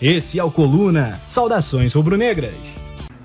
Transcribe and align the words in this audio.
Esse 0.00 0.38
é 0.38 0.44
o 0.44 0.48
Coluna. 0.52 1.20
Saudações 1.26 1.92
rubro-negras. 1.92 2.54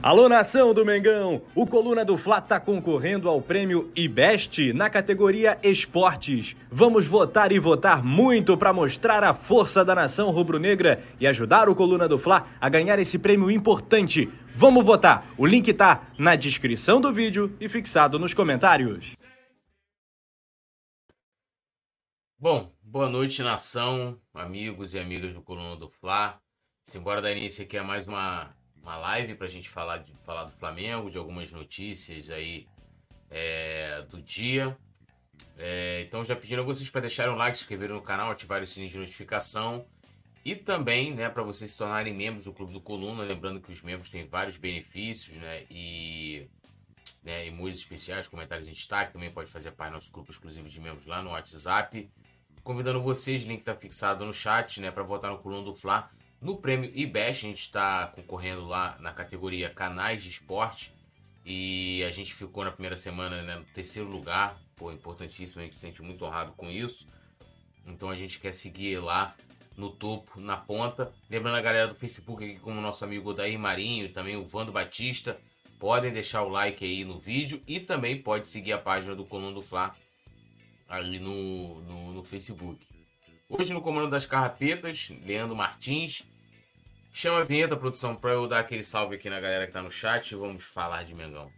Alô, 0.02 0.27
nação 0.27 0.73
do 0.73 0.84
Mengão! 0.84 1.44
O 1.54 1.68
Coluna 1.68 2.04
do 2.04 2.18
Fla 2.18 2.41
tá 2.41 2.59
concorrendo 2.59 3.30
ao 3.30 3.40
prêmio 3.40 3.91
IBEST 3.96 4.73
na 4.73 4.90
categoria 4.90 5.59
Esportes. 5.62 6.55
Vamos 6.72 7.05
votar 7.05 7.52
e 7.52 7.59
votar 7.59 8.04
muito 8.04 8.58
para 8.58 8.73
mostrar 8.73 9.23
a 9.23 9.36
força 9.36 9.86
da 9.86 9.94
nação 9.94 10.32
rubro-negra 10.32 10.99
e 11.20 11.27
ajudar 11.27 11.70
o 11.70 11.76
Coluna 11.76 12.08
do 12.08 12.18
Fla 12.18 12.48
a 12.59 12.70
ganhar 12.70 12.98
esse 12.98 13.20
prêmio 13.20 13.52
importante. 13.52 14.27
Vamos 14.55 14.84
votar! 14.84 15.27
O 15.38 15.46
link 15.46 15.71
tá 15.74 16.08
na 16.18 16.35
descrição 16.35 16.99
do 16.99 17.13
vídeo 17.13 17.55
e 17.62 17.70
fixado 17.70 18.18
nos 18.18 18.34
comentários. 18.34 19.16
Bom, 22.40 22.74
boa 22.82 23.08
noite, 23.08 23.44
nação, 23.44 24.20
amigos 24.34 24.96
e 24.96 24.99
amigas 24.99 25.35
do 25.35 25.41
Coluna 25.44 25.77
do 25.77 25.88
Fla. 25.88 26.43
Simbora 26.86 27.22
dar 27.22 27.32
início 27.32 27.64
aqui 27.64 27.78
a 27.78 27.84
mais 27.84 28.08
uma, 28.10 28.54
uma 28.82 28.98
live 28.98 29.36
para 29.36 29.48
a 29.48 29.50
gente 29.50 29.70
falar, 29.70 30.00
de, 30.00 30.14
falar 30.26 30.44
do 30.44 30.52
Flamengo, 30.52 31.10
de 31.10 31.18
algumas 31.18 31.50
notícias 31.50 32.30
aí 32.30 32.68
é, 33.32 34.02
do 34.10 34.21
dia. 34.21 34.77
É, 35.57 36.04
então 36.05 36.26
já 36.26 36.35
pedindo 36.35 36.62
a 36.62 36.66
vocês 36.66 36.90
para 36.90 37.02
deixarem 37.02 37.32
um 37.32 37.38
like, 37.38 37.57
se 37.57 37.63
inscreverem 37.63 37.96
no 37.96 38.02
canal, 38.02 38.32
ativarem 38.32 38.63
o 38.63 38.68
sininho 38.68 38.91
de 38.91 38.98
notificação 38.98 39.85
e 40.44 40.55
também, 40.55 41.13
né, 41.16 41.30
para 41.30 41.41
vocês 41.41 41.72
se 41.72 41.77
tornarem 41.77 42.13
membros 42.13 42.44
do 42.44 42.52
Clube 42.52 42.74
do 42.74 42.82
Coluna, 42.82 43.24
lembrando 43.24 43.62
que 43.62 43.72
os 43.72 43.82
membros 43.82 44.10
têm 44.10 44.27
vários 44.27 44.57
benefícios, 44.57 45.38
né, 45.38 45.63
e 45.72 46.50
né, 47.24 47.48
emojis 47.48 47.79
especiais, 47.79 48.27
comentários 48.27 48.68
em 48.68 48.72
destaque, 48.72 49.13
também 49.13 49.32
pode 49.32 49.50
fazer 49.50 49.72
parte 49.72 49.91
do 49.91 49.94
nosso 49.94 50.12
grupo 50.12 50.32
exclusivo 50.32 50.68
de 50.68 50.82
membros 50.82 51.05
lá 51.05 51.22
no 51.22 51.29
WhatsApp. 51.29 52.12
Convidando 52.62 53.02
vocês, 53.02 53.44
link 53.44 53.62
está 53.62 53.74
fixado 53.74 54.26
no 54.26 54.34
chat, 54.34 54.82
né, 54.82 54.91
para 54.91 55.04
votar 55.04 55.32
no 55.32 55.40
Coluna 55.40 55.63
do 55.63 55.74
Fla. 55.74 56.12
No 56.44 56.58
prêmio 56.58 56.91
IBEST, 56.94 57.46
a 57.46 57.49
gente 57.49 57.62
está 57.62 58.08
concorrendo 58.08 58.66
lá 58.66 58.98
na 58.99 59.13
categoria 59.13 59.70
Canais 59.70 60.22
de 60.22 60.30
Esporte. 60.30 60.94
E 61.46 62.04
a 62.04 62.12
gente 62.12 62.34
ficou 62.34 62.66
na 62.66 62.72
primeira 62.72 62.98
semana 62.98 63.41
né, 63.41 63.55
no 63.55 63.63
terceiro 63.63 64.09
lugar. 64.09 64.59
Pô, 64.75 64.91
importantíssimo, 64.91 65.62
a 65.62 65.63
gente 65.63 65.75
se 65.75 65.80
sente 65.80 66.02
muito 66.02 66.25
honrado 66.25 66.52
com 66.52 66.69
isso. 66.69 67.08
Então 67.88 68.09
a 68.09 68.16
gente 68.16 68.40
quer 68.40 68.53
seguir 68.53 69.00
lá 69.00 69.38
no 69.78 69.90
topo, 69.90 70.38
na 70.41 70.58
ponta. 70.58 71.13
Lembrando 71.30 71.56
a 71.56 71.62
galera 71.62 71.88
do 71.88 71.96
Facebook 71.96 72.44
aqui, 72.44 72.59
como 72.59 72.81
nosso 72.81 73.06
amigo 73.06 73.30
Odair 73.30 73.57
Marinho 73.57 74.12
também 74.12 74.35
o 74.35 74.44
Vando 74.44 74.74
Batista. 74.74 75.40
Podem 75.80 76.12
deixar 76.12 76.44
o 76.44 76.50
like 76.50 76.84
aí 76.84 77.06
no 77.06 77.18
vídeo 77.18 77.63
e 77.66 77.80
também 77.80 78.22
pode 78.22 78.50
seguir 78.50 78.74
a 78.74 78.78
página 78.78 79.16
do 79.16 79.24
Coluna 79.24 79.53
do 79.53 79.62
Fla 79.62 79.96
ali 80.90 81.19
no, 81.19 81.80
no, 81.84 82.13
no 82.16 82.22
Facebook. 82.22 82.85
Hoje 83.47 83.72
no 83.72 83.81
comando 83.81 84.09
das 84.09 84.25
carrapetas, 84.25 85.09
Leandro 85.25 85.56
Martins. 85.56 86.32
Chama 87.16 87.42
a 87.42 87.44
vinheta, 87.44 87.78
produção, 87.78 88.16
para 88.16 88.34
eu 88.34 88.47
dar 88.47 88.62
aquele 88.62 88.81
salve 88.81 89.16
aqui 89.16 89.30
na 89.30 89.40
galera 89.40 89.68
que 89.68 89.72
tá 89.72 89.84
no 89.84 89.92
chat 89.92 90.31
e 90.31 90.36
vamos 90.36 90.64
falar 90.64 91.03
de 91.03 91.14
Mengão. 91.14 91.52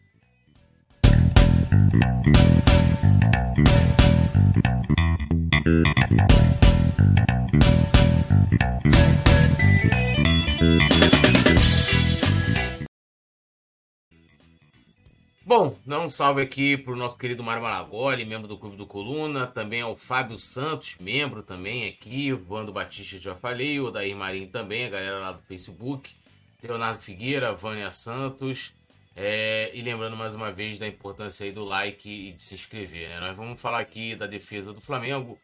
Bom, 15.47 15.77
dá 15.85 15.99
um 15.99 16.09
salve 16.09 16.41
aqui 16.41 16.75
pro 16.75 16.95
nosso 16.95 17.19
querido 17.19 17.43
Mário 17.43 17.61
Malagoli, 17.61 18.25
membro 18.25 18.47
do 18.47 18.57
Clube 18.57 18.75
do 18.75 18.87
Coluna, 18.87 19.45
também 19.45 19.79
ao 19.79 19.95
Fábio 19.95 20.39
Santos, 20.39 20.97
membro 20.97 21.43
também 21.43 21.87
aqui, 21.87 22.33
o 22.33 22.37
Vando 22.43 22.73
Batista 22.73 23.19
já 23.19 23.35
falei, 23.35 23.79
o 23.79 23.91
Dair 23.91 24.17
Marinho 24.17 24.47
também, 24.47 24.85
a 24.85 24.89
galera 24.89 25.19
lá 25.19 25.31
do 25.33 25.43
Facebook, 25.43 26.15
Leonardo 26.63 26.99
Figueira, 26.99 27.53
Vânia 27.53 27.91
Santos, 27.91 28.73
é, 29.15 29.69
e 29.71 29.83
lembrando 29.83 30.17
mais 30.17 30.33
uma 30.33 30.51
vez 30.51 30.79
da 30.79 30.87
importância 30.87 31.45
aí 31.45 31.51
do 31.51 31.63
like 31.63 32.09
e 32.09 32.31
de 32.31 32.41
se 32.41 32.55
inscrever, 32.55 33.09
né? 33.09 33.19
Nós 33.19 33.37
vamos 33.37 33.61
falar 33.61 33.81
aqui 33.81 34.15
da 34.15 34.25
defesa 34.25 34.73
do 34.73 34.81
Flamengo, 34.81 35.37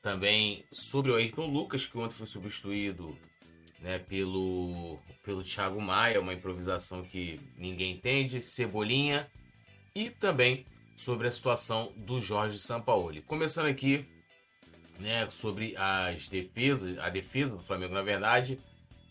também 0.00 0.64
sobre 0.70 1.10
o 1.10 1.16
Ayrton 1.16 1.46
Lucas, 1.46 1.84
que 1.84 1.98
ontem 1.98 2.14
foi 2.14 2.28
substituído 2.28 3.18
né, 3.80 3.98
pelo, 3.98 4.96
pelo 5.22 5.42
Thiago 5.42 5.80
Maia, 5.80 6.20
uma 6.20 6.34
improvisação 6.34 7.02
que 7.02 7.40
ninguém 7.56 7.92
entende, 7.92 8.42
Cebolinha, 8.42 9.30
e 9.94 10.10
também 10.10 10.66
sobre 10.96 11.26
a 11.26 11.30
situação 11.30 11.92
do 11.96 12.20
Jorge 12.20 12.58
Sampaoli. 12.58 13.22
Começando 13.22 13.66
aqui 13.66 14.06
né, 14.98 15.28
sobre 15.30 15.74
as 15.76 16.28
defesas, 16.28 16.98
a 16.98 17.08
defesa 17.08 17.56
do 17.56 17.62
Flamengo, 17.62 17.94
na 17.94 18.02
verdade, 18.02 18.58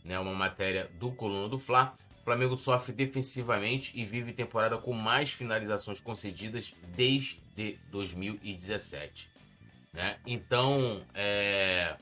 né, 0.03 0.19
uma 0.19 0.33
matéria 0.33 0.89
do 0.99 1.11
Coluna 1.11 1.49
do 1.49 1.57
Fla. 1.57 1.93
O 2.21 2.23
Flamengo 2.23 2.55
sofre 2.55 2.93
defensivamente 2.93 3.91
e 3.95 4.05
vive 4.05 4.31
temporada 4.31 4.77
com 4.77 4.93
mais 4.93 5.31
finalizações 5.31 5.99
concedidas 5.99 6.73
desde 6.95 7.41
2017. 7.89 9.29
Né? 9.91 10.15
Então, 10.25 11.03
é, 11.13 11.95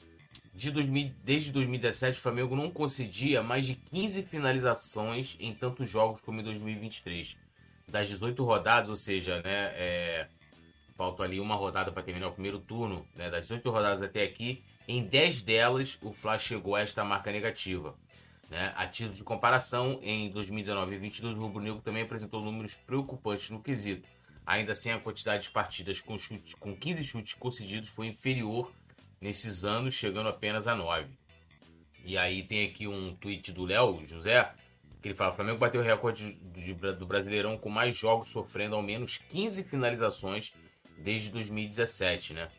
de 0.60 0.72
2000, 0.72 1.14
desde 1.24 1.54
2017, 1.54 2.18
o 2.18 2.22
Flamengo 2.22 2.54
não 2.54 2.70
concedia 2.70 3.42
mais 3.42 3.66
de 3.66 3.76
15 3.76 4.24
finalizações 4.24 5.38
em 5.40 5.54
tantos 5.54 5.90
jogos 5.90 6.20
como 6.20 6.42
em 6.42 6.44
2023. 6.44 7.38
Das 7.88 8.10
18 8.10 8.44
rodadas, 8.44 8.90
ou 8.90 8.98
seja, 8.98 9.42
né, 9.42 9.72
é, 9.74 10.28
falta 10.98 11.24
ali 11.24 11.40
uma 11.40 11.56
rodada 11.56 11.94
para 11.94 12.04
terminar 12.04 12.28
o 12.28 12.34
primeiro 12.34 12.60
turno, 12.60 13.08
né, 13.16 13.30
das 13.30 13.46
18 13.46 13.70
rodadas 13.72 14.02
até 14.02 14.22
aqui, 14.22 14.62
em 14.86 15.02
10 15.02 15.44
delas 15.44 15.98
o 16.02 16.12
Fla 16.12 16.38
chegou 16.38 16.76
a 16.76 16.82
esta 16.82 17.06
marca 17.06 17.32
negativa. 17.32 17.96
Né? 18.50 18.74
A 18.76 18.86
título 18.86 19.16
de 19.16 19.24
comparação, 19.24 20.02
em 20.04 20.30
2019 20.30 20.88
e 20.88 21.00
2022, 21.00 21.38
o 21.38 21.40
Rubro 21.40 21.64
Negro 21.64 21.82
também 21.82 22.04
apresentou 22.04 22.44
números 22.44 22.76
preocupantes 22.76 23.50
no 23.50 23.62
quesito. 23.62 24.10
Ainda 24.46 24.74
assim, 24.74 24.92
a 24.92 25.00
quantidade 25.00 25.44
de 25.44 25.52
partidas 25.52 26.02
com, 26.02 26.18
chute, 26.18 26.58
com 26.58 26.76
15 26.76 27.06
chutes 27.06 27.34
concedidos 27.34 27.88
foi 27.88 28.08
inferior 28.08 28.70
nesses 29.22 29.64
anos, 29.64 29.94
chegando 29.94 30.30
apenas 30.30 30.68
a 30.68 30.76
9. 30.76 31.10
E 32.06 32.18
aí 32.18 32.44
tem 32.44 32.66
aqui 32.66 32.88
um 32.88 33.16
tweet 33.16 33.52
do 33.52 33.66
Léo 33.66 34.06
José, 34.06 34.52
que 35.02 35.08
ele 35.08 35.16
fala: 35.16 35.34
Flamengo 35.34 35.60
bateu 35.60 35.82
o 35.82 35.84
recorde 35.84 36.34
do 36.98 37.06
Brasileirão 37.06 37.58
com 37.58 37.70
mais 37.70 37.96
jogos 37.96 38.30
sofrendo 38.30 38.76
ao 38.76 38.82
menos 38.82 39.18
15 39.18 39.64
finalizações 39.64 40.54
desde 40.98 41.32
2017, 41.32 42.34
né? 42.34 42.50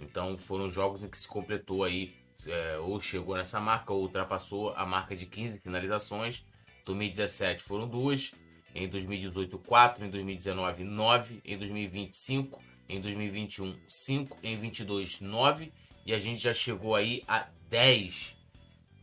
Então 0.00 0.36
foram 0.36 0.70
jogos 0.70 1.04
em 1.04 1.08
que 1.08 1.18
se 1.18 1.28
completou 1.28 1.84
aí, 1.84 2.14
é, 2.46 2.78
ou 2.78 2.98
chegou 3.00 3.36
nessa 3.36 3.60
marca, 3.60 3.92
ou 3.92 4.02
ultrapassou 4.02 4.70
a 4.74 4.84
marca 4.84 5.14
de 5.14 5.26
15 5.26 5.60
finalizações. 5.60 6.44
2017 6.84 7.62
foram 7.62 7.88
duas, 7.88 8.34
em 8.74 8.88
2018 8.88 9.56
quatro, 9.60 10.04
em 10.04 10.10
2019 10.10 10.82
nove, 10.82 11.40
em 11.44 11.56
2020 11.56 12.16
cinco, 12.16 12.62
em 12.88 13.00
2021 13.00 13.78
cinco, 13.86 14.38
em 14.42 14.56
22 14.56 15.20
nove 15.20 15.72
e 16.04 16.12
a 16.12 16.18
gente 16.18 16.40
já 16.40 16.52
chegou 16.52 16.94
aí 16.94 17.22
a 17.26 17.48
10, 17.68 18.36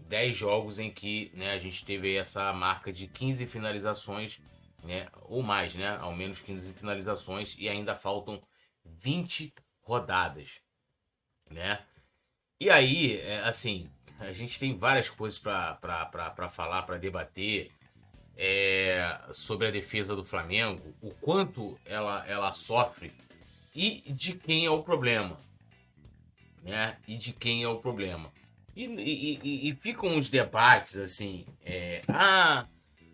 10 0.07 0.35
jogos 0.35 0.79
em 0.79 0.91
que 0.91 1.31
né, 1.33 1.51
a 1.51 1.57
gente 1.57 1.85
teve 1.85 2.15
essa 2.15 2.51
marca 2.53 2.91
de 2.91 3.07
15 3.07 3.47
finalizações, 3.47 4.41
né, 4.83 5.07
ou 5.24 5.41
mais, 5.41 5.75
né, 5.75 5.97
ao 6.00 6.15
menos 6.15 6.41
15 6.41 6.74
finalizações, 6.74 7.56
e 7.57 7.69
ainda 7.69 7.95
faltam 7.95 8.41
20 8.83 9.53
rodadas, 9.81 10.62
né? 11.50 11.79
E 12.59 12.69
aí, 12.69 13.19
é, 13.21 13.39
assim, 13.41 13.89
a 14.19 14.33
gente 14.33 14.59
tem 14.59 14.77
várias 14.77 15.09
coisas 15.09 15.39
para 15.39 16.50
falar, 16.50 16.83
para 16.83 16.97
debater 16.97 17.71
é, 18.35 19.19
sobre 19.31 19.68
a 19.68 19.71
defesa 19.71 20.15
do 20.15 20.24
Flamengo, 20.24 20.94
o 21.01 21.13
quanto 21.15 21.79
ela, 21.85 22.25
ela 22.27 22.51
sofre 22.51 23.13
e 23.74 24.01
de 24.12 24.33
quem 24.33 24.65
é 24.65 24.69
o 24.69 24.83
problema 24.83 25.39
né? 26.63 26.97
E 27.07 27.15
de 27.15 27.33
quem 27.33 27.63
é 27.63 27.67
o 27.67 27.77
problema. 27.77 28.31
E, 28.75 28.85
e, 28.85 29.39
e, 29.44 29.69
e 29.69 29.75
ficam 29.75 30.17
os 30.17 30.29
debates 30.29 30.97
assim, 30.97 31.45
é, 31.65 32.01
ah, 32.07 32.65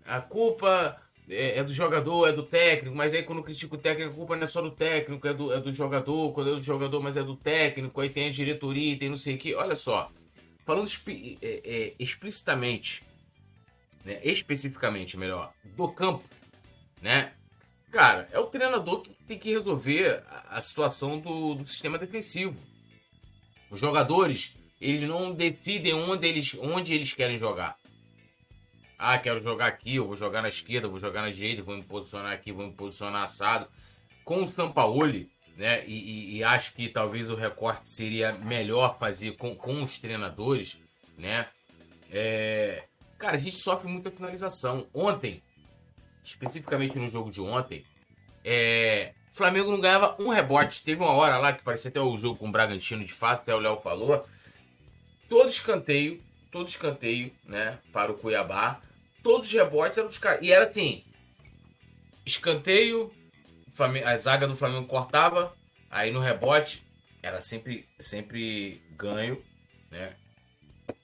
a 0.05 0.21
culpa 0.21 1.01
é, 1.27 1.59
é, 1.59 1.63
do 1.63 1.73
jogador, 1.73 2.27
é 2.27 2.33
do 2.33 2.43
técnico, 2.43 2.95
mas 2.95 3.13
aí 3.13 3.23
quando 3.23 3.41
critica 3.41 3.73
o 3.73 3.77
técnico, 3.77 4.11
a 4.11 4.15
culpa 4.15 4.35
não 4.35 4.43
é 4.43 4.47
só 4.47 4.61
do 4.61 4.71
técnico, 4.71 5.27
é 5.27 5.33
do, 5.33 5.51
é 5.51 5.59
do 5.59 5.73
jogador, 5.73 6.31
quando 6.33 6.51
é 6.51 6.55
do 6.55 6.61
jogador, 6.61 7.01
mas 7.01 7.17
é 7.17 7.23
do 7.23 7.35
técnico, 7.35 7.99
aí 7.99 8.09
tem 8.09 8.27
a 8.27 8.31
diretoria, 8.31 8.97
tem 8.97 9.09
não 9.09 9.17
sei 9.17 9.35
o 9.35 9.37
que. 9.37 9.55
Olha 9.55 9.75
só, 9.75 10.11
falando 10.65 10.87
é, 11.07 11.61
é, 11.63 11.93
explicitamente 11.97 13.03
né, 14.05 14.19
especificamente 14.23 15.17
melhor, 15.17 15.51
do 15.75 15.87
campo, 15.89 16.23
né? 17.01 17.33
Cara, 17.91 18.29
é 18.31 18.39
o 18.39 18.45
treinador 18.45 19.01
que 19.01 19.09
tem 19.27 19.39
que 19.39 19.49
resolver 19.49 20.23
a, 20.29 20.57
a 20.57 20.61
situação 20.61 21.19
do, 21.19 21.55
do 21.55 21.65
sistema 21.65 21.97
defensivo. 21.97 22.55
Os 23.75 23.81
jogadores, 23.81 24.55
eles 24.79 25.01
não 25.01 25.33
decidem 25.33 25.93
onde 25.93 26.25
eles, 26.25 26.55
onde 26.61 26.93
eles 26.93 27.13
querem 27.13 27.37
jogar. 27.37 27.75
Ah, 28.97 29.19
quero 29.19 29.43
jogar 29.43 29.67
aqui, 29.67 29.97
eu 29.97 30.07
vou 30.07 30.15
jogar 30.15 30.41
na 30.41 30.47
esquerda, 30.47 30.87
vou 30.87 30.97
jogar 30.97 31.23
na 31.23 31.29
direita, 31.29 31.61
vou 31.61 31.75
me 31.75 31.83
posicionar 31.83 32.31
aqui, 32.31 32.53
vou 32.53 32.67
me 32.67 32.71
posicionar 32.71 33.23
assado. 33.23 33.67
Com 34.23 34.45
o 34.45 34.47
Sampaoli, 34.47 35.29
né? 35.57 35.85
E, 35.85 35.93
e, 35.93 36.37
e, 36.37 36.43
acho 36.45 36.73
que 36.73 36.87
talvez 36.87 37.29
o 37.29 37.35
recorte 37.35 37.89
seria 37.89 38.31
melhor 38.31 38.97
fazer 38.97 39.33
com, 39.33 39.53
com 39.53 39.83
os 39.83 39.99
treinadores, 39.99 40.77
né? 41.17 41.45
É, 42.09 42.85
cara, 43.17 43.35
a 43.35 43.37
gente 43.37 43.57
sofre 43.57 43.89
muita 43.89 44.09
finalização. 44.09 44.87
Ontem, 44.93 45.43
especificamente 46.23 46.97
no 46.97 47.09
jogo 47.09 47.29
de 47.29 47.41
ontem, 47.41 47.83
é, 48.41 49.13
Flamengo 49.35 49.69
não 49.69 49.81
ganhava 49.81 50.15
um 50.17 50.29
rebote. 50.29 50.81
Teve 50.81 51.01
uma 51.01 51.11
hora 51.11 51.37
lá 51.37 51.51
que 51.51 51.61
parecia 51.61 51.89
até 51.89 51.99
o 51.99 52.15
jogo 52.15 52.39
com 52.39 52.47
o 52.47 52.51
Bragantino, 52.51 53.03
de 53.03 53.11
fato, 53.11 53.41
até 53.41 53.53
o 53.53 53.59
Léo 53.59 53.75
falou. 53.75 54.25
Todo 55.27 55.49
escanteio, 55.49 56.23
todo 56.49 56.69
escanteio, 56.69 57.33
né, 57.43 57.77
para 57.91 58.13
o 58.13 58.15
Cuiabá. 58.15 58.79
Todos 59.21 59.47
os 59.47 59.53
rebotes 59.53 59.97
eram 59.97 60.07
dos 60.07 60.17
caras. 60.17 60.39
E 60.41 60.53
era 60.53 60.63
assim: 60.63 61.03
escanteio, 62.25 63.13
a 64.05 64.15
zaga 64.15 64.47
do 64.47 64.55
Flamengo 64.55 64.87
cortava, 64.87 65.53
aí 65.91 66.11
no 66.11 66.21
rebote 66.21 66.85
era 67.21 67.41
sempre, 67.41 67.85
sempre 67.99 68.81
ganho, 68.91 69.43
né? 69.91 70.13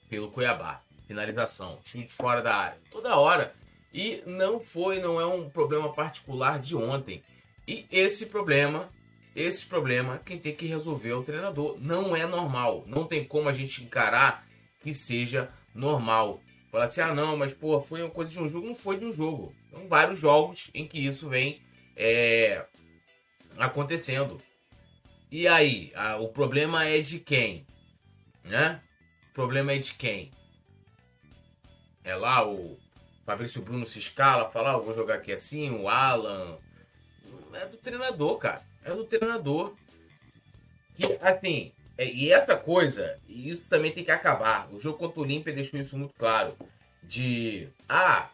Pelo 0.08 0.30
Cuiabá. 0.30 0.80
Finalização, 1.06 1.80
chute 1.84 2.10
fora 2.10 2.40
da 2.40 2.54
área, 2.54 2.78
toda 2.90 3.18
hora. 3.18 3.54
E 3.92 4.22
não 4.24 4.58
foi, 4.58 5.00
não 5.00 5.20
é 5.20 5.26
um 5.26 5.50
problema 5.50 5.92
particular 5.92 6.58
de 6.58 6.74
ontem. 6.74 7.22
E 7.66 7.86
esse 7.90 8.26
problema, 8.26 8.90
esse 9.34 9.64
problema, 9.66 10.18
quem 10.18 10.38
tem 10.38 10.54
que 10.54 10.66
resolver 10.66 11.10
é 11.10 11.14
o 11.14 11.22
treinador. 11.22 11.78
Não 11.80 12.14
é 12.14 12.26
normal. 12.26 12.84
Não 12.86 13.04
tem 13.04 13.24
como 13.24 13.48
a 13.48 13.52
gente 13.52 13.82
encarar 13.82 14.46
que 14.80 14.92
seja 14.92 15.48
normal. 15.74 16.40
Falar 16.70 16.84
assim, 16.84 17.00
ah 17.00 17.14
não, 17.14 17.36
mas 17.36 17.52
pô, 17.52 17.80
foi 17.80 18.02
uma 18.02 18.10
coisa 18.10 18.30
de 18.30 18.40
um 18.40 18.48
jogo. 18.48 18.66
Não 18.66 18.74
foi 18.74 18.98
de 18.98 19.04
um 19.04 19.12
jogo. 19.12 19.54
São 19.70 19.86
vários 19.86 20.18
jogos 20.18 20.70
em 20.74 20.86
que 20.86 20.98
isso 20.98 21.28
vem 21.28 21.60
é, 21.96 22.64
acontecendo. 23.58 24.40
E 25.30 25.46
aí, 25.48 25.90
a, 25.94 26.16
o 26.16 26.28
problema 26.28 26.84
é 26.84 27.00
de 27.00 27.18
quem? 27.18 27.66
Né? 28.44 28.80
O 29.30 29.34
problema 29.34 29.72
é 29.72 29.78
de 29.78 29.94
quem? 29.94 30.30
É 32.04 32.14
lá 32.16 32.46
o 32.46 32.78
Fabrício 33.22 33.62
Bruno 33.62 33.86
se 33.86 33.98
escala, 33.98 34.50
fala, 34.50 34.74
ah, 34.74 34.78
vou 34.78 34.92
jogar 34.92 35.14
aqui 35.14 35.32
assim, 35.32 35.70
o 35.70 35.88
Alan. 35.88 36.58
É 37.54 37.66
do 37.66 37.76
treinador, 37.76 38.36
cara. 38.38 38.62
É 38.84 38.94
do 38.94 39.04
treinador. 39.04 39.74
Que, 40.94 41.18
assim, 41.20 41.72
é, 41.96 42.06
e 42.06 42.30
essa 42.30 42.56
coisa, 42.56 43.18
isso 43.28 43.68
também 43.68 43.92
tem 43.92 44.04
que 44.04 44.10
acabar. 44.10 44.68
O 44.72 44.78
jogo 44.78 44.98
contra 44.98 45.20
o 45.20 45.22
Olímpia 45.22 45.52
deixou 45.52 45.78
isso 45.80 45.96
muito 45.96 46.14
claro. 46.18 46.56
De, 47.02 47.68
ah, 47.88 48.28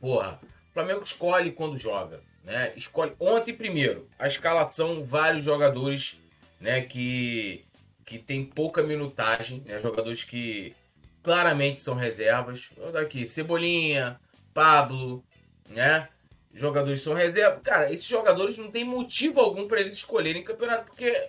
porra, 0.00 0.40
o 0.70 0.74
Flamengo 0.74 1.02
escolhe 1.02 1.52
quando 1.52 1.76
joga 1.76 2.22
né? 2.44 2.72
Escolhe 2.76 3.14
ontem 3.18 3.54
primeiro 3.54 4.08
a 4.18 4.26
escalação 4.26 5.02
vários 5.02 5.42
jogadores, 5.44 6.20
né, 6.60 6.82
que 6.82 7.64
que 8.06 8.18
tem 8.18 8.44
pouca 8.44 8.82
minutagem, 8.82 9.62
né? 9.64 9.80
Jogadores 9.80 10.22
que 10.22 10.76
claramente 11.22 11.80
são 11.80 11.94
reservas. 11.94 12.68
Vou 12.76 12.92
dar 12.92 13.00
aqui 13.00 13.24
Cebolinha, 13.24 14.20
Pablo, 14.52 15.24
né? 15.70 16.06
Jogadores 16.54 17.02
são 17.02 17.14
reservas. 17.14 17.60
Cara, 17.62 17.92
esses 17.92 18.06
jogadores 18.06 18.56
não 18.56 18.70
tem 18.70 18.84
motivo 18.84 19.40
algum 19.40 19.66
para 19.66 19.80
eles 19.80 19.96
escolherem 19.96 20.44
campeonato, 20.44 20.86
porque 20.86 21.28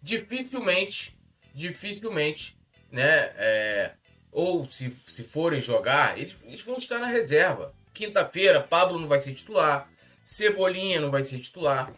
dificilmente, 0.00 1.16
dificilmente, 1.54 2.56
né? 2.90 3.32
É, 3.36 3.92
ou 4.30 4.64
se, 4.64 4.90
se 4.90 5.22
forem 5.22 5.60
jogar, 5.60 6.18
eles, 6.18 6.42
eles 6.44 6.62
vão 6.62 6.78
estar 6.78 6.98
na 6.98 7.06
reserva. 7.06 7.74
Quinta-feira, 7.92 8.62
Pablo 8.62 8.98
não 8.98 9.06
vai 9.06 9.20
ser 9.20 9.34
titular. 9.34 9.90
Cebolinha 10.24 11.00
não 11.00 11.10
vai 11.10 11.22
ser 11.22 11.38
titular. 11.38 11.92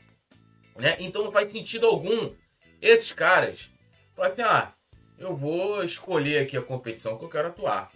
Né? 0.77 0.97
Então 0.99 1.23
não 1.23 1.31
faz 1.31 1.53
sentido 1.53 1.87
algum 1.87 2.35
esses 2.83 3.13
caras 3.13 3.71
falar 4.13 4.29
assim: 4.29 4.43
ah, 4.43 4.73
eu 5.17 5.37
vou 5.37 5.85
escolher 5.85 6.41
aqui 6.41 6.57
a 6.57 6.63
competição 6.63 7.17
que 7.17 7.25
eu 7.25 7.29
quero 7.29 7.49
atuar. 7.49 7.93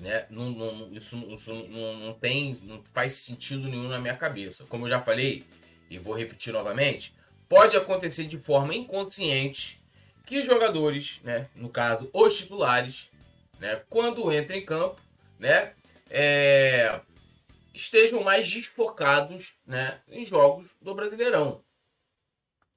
Né? 0.00 0.26
Não, 0.30 0.50
não, 0.50 0.92
isso, 0.92 1.16
isso 1.32 1.52
não, 1.52 1.96
não, 1.96 2.14
tem, 2.14 2.52
não 2.64 2.82
faz 2.92 3.14
sentido 3.14 3.68
nenhum 3.68 3.88
na 3.88 3.98
minha 3.98 4.16
cabeça. 4.16 4.64
Como 4.66 4.86
eu 4.86 4.90
já 4.90 5.00
falei, 5.00 5.44
e 5.90 5.98
vou 5.98 6.14
repetir 6.14 6.52
novamente, 6.52 7.14
pode 7.48 7.76
acontecer 7.76 8.24
de 8.24 8.38
forma 8.38 8.74
inconsciente 8.74 9.80
que 10.26 10.42
jogadores, 10.42 11.20
né, 11.24 11.48
no 11.54 11.70
caso 11.70 12.10
os 12.12 12.36
titulares, 12.36 13.10
né, 13.58 13.82
quando 13.88 14.32
entram 14.32 14.56
em 14.56 14.64
campo, 14.64 15.00
né, 15.38 15.72
é, 16.10 17.00
estejam 17.72 18.22
mais 18.22 18.50
desfocados 18.50 19.54
né, 19.66 20.00
em 20.08 20.24
jogos 20.24 20.76
do 20.82 20.94
Brasileirão. 20.94 21.64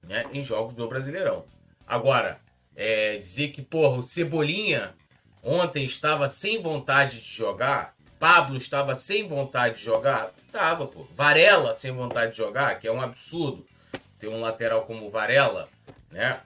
Né, 0.04 0.24
em 0.34 0.44
jogos 0.44 0.76
do 0.76 0.88
Brasileirão. 0.88 1.46
Agora, 1.86 2.40
é, 2.76 3.18
dizer 3.18 3.50
que, 3.50 3.62
porra, 3.62 3.98
o 3.98 4.04
Cebolinha 4.04 4.96
ontem 5.44 5.86
estava 5.86 6.28
sem 6.30 6.62
vontade 6.62 7.20
de 7.20 7.28
jogar, 7.28 7.96
Pablo 8.20 8.56
estava 8.56 8.94
sem 8.94 9.28
vontade 9.28 9.78
de 9.78 9.84
jogar, 9.84 10.32
tava, 10.52 10.86
pô. 10.86 11.08
Varela 11.12 11.74
sem 11.74 11.92
vontade 11.92 12.32
de 12.32 12.38
jogar, 12.38 12.80
que 12.80 12.88
é 12.88 12.92
um 12.92 13.02
absurdo 13.02 13.66
ter 14.20 14.28
um 14.28 14.40
lateral 14.40 14.86
como 14.86 15.10
Varela, 15.10 15.68
né? 16.12 16.42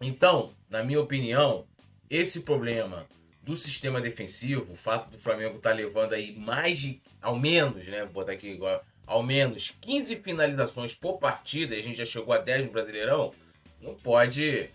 Então, 0.00 0.52
na 0.70 0.82
minha 0.82 1.00
opinião, 1.00 1.66
esse 2.08 2.40
problema 2.40 3.06
do 3.42 3.56
sistema 3.56 4.00
defensivo, 4.00 4.72
o 4.72 4.76
fato 4.76 5.10
do 5.10 5.18
Flamengo 5.18 5.56
estar 5.56 5.70
tá 5.70 5.76
levando 5.76 6.14
aí 6.14 6.34
mais 6.34 6.78
de, 6.78 7.02
ao 7.20 7.38
menos, 7.38 7.86
né, 7.86 8.04
vou 8.04 8.14
botar 8.14 8.32
aqui 8.32 8.48
igual, 8.48 8.84
ao 9.06 9.22
menos 9.22 9.76
15 9.80 10.16
finalizações 10.16 10.94
por 10.94 11.18
partida, 11.18 11.74
e 11.74 11.78
a 11.78 11.82
gente 11.82 11.96
já 11.96 12.04
chegou 12.04 12.32
a 12.32 12.38
10 12.38 12.66
no 12.66 12.72
Brasileirão, 12.72 13.34
não 13.80 13.94
pode, 13.94 14.70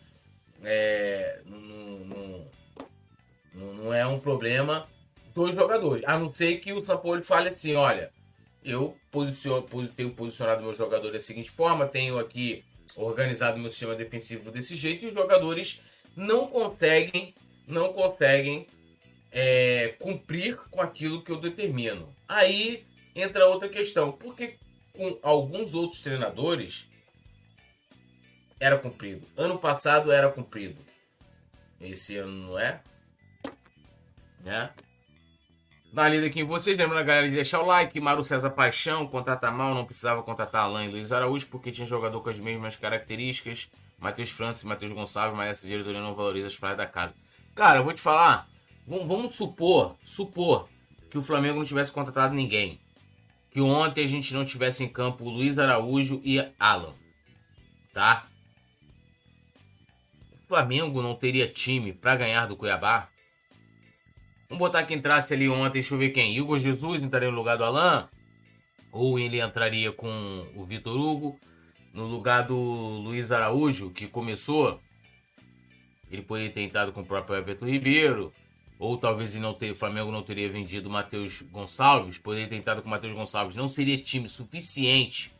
é, 0.63 1.39
não, 1.45 1.59
não, 1.59 2.46
não, 3.57 3.73
não 3.73 3.93
é 3.93 4.05
um 4.05 4.19
problema 4.19 4.87
dos 5.33 5.53
jogadores, 5.53 6.03
a 6.05 6.17
não 6.17 6.31
ser 6.31 6.57
que 6.59 6.73
o 6.73 6.81
Sampaoli 6.81 7.23
fale 7.23 7.49
assim, 7.49 7.75
olha, 7.75 8.11
eu 8.63 8.97
posiciono, 9.11 9.67
tenho 9.95 10.11
posicionado 10.11 10.63
meu 10.63 10.73
jogador 10.73 11.11
da 11.11 11.19
seguinte 11.19 11.49
forma, 11.49 11.85
tenho 11.85 12.17
aqui 12.17 12.63
organizado 12.95 13.59
meu 13.59 13.69
sistema 13.69 13.95
defensivo 13.95 14.49
desse 14.51 14.75
jeito, 14.75 15.05
e 15.05 15.07
os 15.07 15.13
jogadores 15.13 15.81
não 16.15 16.47
conseguem 16.47 17.35
não 17.67 17.91
conseguem 17.91 18.65
é, 19.29 19.89
cumprir 19.99 20.57
com 20.71 20.81
aquilo 20.81 21.21
que 21.21 21.31
eu 21.31 21.39
determino. 21.39 22.15
Aí 22.27 22.85
entra 23.13 23.47
outra 23.47 23.67
questão. 23.67 24.11
Porque 24.13 24.57
com 24.93 25.19
alguns 25.21 25.73
outros 25.73 26.01
treinadores 26.01 26.89
era 28.59 28.77
cumprido. 28.77 29.27
Ano 29.35 29.59
passado 29.59 30.11
era 30.11 30.31
cumprido. 30.31 30.83
Esse 31.79 32.17
ano 32.17 32.47
não 32.47 32.59
é? 32.59 32.81
Né? 34.47 34.69
Dá 35.91 36.07
lida 36.07 36.27
aqui 36.27 36.39
em 36.39 36.45
vocês. 36.45 36.77
Lembrando 36.77 36.99
a 36.99 37.03
galera 37.03 37.27
de 37.27 37.35
deixar 37.35 37.59
o 37.59 37.65
like. 37.65 37.99
Maru 37.99 38.23
César 38.23 38.49
Paixão, 38.51 39.05
contrata 39.05 39.51
mal, 39.51 39.75
não 39.75 39.83
precisava 39.83 40.23
contratar 40.23 40.63
Alain 40.63 40.87
e 40.87 40.91
Luiz 40.91 41.11
Araújo 41.11 41.47
porque 41.47 41.69
tinha 41.69 41.85
jogador 41.85 42.21
com 42.21 42.29
as 42.29 42.39
mesmas 42.39 42.77
características. 42.77 43.69
Matheus 43.99 44.29
França 44.29 44.63
e 44.63 44.69
Matheus 44.69 44.91
Gonçalves, 44.91 45.35
mas 45.35 45.49
essa 45.49 45.67
diretoria 45.67 45.99
não 45.99 46.15
valoriza 46.15 46.47
as 46.47 46.55
praias 46.55 46.77
da 46.77 46.87
casa. 46.87 47.13
Cara, 47.53 47.79
eu 47.79 47.83
vou 47.83 47.93
te 47.93 47.99
falar. 47.99 48.47
Vamos 48.85 49.35
supor, 49.35 49.97
supor 50.01 50.69
que 51.09 51.17
o 51.17 51.21
Flamengo 51.21 51.57
não 51.57 51.65
tivesse 51.65 51.91
contratado 51.91 52.33
ninguém. 52.33 52.79
Que 53.49 53.59
ontem 53.59 54.05
a 54.05 54.07
gente 54.07 54.33
não 54.33 54.45
tivesse 54.45 54.83
em 54.83 54.87
campo 54.87 55.25
o 55.25 55.29
Luiz 55.29 55.59
Araújo 55.59 56.21
e 56.23 56.39
Alan. 56.57 56.93
Tá? 57.93 58.27
O 60.31 60.37
Flamengo 60.47 61.01
não 61.01 61.15
teria 61.15 61.49
time 61.49 61.91
para 61.91 62.15
ganhar 62.15 62.45
do 62.45 62.55
Cuiabá? 62.55 63.09
Vamos 64.49 64.59
botar 64.59 64.83
que 64.83 64.93
entrasse 64.93 65.33
ali 65.33 65.49
ontem, 65.49 65.73
deixa 65.73 65.93
eu 65.93 65.97
ver 65.97 66.09
quem. 66.09 66.35
Igor 66.37 66.57
Jesus 66.57 67.03
entraria 67.03 67.29
no 67.29 67.35
lugar 67.37 67.57
do 67.57 67.63
Alan? 67.63 68.09
Ou 68.91 69.19
ele 69.19 69.41
entraria 69.41 69.91
com 69.91 70.47
o 70.55 70.65
Vitor 70.65 70.97
Hugo? 70.97 71.39
No 71.93 72.05
lugar 72.05 72.43
do 72.43 72.55
Luiz 72.55 73.31
Araújo, 73.31 73.89
que 73.89 74.07
começou 74.07 74.79
ele 76.11 76.21
poderia 76.21 76.51
ter 76.51 76.61
entrado 76.61 76.91
com 76.91 77.01
o 77.01 77.05
próprio 77.05 77.37
Everton 77.37 77.65
Ribeiro, 77.65 78.33
ou 78.79 78.97
talvez 78.97 79.33
não 79.35 79.53
ter, 79.53 79.71
o 79.71 79.75
Flamengo 79.75 80.11
não 80.11 80.23
teria 80.23 80.49
vendido 80.49 80.87
o 80.87 80.91
Matheus 80.91 81.41
Gonçalves, 81.41 82.17
poderia 82.17 82.47
ter 82.47 82.55
entrado 82.55 82.81
com 82.81 82.87
o 82.87 82.91
Matheus 82.91 83.13
Gonçalves. 83.13 83.55
Não 83.55 83.67
seria 83.67 83.97
time 83.97 84.27
suficiente 84.27 85.33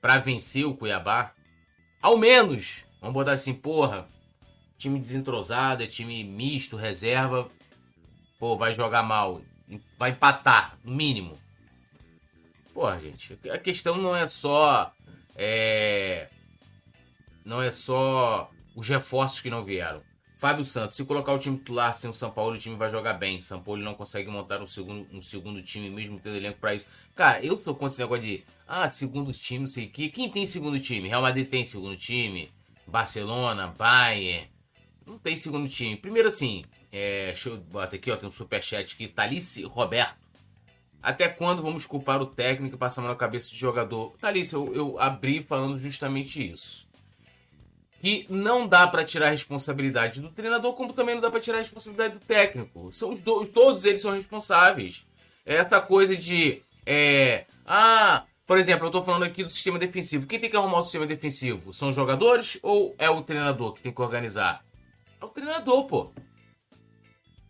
para 0.00 0.18
vencer 0.18 0.64
o 0.64 0.74
Cuiabá? 0.74 1.32
Ao 2.00 2.16
menos, 2.16 2.84
vamos 3.00 3.14
botar 3.14 3.32
assim, 3.32 3.54
porra, 3.54 4.08
time 4.76 4.98
desentrosado, 4.98 5.84
é 5.84 5.86
time 5.86 6.24
misto, 6.24 6.74
reserva, 6.74 7.50
pô, 8.42 8.56
vai 8.56 8.72
jogar 8.72 9.04
mal. 9.04 9.40
vai 9.96 10.10
empatar, 10.10 10.76
no 10.82 10.92
mínimo. 10.92 11.38
Porra, 12.74 12.98
gente, 12.98 13.38
a 13.48 13.56
questão 13.56 13.96
não 13.96 14.16
é 14.16 14.26
só. 14.26 14.92
É, 15.36 16.28
não 17.44 17.62
é 17.62 17.70
só 17.70 18.50
os 18.74 18.88
reforços 18.88 19.40
que 19.40 19.48
não 19.48 19.62
vieram. 19.62 20.02
Fábio 20.36 20.64
Santos, 20.64 20.96
se 20.96 21.04
colocar 21.04 21.32
o 21.32 21.38
time 21.38 21.56
titular 21.56 21.94
sem 21.94 22.10
o 22.10 22.12
São 22.12 22.32
Paulo, 22.32 22.56
o 22.56 22.58
time 22.58 22.74
vai 22.74 22.90
jogar 22.90 23.12
bem. 23.12 23.40
São 23.40 23.62
Paulo 23.62 23.80
não 23.80 23.94
consegue 23.94 24.28
montar 24.28 24.60
um 24.60 24.66
segundo, 24.66 25.06
um 25.16 25.20
segundo 25.20 25.62
time, 25.62 25.88
mesmo 25.88 26.18
tendo 26.18 26.34
elenco 26.34 26.58
para 26.58 26.74
isso. 26.74 26.88
Cara, 27.14 27.40
eu 27.44 27.56
sou 27.56 27.76
contra 27.76 27.94
esse 27.94 28.00
negócio 28.00 28.24
de. 28.24 28.44
Ah, 28.66 28.88
segundo 28.88 29.32
time, 29.32 29.60
não 29.60 29.66
sei 29.68 29.86
o 29.86 29.90
quê. 29.90 30.08
Quem 30.08 30.28
tem 30.28 30.44
segundo 30.46 30.80
time? 30.80 31.08
Real 31.08 31.22
Madrid 31.22 31.48
tem 31.48 31.62
segundo 31.62 31.96
time. 31.96 32.50
Barcelona, 32.88 33.68
Bayern. 33.68 34.50
Não 35.06 35.16
tem 35.16 35.36
segundo 35.36 35.68
time. 35.68 35.94
Primeiro 35.96 36.26
assim, 36.26 36.64
é, 36.92 37.26
deixa 37.26 37.48
eu 37.48 37.56
botar 37.56 37.96
aqui, 37.96 38.10
ó, 38.10 38.16
tem 38.16 38.28
um 38.28 38.30
superchat 38.30 38.94
aqui. 38.94 39.08
Talice 39.08 39.64
Roberto. 39.64 40.30
Até 41.02 41.26
quando 41.28 41.62
vamos 41.62 41.84
culpar 41.84 42.22
o 42.22 42.26
técnico 42.26 42.76
e 42.76 42.78
passar 42.78 43.02
na 43.02 43.16
cabeça 43.16 43.50
do 43.50 43.56
jogador? 43.56 44.14
Talice, 44.20 44.54
eu, 44.54 44.72
eu 44.72 45.00
abri 45.00 45.42
falando 45.42 45.76
justamente 45.78 46.52
isso 46.52 46.86
que 48.02 48.26
não 48.28 48.66
dá 48.66 48.84
para 48.84 49.04
tirar 49.04 49.28
a 49.28 49.30
responsabilidade 49.30 50.20
do 50.20 50.28
treinador, 50.28 50.72
como 50.72 50.92
também 50.92 51.14
não 51.14 51.22
dá 51.22 51.30
para 51.30 51.38
tirar 51.38 51.58
a 51.58 51.60
responsabilidade 51.60 52.14
do 52.14 52.20
técnico. 52.20 52.90
São 52.90 53.10
os 53.10 53.22
dois, 53.22 53.46
todos 53.46 53.84
eles 53.84 54.00
são 54.00 54.10
responsáveis. 54.10 55.04
É 55.46 55.54
essa 55.54 55.80
coisa 55.80 56.16
de, 56.16 56.60
é, 56.84 57.44
ah, 57.64 58.24
por 58.44 58.58
exemplo, 58.58 58.86
eu 58.86 58.88
estou 58.88 59.04
falando 59.04 59.22
aqui 59.22 59.44
do 59.44 59.50
sistema 59.50 59.78
defensivo. 59.78 60.26
Quem 60.26 60.40
tem 60.40 60.50
que 60.50 60.56
arrumar 60.56 60.80
o 60.80 60.82
sistema 60.82 61.06
defensivo? 61.06 61.72
São 61.72 61.90
os 61.90 61.94
jogadores 61.94 62.58
ou 62.60 62.92
é 62.98 63.08
o 63.08 63.22
treinador 63.22 63.72
que 63.72 63.80
tem 63.80 63.92
que 63.92 64.02
organizar? 64.02 64.64
É 65.20 65.24
o 65.24 65.28
treinador, 65.28 65.84
pô. 65.84 66.12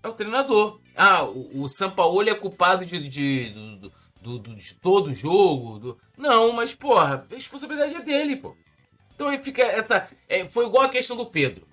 É 0.03 0.09
o 0.09 0.13
treinador. 0.13 0.81
Ah, 0.97 1.25
o, 1.25 1.63
o 1.63 1.69
Sampaoli 1.69 2.31
é 2.31 2.35
culpado 2.35 2.85
de, 2.85 2.99
de, 2.99 3.09
de, 3.09 3.91
de, 4.21 4.55
de 4.55 4.75
todo 4.75 5.09
o 5.09 5.15
jogo. 5.15 5.79
Do... 5.79 5.99
Não, 6.17 6.53
mas, 6.53 6.75
porra, 6.75 7.27
a 7.31 7.35
responsabilidade 7.35 7.95
é 7.95 8.01
dele, 8.01 8.37
pô. 8.37 8.57
Então 9.15 9.29
aí 9.29 9.39
fica 9.39 9.63
essa. 9.63 10.09
É, 10.29 10.49
foi 10.49 10.67
igual 10.67 10.85
a 10.85 10.89
questão 10.89 11.17
do 11.17 11.27
Pedro. 11.27 11.67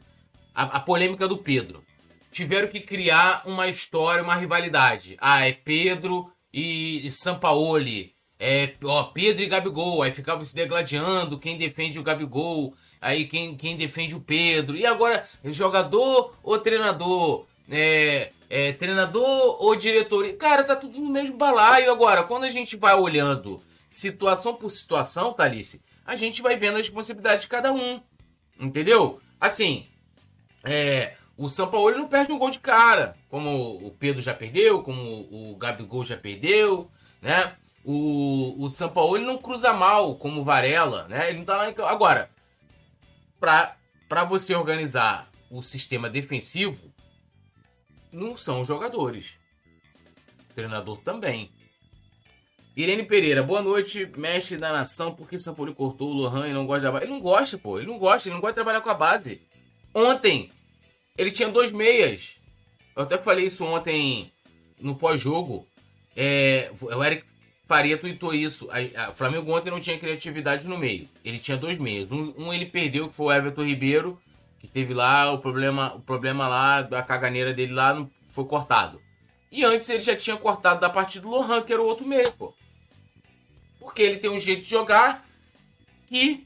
A, 0.54 0.64
a, 0.64 0.80
polêmica 0.80 1.28
do 1.28 1.38
Pedro. 1.38 1.84
Tiveram 2.32 2.68
que 2.68 2.80
criar 2.80 3.42
uma 3.48 3.68
história, 3.68 4.24
uma 4.24 4.36
rivalidade. 4.36 5.18
Ah, 5.20 5.48
é 5.48 5.52
Pedro 5.52 6.32
e, 6.54 7.06
e 7.06 7.10
Sampaoli. 7.10 8.14
É, 8.40 8.74
ó, 8.84 9.04
Pedro 9.06 9.44
e 9.44 9.48
Gabigol. 9.48 10.04
Aí 10.04 10.12
ficava 10.12 10.46
se 10.46 10.54
degladiando 10.54 11.40
quem 11.40 11.58
defende 11.58 11.98
o 11.98 12.04
Gabigol. 12.04 12.74
Aí 13.02 13.28
quem, 13.28 13.56
quem 13.56 13.76
defende 13.76 14.14
o 14.14 14.22
Pedro. 14.22 14.78
E 14.78 14.86
agora, 14.86 15.28
jogador 15.46 16.36
ou 16.44 16.60
treinador? 16.60 17.48
É, 17.70 18.32
é, 18.50 18.74
treinador 18.74 19.64
ou 19.64 19.76
diretoria? 19.76 20.36
Cara, 20.36 20.64
tá 20.64 20.76
tudo 20.76 21.00
no 21.00 21.10
mesmo 21.10 21.38
balaio 21.38 21.92
agora. 21.92 22.24
Quando 22.24 22.44
a 22.46 22.50
gente 22.50 22.76
vai 22.76 22.96
olhando 22.96 23.62
situação 23.90 24.56
por 24.56 24.70
situação, 24.70 25.34
Thalisse, 25.34 25.82
a 26.06 26.16
gente 26.16 26.42
vai 26.42 26.58
vendo 26.58 26.76
a 26.76 26.80
responsabilidade 26.80 27.42
de 27.42 27.48
cada 27.48 27.72
um. 27.72 28.02
Entendeu? 28.60 29.22
Assim, 29.40 29.88
é, 30.64 31.14
o 31.38 31.48
São 31.48 31.70
Paulo 31.70 31.98
não 31.98 32.08
perde 32.08 32.32
um 32.32 32.38
gol 32.38 32.50
de 32.50 32.60
cara, 32.60 33.16
como 33.30 33.78
o 33.86 33.92
Pedro 33.92 34.22
já 34.22 34.34
perdeu, 34.34 34.84
como 34.84 35.02
o 35.02 35.56
Gabigol 35.58 36.04
já 36.04 36.18
perdeu, 36.18 36.90
né? 37.22 37.56
O, 37.84 38.56
o 38.60 38.70
São 38.70 38.90
Paulo 38.90 39.18
não 39.20 39.38
cruza 39.38 39.72
mal, 39.72 40.16
como 40.16 40.42
o 40.42 40.44
Varela, 40.44 41.08
né? 41.08 41.30
Ele 41.30 41.40
não 41.40 41.46
tá 41.46 41.56
lá 41.56 41.70
em... 41.70 41.76
Agora, 41.88 42.30
pra, 43.40 43.78
pra 44.10 44.26
você 44.26 44.54
organizar 44.54 45.30
o 45.50 45.62
sistema 45.62 46.10
defensivo, 46.10 46.94
não 48.12 48.36
são 48.36 48.66
jogadores. 48.66 49.38
Treinador 50.56 50.98
também. 50.98 51.52
Irene 52.76 53.04
Pereira, 53.04 53.44
boa 53.44 53.62
noite, 53.62 54.10
mestre 54.16 54.58
da 54.58 54.72
nação. 54.72 55.14
Por 55.14 55.28
que 55.28 55.36
Paulo 55.54 55.76
cortou 55.76 56.10
o 56.10 56.14
Lohan 56.14 56.48
e 56.48 56.54
não 56.54 56.66
gosta 56.66 56.84
da 56.84 56.92
base? 56.92 57.06
Ele 57.06 57.14
não 57.14 57.20
gosta, 57.20 57.58
pô. 57.58 57.78
Ele 57.78 57.88
não 57.88 58.00
gosta, 58.00 58.30
ele 58.30 58.36
não 58.36 58.42
gosta 58.42 58.54
de 58.54 58.56
trabalhar 58.56 58.82
com 58.82 58.90
a 58.90 58.94
base. 58.94 59.42
Ontem, 59.94 60.52
ele 61.18 61.32
tinha 61.32 61.50
dois 61.50 61.72
meias. 61.72 62.38
Eu 62.96 63.04
até 63.04 63.18
falei 63.18 63.46
isso 63.46 63.66
ontem 63.66 64.32
no 64.80 64.96
pós-jogo. 64.96 65.68
É, 66.16 66.72
o 66.82 67.04
Eric 67.04 67.26
Faria 67.68 67.98
tweetou 67.98 68.34
isso. 68.34 68.70
O 69.10 69.14
Flamengo 69.14 69.52
ontem 69.52 69.70
não 69.70 69.80
tinha 69.80 70.00
criatividade 70.00 70.68
no 70.68 70.78
meio. 70.78 71.10
Ele 71.24 71.38
tinha 71.38 71.58
dois 71.58 71.78
meias. 71.78 72.12
Um, 72.12 72.34
um 72.38 72.54
ele 72.54 72.66
perdeu, 72.66 73.08
que 73.08 73.16
foi 73.16 73.26
o 73.28 73.32
Everton 73.32 73.64
Ribeiro, 73.64 74.20
que 74.60 74.68
teve 74.68 74.94
lá 74.94 75.32
o 75.32 75.40
problema, 75.40 75.96
o 75.96 76.02
problema 76.02 76.48
lá, 76.48 76.82
da 76.82 77.02
caganeira 77.02 77.54
dele 77.54 77.74
lá, 77.74 77.94
não, 77.94 78.10
foi 78.32 78.46
cortado. 78.46 79.02
E 79.52 79.64
antes 79.64 79.90
ele 79.90 80.02
já 80.02 80.16
tinha 80.16 80.38
cortado 80.38 80.80
da 80.80 80.90
partida 80.90 81.24
do 81.24 81.32
Lohan, 81.32 81.62
que 81.64 81.74
era 81.74 81.82
o 81.82 81.86
outro 81.86 82.06
meio, 82.06 82.32
pô 82.34 82.54
porque 83.90 84.04
ele 84.04 84.18
tem 84.18 84.30
um 84.30 84.40
jeito 84.40 84.62
de 84.62 84.70
jogar 84.70 85.28
que 86.08 86.46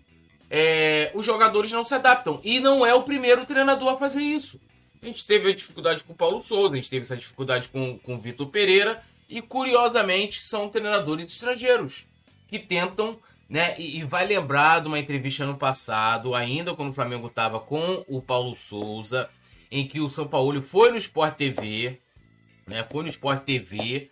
é, 0.50 1.12
os 1.14 1.26
jogadores 1.26 1.72
não 1.72 1.84
se 1.84 1.94
adaptam. 1.94 2.40
E 2.44 2.60
não 2.60 2.86
é 2.86 2.94
o 2.94 3.04
primeiro 3.04 3.46
treinador 3.46 3.90
a 3.90 3.98
fazer 3.98 4.22
isso. 4.22 4.62
A 5.02 5.06
gente 5.06 5.26
teve 5.26 5.50
a 5.50 5.56
dificuldade 5.56 6.04
com 6.06 6.14
o 6.14 6.16
Paulo 6.16 6.40
Souza, 6.40 6.74
a 6.74 6.78
gente 6.78 6.90
teve 6.90 7.04
essa 7.04 7.18
dificuldade 7.18 7.68
com, 7.68 8.00
com 8.00 8.16
o 8.16 8.18
Vitor 8.18 8.48
Pereira, 8.48 9.04
e 9.28 9.42
curiosamente 9.42 10.42
são 10.42 10.70
treinadores 10.70 11.28
estrangeiros 11.28 12.08
que 12.48 12.60
tentam, 12.60 13.20
né? 13.54 13.76
E, 13.78 14.00
e, 14.00 14.04
vai 14.04 14.26
lembrar 14.26 14.82
de 14.82 14.88
uma 14.88 14.98
entrevista 14.98 15.46
no 15.46 15.56
passado, 15.56 16.34
ainda 16.34 16.74
quando 16.74 16.90
o 16.90 16.94
Flamengo 16.94 17.28
estava 17.28 17.60
com 17.60 18.04
o 18.08 18.20
Paulo 18.20 18.56
Souza, 18.56 19.30
em 19.70 19.88
que 19.88 20.02
o 20.02 20.10
São 20.10 20.28
Paulo 20.28 20.60
foi 20.60 20.90
no 20.90 20.98
Sport 20.98 21.36
TV, 21.36 22.00
né? 22.66 22.84
Foi 22.90 23.04
no 23.04 23.10
Sport 23.10 23.44
TV, 23.44 24.10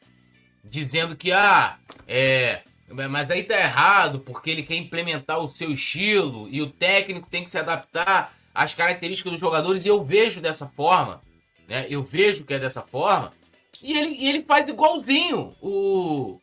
dizendo 0.63 1.15
que 1.15 1.31
ah, 1.31 1.79
é, 2.07 2.61
mas 3.09 3.31
aí 3.31 3.41
tá 3.41 3.59
errado, 3.59 4.19
porque 4.19 4.51
ele 4.51 4.61
quer 4.61 4.75
implementar 4.75 5.39
o 5.39 5.47
seu 5.47 5.71
estilo 5.71 6.47
e 6.51 6.61
o 6.61 6.69
técnico 6.69 7.27
tem 7.27 7.43
que 7.43 7.49
se 7.49 7.57
adaptar 7.57 8.37
às 8.53 8.75
características 8.75 9.31
dos 9.31 9.41
jogadores, 9.41 9.85
e 9.85 9.87
eu 9.87 10.05
vejo 10.05 10.39
dessa 10.39 10.67
forma, 10.67 11.19
né? 11.67 11.87
Eu 11.89 12.03
vejo 12.03 12.45
que 12.45 12.53
é 12.53 12.59
dessa 12.59 12.83
forma. 12.83 13.33
E 13.81 13.97
ele, 13.97 14.15
e 14.19 14.29
ele 14.29 14.41
faz 14.41 14.67
igualzinho 14.67 15.55
o, 15.59 16.39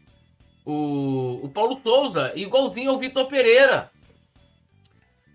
o, 0.70 1.46
o 1.46 1.48
Paulo 1.48 1.74
Souza, 1.74 2.30
igualzinho 2.36 2.90
ao 2.90 2.98
Vitor 2.98 3.26
Pereira. 3.26 3.90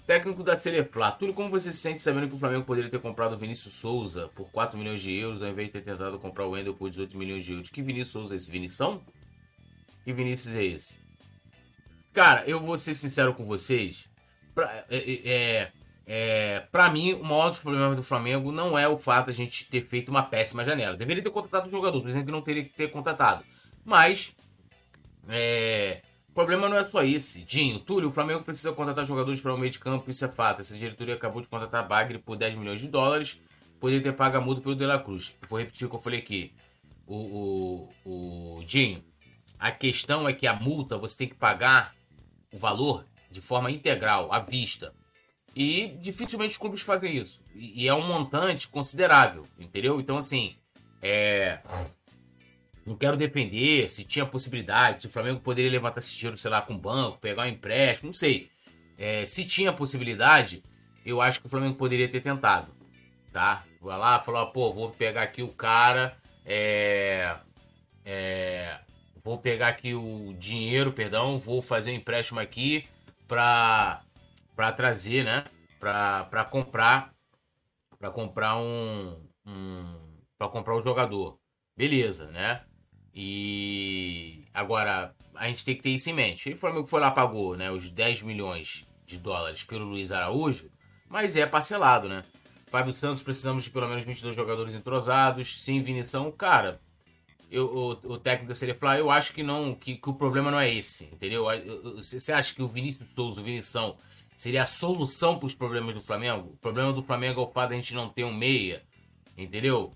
Técnico 0.06 0.44
da 0.44 0.56
Celeflá. 0.56 1.12
Túlio, 1.12 1.34
como 1.34 1.50
você 1.50 1.72
se 1.72 1.80
sente 1.80 2.04
sabendo 2.04 2.28
que 2.28 2.36
o 2.36 2.38
Flamengo 2.38 2.66
poderia 2.66 2.92
ter 2.92 3.00
comprado 3.00 3.34
o 3.34 3.38
Vinícius 3.38 3.74
Souza 3.74 4.30
por 4.36 4.52
4 4.52 4.78
milhões 4.78 5.02
de 5.02 5.12
euros 5.12 5.42
ao 5.42 5.50
invés 5.50 5.70
de 5.70 5.74
ter 5.74 5.82
tentado 5.82 6.20
comprar 6.20 6.46
o 6.46 6.52
Wendel 6.52 6.75
por 6.75 6.88
18 6.88 7.18
milhões 7.18 7.44
de 7.44 7.54
euros? 7.54 7.70
Que 7.70 7.82
Vinícius 7.82 8.10
Souza 8.10 8.36
é 8.36 8.38
esse? 8.38 8.52
Vinição? 8.52 9.02
Que 10.04 10.13
Vinícius 10.13 10.54
é 10.54 10.63
esse? 10.63 11.00
Cara, 12.13 12.44
eu 12.46 12.60
vou 12.60 12.78
ser 12.78 12.94
sincero 12.94 13.34
com 13.34 13.44
vocês. 13.44 14.08
Pra, 14.54 14.86
é, 14.88 14.98
é, 14.98 15.22
é, 15.25 15.72
é 16.06 16.60
pra 16.72 16.92
mim, 16.92 17.13
o 17.13 17.24
maior 17.24 17.50
dos 17.50 17.60
problemas 17.60 17.96
do 17.96 18.04
Flamengo 18.04 18.52
não 18.52 18.78
é 18.78 18.88
o 18.88 19.00
fato 19.00 19.28
de 19.28 19.32
a 19.32 19.34
gente 19.34 19.66
ter 19.66 19.82
feito 19.82 20.10
uma 20.10 20.22
péssima 20.22 20.63
janela. 20.63 20.96
Deveria 20.96 21.24
ter 21.24 21.32
contratado 21.32 21.70
o 21.70 21.72
jogador, 21.72 22.06
dizendo 22.06 22.25
que 22.25 22.32
não 22.32 22.42
teria 22.44 22.63
que 22.63 22.70
ter 22.70 22.90
contratado. 22.90 23.44
Mas, 23.84 24.36
é, 25.30 26.01
o 26.30 26.34
problema 26.34 26.68
não 26.68 26.77
é 26.77 26.84
só 26.84 27.03
esse. 27.03 27.44
Dinho, 27.44 27.80
Túlio, 27.80 28.10
o 28.10 28.12
Flamengo 28.12 28.44
precisa 28.44 28.72
contratar 28.74 29.06
jogadores 29.06 29.39
para 29.39 29.53
o 29.53 29.58
meio 29.58 29.72
de 29.72 29.80
campo, 29.80 30.10
isso 30.10 30.25
é 30.25 30.27
fato. 30.27 30.62
Essa 30.62 30.75
diretoria 30.75 31.15
acabou 31.15 31.42
de 31.42 31.48
contratar 31.48 31.88
Bagre 31.88 32.18
por 32.18 32.36
10 32.36 32.56
milhões 32.56 32.80
de 32.80 32.88
dólares. 32.88 33.39
Poderia 33.80 34.01
ter 34.01 34.13
pago 34.13 34.38
a 34.38 34.42
multa 34.42 34.62
pelo 34.62 34.75
De 34.75 34.86
La 34.86 34.98
Cruz. 34.98 35.34
vou 35.48 35.60
repetir 35.60 35.86
o 35.86 35.89
que 35.89 35.96
eu 35.96 36.00
falei 36.00 36.20
aqui. 36.20 36.53
O, 37.06 37.89
o, 38.06 38.60
o 38.60 38.63
Dinho, 38.63 39.03
a 39.60 39.72
questão 39.72 40.27
é 40.27 40.34
que 40.34 40.48
a 40.48 40.53
multa 40.53 40.98
você 40.98 41.18
tem 41.18 41.27
que 41.27 41.36
pagar 41.36 41.94
o 42.51 42.58
valor 42.58 43.06
de 43.30 43.42
forma 43.42 43.70
integral, 43.70 44.32
à 44.32 44.39
vista. 44.39 44.94
E 45.56 45.88
dificilmente 46.01 46.51
os 46.51 46.58
clubes 46.58 46.82
fazem 46.82 47.15
isso. 47.15 47.42
E, 47.53 47.88
é 47.88 47.94
um 47.94 48.08
montante 48.08 48.68
considerável, 48.68 49.46
entendeu? 49.60 50.00
Então, 50.00 50.18
assim, 50.18 50.56
é... 51.01 51.60
não 52.86 52.96
quero 52.96 53.16
defender 53.16 53.90
se 53.90 54.04
tinha 54.04 54.25
possibilidade, 54.25 55.04
se 55.04 55.08
o 55.08 55.12
Flamengo 55.12 55.40
poderia 55.40 55.72
levantar 55.72 56.00
esse 56.00 56.16
dinheiro, 56.16 56.38
sei 56.38 56.52
lá, 56.52 56.62
com 56.62 56.74
o 56.74 56.78
banco, 56.78 57.20
pegar 57.20 57.44
um 57.44 57.48
empréstimo, 57.48 58.08
não 58.08 58.13
sei. 58.13 58.50
É, 58.98 59.25
se 59.25 59.46
tinha 59.46 59.72
possibilidade, 59.72 60.63
eu 61.06 61.22
acho 61.22 61.40
que 61.40 61.46
o 61.46 61.50
Flamengo 61.50 61.75
poderia 61.75 62.10
ter 62.10 62.22
tentado, 62.22 62.72
tá? 63.32 63.63
Vai 63.82 63.98
lá, 63.98 64.20
falou, 64.20 64.52
pô, 64.52 64.72
vou 64.72 64.92
pegar 64.92 65.24
aqui 65.24 65.42
o 65.42 65.50
cara, 65.50 66.18
é, 66.46 67.36
é, 68.06 68.80
vou 69.24 69.38
pegar 69.38 69.70
aqui 69.70 69.94
o 69.94 70.34
dinheiro, 70.38 70.92
perdão, 70.92 71.38
vou 71.38 71.62
fazer 71.62 71.92
um 71.92 71.96
empréstimo 71.96 72.40
aqui 72.40 72.88
para 73.28 74.02
para 74.56 74.72
trazer, 74.72 75.24
né? 75.24 75.46
Para 75.80 76.46
comprar 76.46 77.12
para 77.98 78.12
comprar 78.12 78.58
um, 78.58 79.18
um 79.46 80.00
para 80.38 80.50
comprar 80.50 80.75
um 80.75 80.82
jogador. 80.82 81.40
Beleza, 81.75 82.28
né? 82.28 82.63
E 83.15 84.43
agora 84.53 85.13
a 85.36 85.48
gente 85.48 85.65
tem 85.65 85.75
que 85.75 85.82
ter 85.82 85.89
isso 85.89 86.10
em 86.10 86.13
mente. 86.13 86.50
O 86.51 86.58
Flamengo 86.58 86.86
foi 86.86 87.00
lá 87.00 87.12
pagou, 87.12 87.55
né, 87.55 87.72
os 87.72 87.91
10 87.91 88.24
milhões 88.24 88.88
de 89.05 89.17
dólares 89.17 89.63
pelo 89.63 89.86
Luiz 89.86 90.12
Araújo, 90.12 90.72
mas 91.08 91.36
é 91.36 91.46
parcelado, 91.46 92.08
né? 92.08 92.24
Fábio 92.67 92.91
Santos, 92.91 93.22
precisamos 93.22 93.65
de 93.65 93.70
pelo 93.70 93.88
menos 93.88 94.03
22 94.03 94.36
jogadores 94.36 94.74
entrosados, 94.74 95.63
sem 95.63 95.82
Vinição, 95.84 96.32
cara, 96.32 96.82
eu, 97.51 97.67
o, 97.67 98.13
o 98.13 98.17
técnico 98.17 98.55
seria 98.55 98.74
falar, 98.74 98.98
eu 98.98 99.12
acho 99.12 99.32
que 99.32 99.43
não, 99.43 99.75
que, 99.75 99.96
que 99.96 100.10
o 100.10 100.13
problema 100.15 100.50
não 100.50 100.60
é 100.60 100.74
esse, 100.74 101.05
entendeu? 101.05 101.46
Você 101.98 102.34
acha 102.34 102.51
que 102.51 102.63
o 102.63 102.67
Vinícius 102.67 103.08
Souza, 103.10 103.39
o 103.39 103.43
Vinição, 103.43 103.96
seria 104.36 104.63
a 104.63 104.65
solução 104.65 105.38
para 105.38 105.46
os 105.46 105.53
problemas 105.53 105.93
do 105.93 106.01
Flamengo? 106.01 106.50
O 106.53 106.58
problema 106.58 106.91
do 106.91 107.03
Flamengo 107.03 107.41
é 107.41 107.43
o 107.43 107.51
fato 107.51 107.70
de 107.70 107.75
a 107.75 107.77
gente 107.77 107.93
não 107.93 108.10
ter 108.10 108.24
um 108.24 108.34
meia, 108.34 108.82
entendeu? 109.38 109.93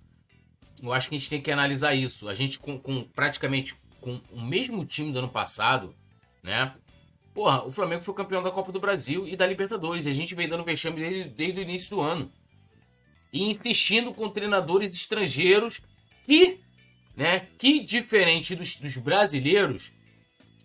Eu 0.81 0.93
acho 0.93 1.09
que 1.09 1.15
a 1.15 1.17
gente 1.17 1.29
tem 1.29 1.41
que 1.41 1.51
analisar 1.51 1.93
isso. 1.93 2.27
A 2.27 2.33
gente 2.33 2.59
com, 2.59 2.77
com 2.79 3.03
praticamente 3.03 3.75
com 3.99 4.21
o 4.31 4.41
mesmo 4.41 4.85
time 4.85 5.11
do 5.11 5.19
ano 5.19 5.29
passado, 5.29 5.93
né? 6.43 6.73
Porra, 7.33 7.63
o 7.63 7.71
Flamengo 7.71 8.01
foi 8.01 8.13
campeão 8.13 8.41
da 8.41 8.51
Copa 8.51 8.71
do 8.71 8.79
Brasil 8.79 9.27
e 9.27 9.35
da 9.35 9.45
Libertadores. 9.45 10.05
E 10.05 10.09
a 10.09 10.13
gente 10.13 10.35
vem 10.35 10.47
dando 10.47 10.63
vexame 10.63 10.99
desde, 10.99 11.29
desde 11.29 11.59
o 11.59 11.63
início 11.63 11.89
do 11.95 12.01
ano. 12.01 12.31
E 13.31 13.43
insistindo 13.43 14.13
com 14.13 14.29
treinadores 14.29 14.95
estrangeiros 14.95 15.81
que 16.23 16.59
né? 17.17 17.47
Que 17.57 17.79
diferente 17.79 18.55
dos, 18.55 18.75
dos 18.75 18.95
brasileiros, 18.97 19.91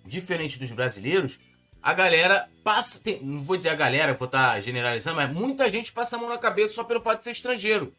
diferente 0.05 0.59
dos 0.59 0.71
brasileiros, 0.71 1.41
a 1.83 1.95
galera 1.95 2.47
passa. 2.63 3.03
Tem, 3.03 3.23
não 3.23 3.41
vou 3.41 3.57
dizer 3.57 3.71
a 3.71 3.75
galera, 3.75 4.13
vou 4.13 4.27
estar 4.27 4.53
tá 4.53 4.61
generalizando, 4.61 5.17
mas 5.17 5.33
muita 5.33 5.71
gente 5.71 5.91
passa 5.91 6.17
a 6.17 6.19
mão 6.19 6.29
na 6.29 6.37
cabeça 6.37 6.75
só 6.75 6.85
pelo 6.85 7.01
fato 7.01 7.19
de 7.19 7.25
ser 7.25 7.31
estrangeiro. 7.31 7.95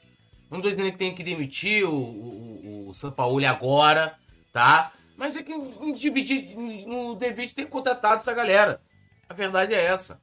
Não 0.54 0.62
tô 0.62 0.70
dizendo 0.70 0.92
que 0.92 1.00
tem 1.00 1.16
que 1.16 1.24
demitir 1.24 1.84
o, 1.84 1.96
o, 1.96 2.90
o 2.90 2.94
São 2.94 3.12
Paulo 3.12 3.44
agora, 3.44 4.16
tá? 4.52 4.94
Mas 5.18 5.36
é 5.36 5.42
que 5.42 5.52
no 5.52 5.96
dividir, 5.96 6.56
no 6.86 7.16
David 7.16 7.56
tem 7.56 7.66
contratado 7.66 8.18
essa 8.18 8.34
galera. 8.36 8.80
A 9.28 9.34
verdade 9.34 9.74
é 9.74 9.84
essa. 9.84 10.22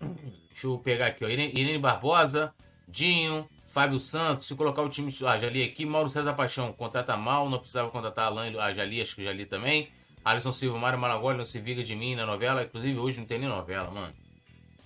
Deixa 0.00 0.66
eu 0.66 0.78
pegar 0.78 1.08
aqui, 1.08 1.26
ó. 1.26 1.28
Irene 1.28 1.76
Barbosa, 1.76 2.54
Dinho, 2.88 3.46
Fábio 3.66 4.00
Santos, 4.00 4.48
se 4.48 4.54
colocar 4.54 4.80
o 4.80 4.88
time. 4.88 5.14
Ah, 5.26 5.38
já 5.38 5.50
li 5.50 5.62
aqui. 5.62 5.84
Mauro 5.84 6.08
César 6.08 6.32
Paixão, 6.32 6.72
contrata 6.72 7.14
mal, 7.14 7.50
não 7.50 7.58
precisava 7.58 7.90
contratar 7.90 8.28
Alain. 8.28 8.56
Ah, 8.58 8.72
já 8.72 8.82
li, 8.82 9.02
acho 9.02 9.14
que 9.14 9.24
já 9.24 9.32
li 9.32 9.44
também. 9.44 9.90
Alisson 10.24 10.52
Silva, 10.52 10.78
Mário 10.78 10.98
Malagoli, 10.98 11.36
não 11.36 11.44
se 11.44 11.60
viga 11.60 11.84
de 11.84 11.94
mim 11.94 12.14
na 12.14 12.24
novela. 12.24 12.62
Inclusive, 12.62 12.98
hoje 12.98 13.20
não 13.20 13.26
tem 13.26 13.38
nem 13.38 13.48
novela, 13.48 13.90
mano. 13.90 14.14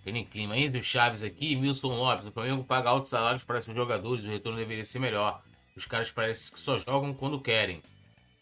Tem 0.05 0.25
clima. 0.25 0.57
Enzo 0.57 0.83
Chaves 0.83 1.23
aqui, 1.23 1.57
Wilson 1.57 1.95
Lopes. 1.95 2.27
O 2.27 2.33
Flamengo 2.33 2.65
paga 2.65 2.91
altos 2.91 3.11
salários 3.11 3.45
para 3.45 3.61
seus 3.61 3.77
jogadores. 3.77 4.25
O 4.25 4.29
retorno 4.29 4.59
deveria 4.59 4.85
ser 4.85 4.99
melhor. 4.99 5.43
Os 5.77 5.87
caras 5.87 6.11
parecem 6.11 6.53
que 6.53 6.61
só 6.61 6.77
jogam 6.79 7.15
quando 7.15 7.41
querem. 7.41 7.83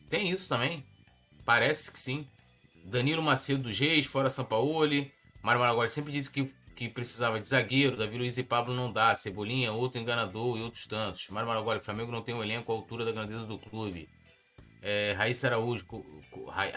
Tem 0.08 0.30
isso 0.30 0.48
também. 0.48 0.84
Parece 1.44 1.92
que 1.92 1.98
sim. 1.98 2.26
Danilo 2.84 3.22
Macedo 3.22 3.64
do 3.64 3.70
Reis, 3.70 4.06
fora 4.06 4.30
Sampaoli. 4.30 5.12
Mário 5.42 5.60
Malagoli 5.60 5.88
sempre 5.88 6.12
disse 6.12 6.30
que 6.30 6.52
que 6.80 6.88
precisava 6.88 7.38
de 7.38 7.46
zagueiro, 7.46 7.94
Davi 7.94 8.16
Luiz 8.16 8.38
e 8.38 8.42
Pablo 8.42 8.74
não 8.74 8.90
dá, 8.90 9.14
Cebolinha, 9.14 9.70
outro 9.70 10.00
enganador 10.00 10.56
e 10.56 10.62
outros 10.62 10.86
tantos. 10.86 11.28
Mário 11.28 11.46
Maragoli, 11.46 11.78
Flamengo 11.78 12.10
não 12.10 12.22
tem 12.22 12.34
um 12.34 12.42
elenco 12.42 12.72
à 12.72 12.74
altura 12.74 13.04
da 13.04 13.12
grandeza 13.12 13.44
do 13.44 13.58
clube. 13.58 14.08
É, 14.80 15.12
Raíssa 15.12 15.48
Araújo, 15.48 15.84
Ra, 16.48 16.70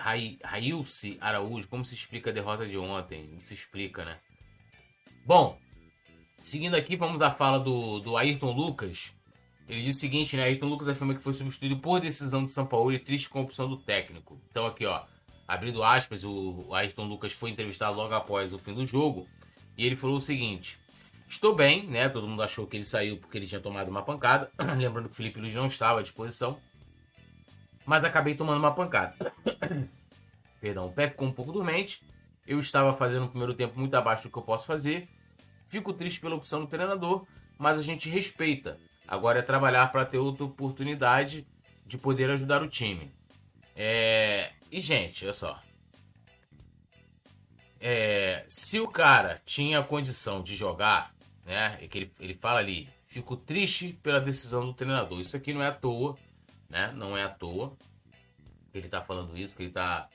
Raílce 0.43 1.17
Araújo, 1.21 1.69
como 1.69 1.85
se 1.85 1.95
explica 1.95 2.31
a 2.31 2.33
derrota 2.33 2.67
de 2.67 2.77
ontem? 2.77 3.29
Não 3.31 3.39
se 3.39 3.53
explica, 3.53 4.03
né? 4.03 4.19
Bom, 5.25 5.57
seguindo 6.37 6.75
aqui, 6.75 6.97
vamos 6.97 7.21
à 7.21 7.31
fala 7.31 7.57
do, 7.57 7.99
do 7.99 8.17
Ayrton 8.17 8.51
Lucas. 8.51 9.13
Ele 9.69 9.81
diz 9.81 9.95
o 9.95 9.99
seguinte, 9.99 10.35
né? 10.35 10.43
Ayrton 10.43 10.65
Lucas 10.65 10.89
afirma 10.89 11.15
que 11.15 11.23
foi 11.23 11.31
substituído 11.31 11.77
por 11.77 12.01
decisão 12.01 12.45
de 12.45 12.51
São 12.51 12.65
Paulo 12.65 12.91
e 12.91 12.99
triste 12.99 13.29
com 13.29 13.39
a 13.39 13.43
opção 13.43 13.69
do 13.69 13.77
técnico. 13.77 14.37
Então 14.51 14.65
aqui, 14.65 14.85
ó, 14.85 15.01
abrindo 15.47 15.81
aspas, 15.81 16.25
o, 16.25 16.65
o 16.67 16.75
Ayrton 16.75 17.05
Lucas 17.05 17.31
foi 17.31 17.51
entrevistado 17.51 17.95
logo 17.95 18.13
após 18.13 18.51
o 18.51 18.59
fim 18.59 18.73
do 18.73 18.85
jogo 18.85 19.25
e 19.77 19.85
ele 19.85 19.95
falou 19.95 20.17
o 20.17 20.21
seguinte: 20.21 20.77
Estou 21.25 21.55
bem, 21.55 21.87
né? 21.87 22.09
Todo 22.09 22.27
mundo 22.27 22.43
achou 22.43 22.67
que 22.67 22.75
ele 22.75 22.83
saiu 22.83 23.17
porque 23.17 23.37
ele 23.37 23.47
tinha 23.47 23.61
tomado 23.61 23.87
uma 23.87 24.03
pancada. 24.03 24.51
Lembrando 24.77 25.07
que 25.07 25.13
o 25.13 25.17
Felipe 25.17 25.39
Luiz 25.39 25.55
não 25.55 25.67
estava 25.67 25.99
à 25.99 26.01
disposição. 26.01 26.59
Mas 27.85 28.03
acabei 28.03 28.35
tomando 28.35 28.59
uma 28.59 28.73
pancada. 28.75 29.15
Perdão, 30.59 30.87
o 30.87 30.91
pé 30.91 31.09
ficou 31.09 31.27
um 31.27 31.31
pouco 31.31 31.53
dormente. 31.53 32.01
Eu 32.45 32.59
estava 32.59 32.93
fazendo 32.93 33.25
um 33.25 33.29
primeiro 33.29 33.53
tempo 33.53 33.79
muito 33.79 33.95
abaixo 33.95 34.23
do 34.23 34.31
que 34.31 34.37
eu 34.37 34.43
posso 34.43 34.65
fazer. 34.65 35.07
Fico 35.65 35.93
triste 35.93 36.19
pela 36.19 36.35
opção 36.35 36.61
do 36.61 36.67
treinador, 36.67 37.25
mas 37.57 37.77
a 37.77 37.81
gente 37.81 38.09
respeita. 38.09 38.77
Agora 39.07 39.39
é 39.39 39.41
trabalhar 39.41 39.91
para 39.91 40.05
ter 40.05 40.17
outra 40.17 40.45
oportunidade 40.45 41.47
de 41.85 41.97
poder 41.97 42.29
ajudar 42.29 42.61
o 42.61 42.67
time. 42.67 43.11
É... 43.75 44.51
E, 44.71 44.79
gente, 44.79 45.23
olha 45.23 45.33
só 45.33 45.59
é, 47.85 48.45
se 48.47 48.79
o 48.79 48.87
cara 48.87 49.35
tinha 49.43 49.83
condição 49.83 50.41
de 50.41 50.55
jogar, 50.55 51.13
né? 51.45 51.77
É 51.81 51.87
que 51.89 51.97
ele, 51.97 52.11
ele 52.17 52.33
fala 52.33 52.59
ali, 52.59 52.87
fico 53.05 53.35
triste 53.35 53.99
pela 54.01 54.21
decisão 54.21 54.65
do 54.65 54.73
treinador. 54.73 55.19
Isso 55.19 55.35
aqui 55.35 55.51
não 55.51 55.61
é 55.61 55.67
à 55.67 55.73
toa, 55.73 56.17
né? 56.69 56.93
Não 56.95 57.17
é 57.17 57.23
à 57.23 57.29
toa 57.29 57.75
que 58.71 58.77
ele 58.77 58.87
tá 58.87 59.01
falando 59.01 59.37
isso, 59.37 59.53
que 59.53 59.63
ele 59.63 59.71
tá 59.71 60.07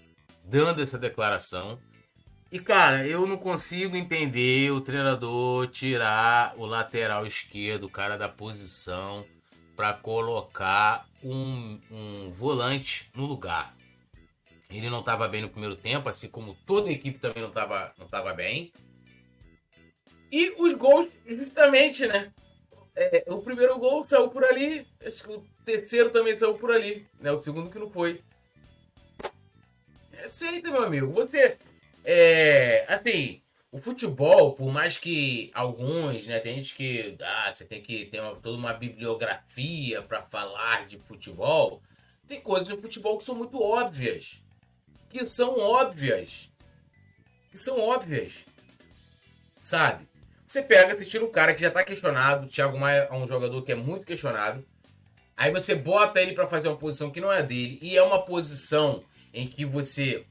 dando 0.42 0.80
essa 0.80 0.98
declaração. 0.98 1.78
E 2.50 2.58
cara, 2.58 3.06
eu 3.06 3.26
não 3.26 3.36
consigo 3.36 3.94
entender 3.94 4.70
o 4.70 4.80
treinador 4.80 5.68
tirar 5.68 6.54
o 6.56 6.64
lateral 6.64 7.26
esquerdo, 7.26 7.84
o 7.84 7.90
cara 7.90 8.16
da 8.16 8.28
posição, 8.28 9.26
para 9.76 9.92
colocar 9.92 11.06
um, 11.22 11.78
um 11.90 12.30
volante 12.30 13.10
no 13.14 13.26
lugar. 13.26 13.76
Ele 14.70 14.88
não 14.88 15.00
estava 15.00 15.28
bem 15.28 15.42
no 15.42 15.50
primeiro 15.50 15.76
tempo, 15.76 16.08
assim 16.08 16.28
como 16.28 16.56
toda 16.66 16.88
a 16.88 16.92
equipe 16.92 17.18
também 17.18 17.42
não 17.42 17.50
estava 17.50 17.92
não 17.98 18.08
tava 18.08 18.32
bem. 18.32 18.72
E 20.32 20.50
os 20.58 20.72
gols, 20.72 21.08
justamente, 21.26 22.06
né? 22.06 22.32
É, 22.96 23.24
o 23.28 23.38
primeiro 23.42 23.78
gol 23.78 24.02
saiu 24.02 24.28
por 24.28 24.42
ali, 24.42 24.86
acho 25.06 25.24
que 25.24 25.32
o 25.32 25.44
terceiro 25.64 26.10
também 26.10 26.34
saiu 26.34 26.54
por 26.54 26.70
ali, 26.70 27.06
né? 27.20 27.30
O 27.30 27.38
segundo 27.38 27.70
que 27.70 27.78
não 27.78 27.90
foi. 27.90 28.22
Aceita, 30.24 30.70
meu 30.70 30.82
amigo. 30.82 31.10
Você, 31.12 31.56
é, 32.10 32.86
assim, 32.88 33.42
o 33.70 33.78
futebol, 33.78 34.54
por 34.54 34.72
mais 34.72 34.96
que 34.96 35.50
alguns, 35.52 36.26
né, 36.26 36.38
tem 36.40 36.54
gente 36.56 36.74
que, 36.74 37.16
ah, 37.20 37.52
você 37.52 37.64
tem 37.64 37.82
que 37.82 38.06
ter 38.06 38.20
uma, 38.20 38.36
toda 38.36 38.56
uma 38.56 38.72
bibliografia 38.72 40.00
para 40.02 40.22
falar 40.22 40.86
de 40.86 40.98
futebol, 40.98 41.82
tem 42.26 42.40
coisas 42.40 42.68
no 42.68 42.80
futebol 42.80 43.18
que 43.18 43.24
são 43.24 43.34
muito 43.34 43.60
óbvias 43.60 44.40
que 45.08 45.24
são 45.24 45.58
óbvias. 45.58 46.50
Que 47.50 47.58
são 47.58 47.80
óbvias. 47.80 48.32
Sabe? 49.58 50.06
Você 50.46 50.62
pega, 50.62 50.94
você 50.94 51.04
tira 51.04 51.24
um 51.24 51.30
cara 51.30 51.54
que 51.54 51.60
já 51.60 51.70
tá 51.70 51.84
questionado, 51.84 52.46
o 52.46 52.48
Thiago 52.48 52.78
Maia 52.78 53.08
é 53.10 53.14
um 53.14 53.26
jogador 53.26 53.62
que 53.62 53.72
é 53.72 53.74
muito 53.74 54.06
questionado. 54.06 54.64
Aí 55.36 55.50
você 55.50 55.74
bota 55.74 56.20
ele 56.20 56.32
para 56.32 56.46
fazer 56.46 56.68
uma 56.68 56.76
posição 56.76 57.10
que 57.10 57.20
não 57.20 57.32
é 57.32 57.42
dele. 57.42 57.78
E 57.82 57.96
é 57.96 58.02
uma 58.02 58.22
posição 58.22 59.02
em 59.32 59.46
que 59.46 59.64
você 59.64 60.24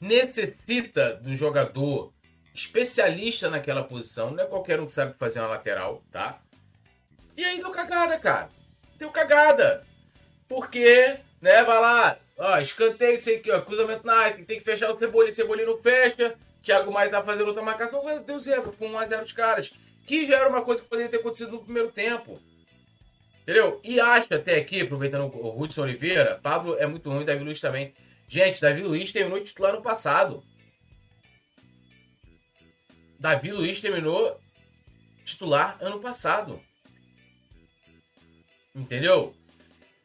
necessita 0.00 1.20
um 1.24 1.34
jogador 1.34 2.12
especialista 2.54 3.48
naquela 3.50 3.84
posição. 3.84 4.30
Não 4.30 4.42
é 4.42 4.46
qualquer 4.46 4.80
um 4.80 4.86
que 4.86 4.92
sabe 4.92 5.16
fazer 5.16 5.40
uma 5.40 5.48
lateral, 5.48 6.02
tá? 6.10 6.40
E 7.36 7.44
aí 7.44 7.58
deu 7.58 7.70
cagada, 7.70 8.18
cara. 8.18 8.48
Deu 8.98 9.10
cagada. 9.10 9.86
Porque, 10.48 11.18
né, 11.40 11.62
vai 11.62 11.80
lá, 11.80 12.18
Ó, 12.38 12.56
escanteio, 12.58 13.18
sei 13.18 13.40
que, 13.40 13.50
ó, 13.50 13.60
cruzamento 13.60 14.06
na 14.06 14.14
área, 14.14 14.44
tem 14.44 14.58
que 14.58 14.64
fechar 14.64 14.90
o 14.92 14.96
Cebolinha, 14.96 15.32
Cebolinha 15.32 15.66
não 15.66 15.82
fecha. 15.82 16.36
Thiago 16.62 16.92
Maia 16.92 17.10
tá 17.10 17.22
fazendo 17.22 17.48
outra 17.48 17.62
marcação, 17.62 18.02
deu 18.24 18.38
zero, 18.38 18.62
com 18.62 18.88
1x0 18.88 19.22
os 19.24 19.32
caras. 19.32 19.72
Que 20.06 20.24
já 20.24 20.36
era 20.36 20.48
uma 20.48 20.62
coisa 20.62 20.80
que 20.80 20.88
poderia 20.88 21.10
ter 21.10 21.18
acontecido 21.18 21.52
no 21.52 21.64
primeiro 21.64 21.90
tempo. 21.90 22.40
Entendeu? 23.42 23.80
E 23.82 23.98
acho 23.98 24.32
até 24.32 24.56
aqui, 24.56 24.82
aproveitando 24.82 25.24
o 25.34 25.60
Hudson 25.60 25.82
Oliveira, 25.82 26.38
Pablo 26.40 26.76
é 26.78 26.86
muito 26.86 27.10
ruim, 27.10 27.24
Davi 27.24 27.42
Luiz 27.42 27.60
também. 27.60 27.92
Gente, 28.28 28.60
Davi 28.60 28.82
Luiz 28.82 29.10
terminou 29.10 29.40
titular 29.40 29.72
no 29.72 29.80
passado. 29.80 30.44
Davi 33.18 33.50
Luiz 33.50 33.80
terminou 33.80 34.38
titular 35.24 35.78
ano 35.80 35.98
passado. 35.98 36.60
Entendeu? 38.74 39.34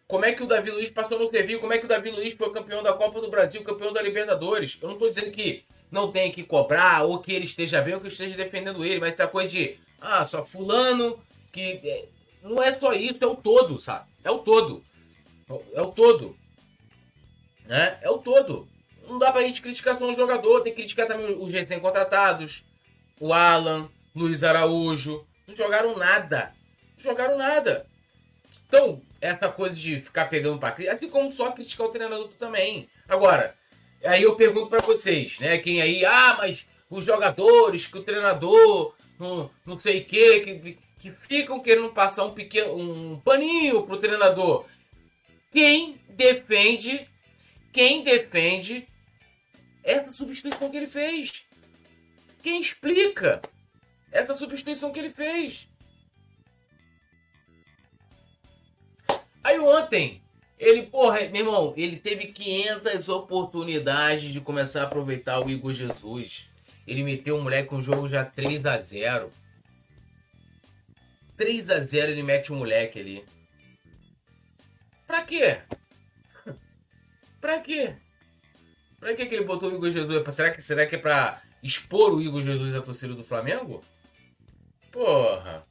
Como 0.07 0.23
é 0.25 0.31
que 0.31 0.41
o 0.41 0.47
Davi 0.47 0.71
Luiz 0.71 0.89
passou 0.89 1.19
no 1.19 1.27
Sevilla? 1.27 1.59
Como 1.59 1.73
é 1.73 1.77
que 1.77 1.86
o 1.86 1.88
Davi 1.88 2.12
Luiz 2.12 2.33
foi 2.33 2.51
campeão 2.53 2.81
da 2.81 2.93
Copa 2.93 3.19
do 3.19 3.29
Brasil, 3.29 3.62
campeão 3.63 3.91
da 3.91 4.01
Libertadores? 4.01 4.77
Eu 4.81 4.88
não 4.88 4.95
estou 4.95 5.09
dizendo 5.09 5.31
que 5.31 5.65
não 5.91 6.12
tem 6.12 6.31
que 6.31 6.43
cobrar, 6.43 7.03
ou 7.03 7.19
que 7.19 7.33
ele 7.33 7.45
esteja 7.45 7.81
bem, 7.81 7.93
ou 7.93 7.99
que 7.99 8.07
eu 8.07 8.12
esteja 8.12 8.38
defendendo 8.38 8.86
ele, 8.86 8.99
mas 8.99 9.15
essa 9.15 9.27
coisa 9.27 9.49
de, 9.49 9.77
ah, 9.99 10.23
só 10.23 10.45
fulano, 10.45 11.21
que. 11.51 11.79
É, 11.83 12.07
não 12.41 12.62
é 12.62 12.71
só 12.71 12.93
isso, 12.93 13.23
é 13.23 13.27
o 13.27 13.36
todo, 13.36 13.79
sabe? 13.79 14.09
É 14.23 14.31
o 14.31 14.39
todo. 14.39 14.83
É 15.73 15.81
o 15.81 15.91
todo. 15.91 16.36
Né? 17.65 17.97
É 18.02 18.10
o 18.10 18.17
todo. 18.17 18.67
Não 19.08 19.19
dá 19.19 19.32
pra 19.32 19.41
gente 19.41 19.62
criticar 19.62 19.97
só 19.97 20.08
um 20.08 20.15
jogador, 20.15 20.62
tem 20.62 20.73
que 20.73 20.82
criticar 20.82 21.08
também 21.08 21.36
os 21.38 21.52
recém-contratados, 21.52 22.63
o 23.19 23.34
Alan, 23.34 23.89
Luiz 24.15 24.43
Araújo. 24.43 25.26
Não 25.47 25.56
jogaram 25.56 25.97
nada. 25.97 26.54
Não 26.97 27.04
jogaram 27.04 27.38
nada. 27.38 27.86
Então, 28.67 29.02
essa 29.19 29.49
coisa 29.49 29.78
de 29.78 30.02
ficar 30.02 30.26
pegando 30.26 30.58
pra 30.58 30.71
crítica, 30.71 30.95
assim 30.95 31.10
como 31.10 31.32
só 31.32 31.52
criticar 31.52 31.88
o 31.88 31.91
treinador 31.91 32.30
também. 32.39 32.89
Agora, 33.08 33.56
aí 34.04 34.23
eu 34.23 34.36
pergunto 34.36 34.67
para 34.67 34.82
vocês, 34.82 35.39
né? 35.39 35.58
Quem 35.58 35.82
aí, 35.82 36.06
ah, 36.06 36.36
mas 36.38 36.65
os 36.89 37.06
jogadores, 37.06 37.86
que 37.86 37.97
o 37.97 38.04
treinador, 38.04 38.93
não, 39.19 39.49
não 39.65 39.80
sei 39.80 40.02
o 40.02 40.06
que, 40.06 40.78
que 41.04 41.12
ficam 41.12 41.60
querendo 41.60 41.89
passar 41.89 42.23
um 42.23 42.34
pequeno 42.34 42.76
um 42.78 43.19
paninho 43.19 43.86
pro 43.86 43.97
treinador. 43.97 44.65
quem 45.52 45.99
defende, 46.08 47.06
quem 47.73 48.03
defende 48.03 48.88
essa 49.83 50.12
substituição 50.12 50.69
que 50.69 50.77
ele 50.77 50.88
fez? 50.88 51.43
Quem 52.41 52.62
explica 52.62 53.41
essa 54.12 54.33
substituição 54.33 54.91
que 54.91 54.99
ele 54.99 55.09
fez? 55.09 55.67
Aí 59.43 59.59
ontem, 59.59 60.21
ele, 60.57 60.83
porra, 60.83 61.21
meu 61.29 61.45
irmão, 61.45 61.73
ele 61.75 61.97
teve 61.97 62.27
500 62.27 63.09
oportunidades 63.09 64.31
de 64.31 64.39
começar 64.39 64.81
a 64.81 64.83
aproveitar 64.86 65.43
o 65.43 65.49
Igor 65.49 65.73
Jesus. 65.73 66.49
Ele 66.88 67.03
meteu 67.03 67.38
o 67.38 67.41
moleque 67.41 67.69
com 67.69 67.77
um 67.77 67.81
jogo 67.81 68.07
já 68.07 68.23
3 68.23 68.65
a 68.65 68.77
0 68.77 69.33
3 71.36 71.69
a 71.71 71.79
0 71.79 72.12
ele 72.12 72.23
mete 72.23 72.53
o 72.53 72.55
moleque 72.55 72.99
ali. 72.99 73.25
Pra 75.07 75.23
quê? 75.23 75.62
Pra 77.43 77.60
quê? 77.60 77.93
Pra 78.97 79.13
que, 79.13 79.25
que 79.25 79.36
ele 79.36 79.43
botou 79.43 79.69
o 79.69 79.75
Igor 79.75 79.89
Jesus? 79.89 80.34
Será 80.34 80.49
que, 80.49 80.62
será 80.62 80.86
que 80.86 80.95
é 80.95 80.97
pra 80.97 81.41
expor 81.62 82.13
o 82.13 82.21
Igor 82.21 82.41
Jesus 82.41 82.73
à 82.73 82.82
torcida 82.82 83.13
do 83.13 83.21
Flamengo? 83.21 83.84
Porra. 84.89 85.65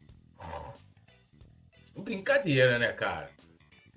Brincadeira, 1.96 2.78
né, 2.78 2.92
cara? 2.92 3.30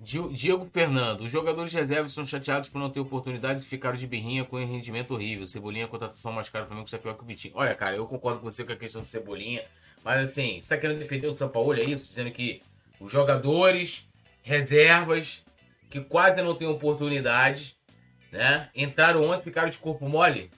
Diego 0.00 0.64
Fernando, 0.72 1.22
os 1.22 1.30
jogadores 1.30 1.72
reservas 1.72 2.12
estão 2.12 2.24
chateados 2.24 2.70
por 2.70 2.78
não 2.78 2.88
ter 2.88 3.00
oportunidades 3.00 3.64
e 3.64 3.66
ficaram 3.66 3.96
de 3.96 4.06
birrinha 4.06 4.44
com 4.44 4.56
um 4.56 4.66
rendimento 4.66 5.12
horrível. 5.12 5.46
Cebolinha, 5.46 5.86
contratação 5.86 6.32
mais 6.32 6.48
cara 6.48 6.64
do 6.64 6.68
Flamengo, 6.68 6.86
está 6.86 6.98
pior 6.98 7.14
que 7.14 7.24
o 7.24 7.26
Vitinho. 7.26 7.54
Olha, 7.56 7.74
cara, 7.74 7.96
eu 7.96 8.06
concordo 8.06 8.40
com 8.40 8.50
você 8.50 8.64
com 8.64 8.72
a 8.72 8.76
questão 8.76 9.02
do 9.02 9.06
Cebolinha, 9.06 9.62
mas 10.02 10.30
assim, 10.30 10.52
você 10.52 10.56
está 10.58 10.78
querendo 10.78 10.98
defender 10.98 11.26
o 11.26 11.36
São 11.36 11.48
Paulo, 11.48 11.74
é 11.74 11.82
isso? 11.82 12.06
Dizendo 12.06 12.30
que 12.30 12.62
os 13.00 13.12
jogadores, 13.12 14.06
reservas, 14.42 15.45
que 15.88 16.00
quase 16.00 16.42
não 16.42 16.54
têm 16.54 16.68
oportunidade, 16.68 17.76
né? 18.32 18.70
Entraram 18.74 19.24
ontem, 19.24 19.44
ficaram 19.44 19.68
de 19.68 19.78
corpo 19.78 20.08
mole. 20.08 20.50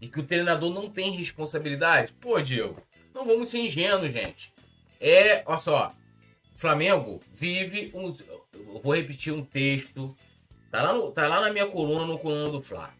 E 0.00 0.08
que 0.08 0.20
o 0.20 0.26
treinador 0.26 0.72
não 0.72 0.90
tem 0.90 1.12
responsabilidade. 1.12 2.12
Pô, 2.14 2.40
Diego, 2.40 2.82
não 3.14 3.24
vamos 3.24 3.48
ser 3.48 3.60
ingênuos, 3.60 4.12
gente. 4.12 4.52
É, 5.00 5.42
olha 5.46 5.58
só, 5.58 5.94
Flamengo 6.52 7.20
vive 7.32 7.90
um. 7.94 8.14
Eu 8.52 8.80
vou 8.82 8.94
repetir 8.94 9.32
um 9.32 9.44
texto. 9.44 10.16
Tá 10.70 10.82
lá, 10.82 10.92
no, 10.94 11.12
tá 11.12 11.28
lá 11.28 11.40
na 11.40 11.52
minha 11.52 11.66
coluna, 11.66 12.06
no 12.06 12.18
coluna 12.18 12.50
do 12.50 12.62
Fla. 12.62 12.92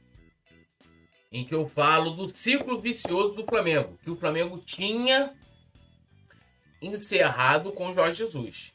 Em 1.32 1.44
que 1.44 1.54
eu 1.54 1.66
falo 1.66 2.10
do 2.10 2.28
ciclo 2.28 2.78
vicioso 2.78 3.34
do 3.34 3.44
Flamengo. 3.44 3.98
Que 4.02 4.10
o 4.10 4.16
Flamengo 4.16 4.58
tinha 4.58 5.34
encerrado 6.80 7.72
com 7.72 7.92
Jorge 7.92 8.18
Jesus. 8.18 8.73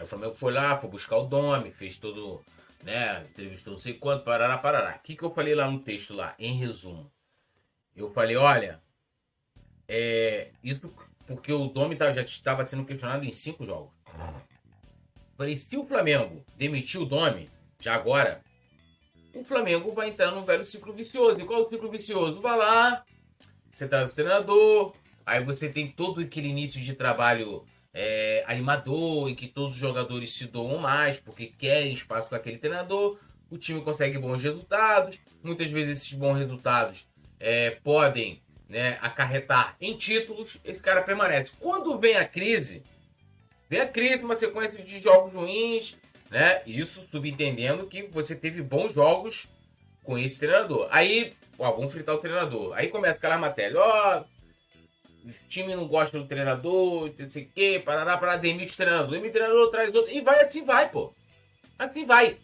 Aí 0.00 0.04
o 0.04 0.06
Flamengo 0.06 0.32
foi 0.32 0.50
lá, 0.50 0.78
foi 0.78 0.88
buscar 0.88 1.18
o 1.18 1.26
Dome, 1.26 1.70
fez 1.70 1.98
todo. 1.98 2.42
Né, 2.82 3.22
entrevistou 3.24 3.74
não 3.74 3.80
sei 3.80 3.92
quanto, 3.92 4.24
parará, 4.24 4.56
parará. 4.56 4.96
O 4.96 5.02
que, 5.02 5.14
que 5.14 5.22
eu 5.22 5.28
falei 5.28 5.54
lá 5.54 5.70
no 5.70 5.80
texto 5.80 6.14
lá, 6.14 6.34
em 6.38 6.54
resumo? 6.54 7.12
Eu 7.94 8.10
falei, 8.10 8.34
olha, 8.34 8.80
é, 9.86 10.52
isso 10.64 10.90
porque 11.26 11.52
o 11.52 11.66
Domi 11.66 11.98
já 11.98 12.22
estava 12.22 12.64
sendo 12.64 12.86
questionado 12.86 13.26
em 13.26 13.30
cinco 13.30 13.62
jogos. 13.66 13.92
Falei, 15.36 15.54
se 15.58 15.76
o 15.76 15.84
Flamengo 15.84 16.42
demitir 16.56 16.98
o 16.98 17.04
Domi, 17.04 17.50
já 17.78 17.94
agora, 17.94 18.42
o 19.34 19.44
Flamengo 19.44 19.92
vai 19.92 20.08
entrar 20.08 20.30
num 20.30 20.42
velho 20.42 20.64
ciclo 20.64 20.94
vicioso. 20.94 21.38
E 21.38 21.44
qual 21.44 21.60
é 21.60 21.62
o 21.66 21.68
ciclo 21.68 21.90
vicioso? 21.90 22.40
Vai 22.40 22.56
lá, 22.56 23.04
você 23.70 23.86
traz 23.86 24.12
o 24.12 24.14
treinador, 24.14 24.94
aí 25.26 25.44
você 25.44 25.68
tem 25.68 25.92
todo 25.92 26.22
aquele 26.22 26.48
início 26.48 26.80
de 26.80 26.94
trabalho 26.94 27.66
é, 27.92 28.44
animador, 28.46 29.28
em 29.28 29.34
que 29.34 29.46
todos 29.46 29.74
os 29.74 29.80
jogadores 29.80 30.32
se 30.32 30.46
doam 30.46 30.78
mais, 30.78 31.18
porque 31.18 31.46
querem 31.46 31.92
espaço 31.92 32.28
com 32.28 32.34
aquele 32.34 32.58
treinador, 32.58 33.18
o 33.50 33.58
time 33.58 33.80
consegue 33.80 34.18
bons 34.18 34.42
resultados, 34.42 35.20
muitas 35.42 35.70
vezes 35.70 35.98
esses 35.98 36.12
bons 36.12 36.38
resultados 36.38 37.08
é, 37.38 37.70
podem 37.82 38.40
né, 38.68 38.98
acarretar 39.00 39.76
em 39.80 39.96
títulos, 39.96 40.58
esse 40.64 40.80
cara 40.80 41.02
permanece. 41.02 41.52
Quando 41.58 41.98
vem 41.98 42.16
a 42.16 42.26
crise, 42.26 42.84
vem 43.68 43.80
a 43.80 43.88
crise, 43.88 44.22
uma 44.22 44.36
sequência 44.36 44.82
de 44.82 45.00
jogos 45.00 45.34
ruins, 45.34 45.98
né? 46.30 46.62
Isso 46.64 47.08
subentendendo 47.10 47.86
que 47.86 48.02
você 48.02 48.36
teve 48.36 48.62
bons 48.62 48.94
jogos 48.94 49.48
com 50.04 50.16
esse 50.16 50.38
treinador. 50.38 50.86
Aí, 50.90 51.34
ó, 51.58 51.70
vamos 51.72 51.92
fritar 51.92 52.14
o 52.14 52.18
treinador. 52.18 52.72
Aí 52.74 52.88
começa 52.88 53.18
aquela 53.18 53.36
matéria, 53.36 53.78
ó, 53.78 54.24
o 55.24 55.48
time 55.48 55.74
não 55.74 55.86
gosta 55.86 56.18
do 56.18 56.26
treinador, 56.26 57.12
não 57.18 57.30
sei 57.30 57.44
o 57.44 57.48
quê, 57.54 57.82
parará, 57.84 58.16
para 58.16 58.36
demite 58.36 58.72
o 58.72 58.76
treinador, 58.76 59.10
demite 59.10 59.30
o 59.30 59.32
treinador, 59.32 59.70
traz 59.70 59.94
outro, 59.94 60.12
e 60.12 60.20
vai 60.20 60.40
assim 60.40 60.64
vai, 60.64 60.88
pô. 60.88 61.12
Assim 61.78 62.04
vai. 62.04 62.38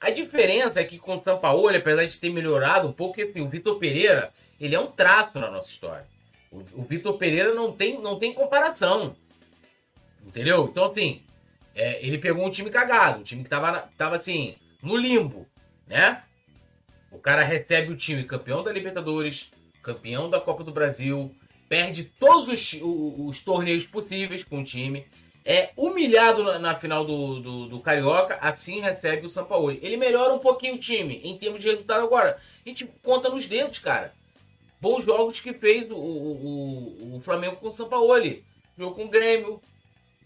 A 0.00 0.10
diferença 0.10 0.80
é 0.80 0.84
que 0.84 0.98
com 0.98 1.14
o 1.14 1.22
São 1.22 1.38
Paulo, 1.38 1.68
apesar 1.68 2.04
de 2.04 2.18
ter 2.18 2.30
melhorado 2.30 2.88
um 2.88 2.92
pouco, 2.92 3.20
assim, 3.20 3.40
o 3.40 3.48
Vitor 3.48 3.78
Pereira, 3.78 4.32
ele 4.60 4.74
é 4.74 4.80
um 4.80 4.86
traço 4.86 5.38
na 5.38 5.50
nossa 5.50 5.70
história. 5.70 6.06
O, 6.50 6.58
o 6.74 6.82
Vitor 6.82 7.16
Pereira 7.16 7.54
não 7.54 7.72
tem, 7.72 8.00
não 8.00 8.18
tem 8.18 8.32
comparação. 8.32 9.14
Entendeu? 10.26 10.68
Então, 10.70 10.84
assim, 10.84 11.22
é, 11.74 12.04
ele 12.04 12.18
pegou 12.18 12.44
um 12.44 12.50
time 12.50 12.70
cagado, 12.70 13.20
um 13.20 13.22
time 13.22 13.44
que 13.44 13.50
tava, 13.50 13.88
tava 13.96 14.16
assim, 14.16 14.56
no 14.82 14.96
limbo, 14.96 15.46
né? 15.86 16.22
O 17.10 17.18
cara 17.18 17.42
recebe 17.42 17.92
o 17.92 17.96
time 17.96 18.24
campeão 18.24 18.62
da 18.62 18.72
Libertadores, 18.72 19.52
campeão 19.82 20.28
da 20.28 20.40
Copa 20.40 20.64
do 20.64 20.72
Brasil, 20.72 21.34
perde 21.72 22.04
todos 22.04 22.48
os, 22.48 22.72
os, 22.74 23.14
os 23.18 23.40
torneios 23.40 23.86
possíveis 23.86 24.44
com 24.44 24.60
o 24.60 24.64
time, 24.64 25.06
é 25.42 25.70
humilhado 25.74 26.44
na, 26.44 26.58
na 26.58 26.74
final 26.74 27.02
do, 27.02 27.40
do, 27.40 27.68
do, 27.68 27.80
Carioca, 27.80 28.38
assim 28.42 28.80
recebe 28.80 29.26
o 29.26 29.30
São 29.30 29.46
Paulo. 29.46 29.70
Ele 29.70 29.96
melhora 29.96 30.34
um 30.34 30.38
pouquinho 30.38 30.74
o 30.74 30.78
time 30.78 31.22
em 31.24 31.38
termos 31.38 31.62
de 31.62 31.68
resultado 31.68 32.04
agora. 32.04 32.36
A 32.64 32.68
gente 32.68 32.86
conta 33.02 33.30
nos 33.30 33.46
dedos, 33.46 33.78
cara 33.78 34.12
bons 34.82 35.04
jogos 35.04 35.38
que 35.38 35.52
fez 35.52 35.88
o, 35.88 35.94
o, 35.94 37.14
o 37.14 37.20
Flamengo 37.20 37.54
com 37.54 37.68
o 37.68 37.70
Sampaoli. 37.70 38.44
Jogo 38.76 38.96
com 38.96 39.04
o 39.04 39.08
Grêmio, 39.08 39.62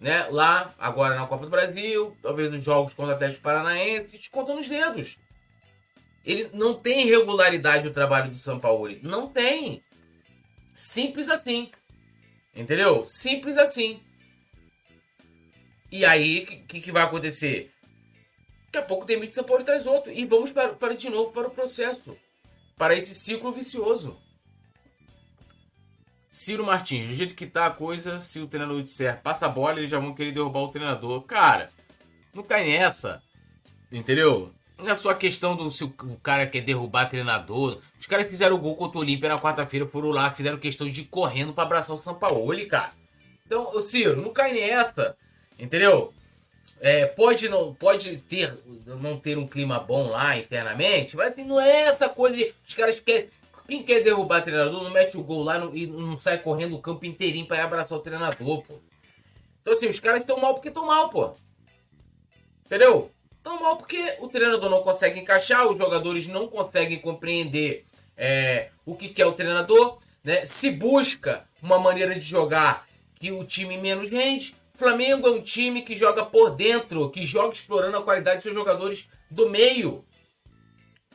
né? 0.01 0.27
Lá, 0.31 0.75
agora 0.79 1.15
na 1.15 1.27
Copa 1.27 1.45
do 1.45 1.51
Brasil, 1.51 2.17
talvez 2.23 2.51
nos 2.51 2.65
jogos 2.65 2.95
contra 2.95 3.13
o 3.13 3.15
Atlético 3.15 3.43
Paranaense, 3.43 4.17
descontando 4.17 4.61
os 4.61 4.69
dedos. 4.69 5.19
Ele 6.25 6.49
não 6.55 6.73
tem 6.73 7.07
regularidade 7.07 7.87
o 7.87 7.93
trabalho 7.93 8.31
do 8.31 8.37
Sampaoli. 8.39 8.99
Não 9.03 9.29
tem. 9.29 9.83
Simples 10.77 11.31
assim. 11.31 11.73
Entendeu? 12.55 13.03
Simples 13.05 13.57
assim. 13.57 14.01
E 15.91 16.05
aí, 16.05 16.43
o 16.43 16.67
que, 16.67 16.81
que 16.83 16.93
vai 16.93 17.03
acontecer? 17.03 17.73
Daqui 18.67 18.79
a 18.79 18.83
pouco 18.83 19.07
demite 19.07 19.35
São 19.35 19.45
Paulo 19.45 19.63
e 19.63 19.65
traz 19.65 19.87
outro. 19.87 20.13
E 20.13 20.27
vamos 20.27 20.53
para, 20.53 20.75
para 20.75 20.95
de 20.95 21.09
novo 21.09 21.33
para 21.33 21.49
o 21.49 21.51
processo. 21.51 22.17
Para 22.77 22.95
esse 22.95 23.15
ciclo 23.15 23.51
vicioso. 23.51 24.21
Ciro 26.29 26.67
Martins, 26.67 27.09
do 27.09 27.17
jeito 27.17 27.35
que 27.35 27.47
tá 27.47 27.65
a 27.65 27.71
coisa, 27.71 28.21
se 28.21 28.41
o 28.41 28.47
treinador 28.47 28.83
disser 28.83 29.23
passa 29.23 29.47
a 29.47 29.49
bola, 29.49 29.79
eles 29.79 29.89
já 29.89 29.99
vão 29.99 30.15
querer 30.15 30.33
derrubar 30.33 30.61
o 30.61 30.71
treinador. 30.71 31.23
Cara, 31.23 31.73
não 32.35 32.43
cai 32.43 32.67
nessa. 32.67 33.23
Entendeu? 33.91 34.55
Não 34.79 34.89
é 34.89 34.95
só 34.95 35.11
a 35.11 35.15
questão 35.15 35.57
do 35.57 35.71
se 35.71 35.85
o 35.85 35.91
cara 36.23 36.47
quer 36.47 36.61
derrubar 36.61 37.09
treinador. 37.09 37.79
Os 37.99 38.07
caras 38.07 38.29
fizeram 38.29 38.57
o 38.57 38.59
gol 38.59 38.77
contra 38.77 38.99
o 38.99 39.01
Olímpia 39.01 39.29
na 39.29 39.39
quarta-feira, 39.39 39.87
foram 39.87 40.11
lá, 40.11 40.31
fizeram 40.31 40.59
questão 40.59 40.89
de 40.89 41.01
ir 41.01 41.05
correndo 41.05 41.55
para 41.55 41.65
abraçar 41.65 41.97
o 41.97 41.99
Sampaoli, 41.99 42.67
cara. 42.67 42.93
Então, 43.47 43.81
Ciro, 43.81 44.21
não 44.21 44.33
cai 44.33 44.53
nessa. 44.53 45.17
Entendeu? 45.59 46.13
É, 46.79 47.07
pode 47.07 47.49
não 47.49 47.75
pode 47.75 48.19
ter 48.19 48.55
não 48.85 49.19
ter 49.19 49.39
um 49.39 49.47
clima 49.47 49.79
bom 49.79 50.11
lá 50.11 50.37
internamente, 50.37 51.17
mas 51.17 51.29
assim, 51.29 51.45
não 51.45 51.59
é 51.59 51.85
essa 51.85 52.07
coisa 52.07 52.37
de 52.37 52.55
os 52.67 52.75
caras 52.75 53.01
querem 53.01 53.31
quem 53.67 53.83
quer 53.83 54.03
derrubar 54.03 54.43
treinador 54.43 54.83
não 54.83 54.91
mete 54.91 55.17
o 55.17 55.23
gol 55.23 55.43
lá 55.43 55.59
e 55.75 55.87
não 55.87 56.19
sai 56.21 56.39
correndo 56.39 56.77
o 56.77 56.81
campo 56.81 57.05
inteirinho 57.05 57.47
para 57.47 57.65
abraçar 57.65 57.99
o 57.99 58.03
treinador, 58.03 58.63
pô. 58.63 58.75
Então, 59.61 59.73
assim, 59.73 59.89
os 59.89 59.99
caras 59.99 60.21
estão 60.21 60.39
mal 60.39 60.55
porque 60.55 60.69
estão 60.69 60.87
mal, 60.87 61.09
pô. 61.09 61.35
Entendeu? 62.65 63.11
Estão 63.47 63.63
mal 63.63 63.77
porque 63.77 64.17
o 64.19 64.27
treinador 64.27 64.69
não 64.69 64.83
consegue 64.83 65.21
encaixar, 65.21 65.69
os 65.69 65.79
jogadores 65.79 66.27
não 66.27 66.49
conseguem 66.49 66.99
compreender 66.99 67.85
é, 68.17 68.71
o 68.85 68.97
que 68.97 69.09
quer 69.09 69.25
o 69.25 69.35
treinador, 69.35 69.99
né? 70.25 70.45
Se 70.45 70.69
busca 70.69 71.49
uma 71.63 71.79
maneira 71.79 72.13
de 72.13 72.23
jogar 72.23 72.89
que 73.21 73.31
o 73.31 73.45
time 73.45 73.79
menos 73.79 74.11
rende. 74.11 74.57
Flamengo 74.73 75.29
é 75.29 75.31
um 75.31 75.41
time 75.41 75.83
que 75.83 75.97
joga 75.97 76.27
por 76.27 76.57
dentro, 76.57 77.09
que 77.09 77.25
joga 77.25 77.55
explorando 77.55 77.97
a 77.97 78.03
qualidade 78.03 78.39
dos 78.39 78.43
seus 78.43 78.55
jogadores 78.57 79.09
do 79.31 79.49
meio. 79.49 80.05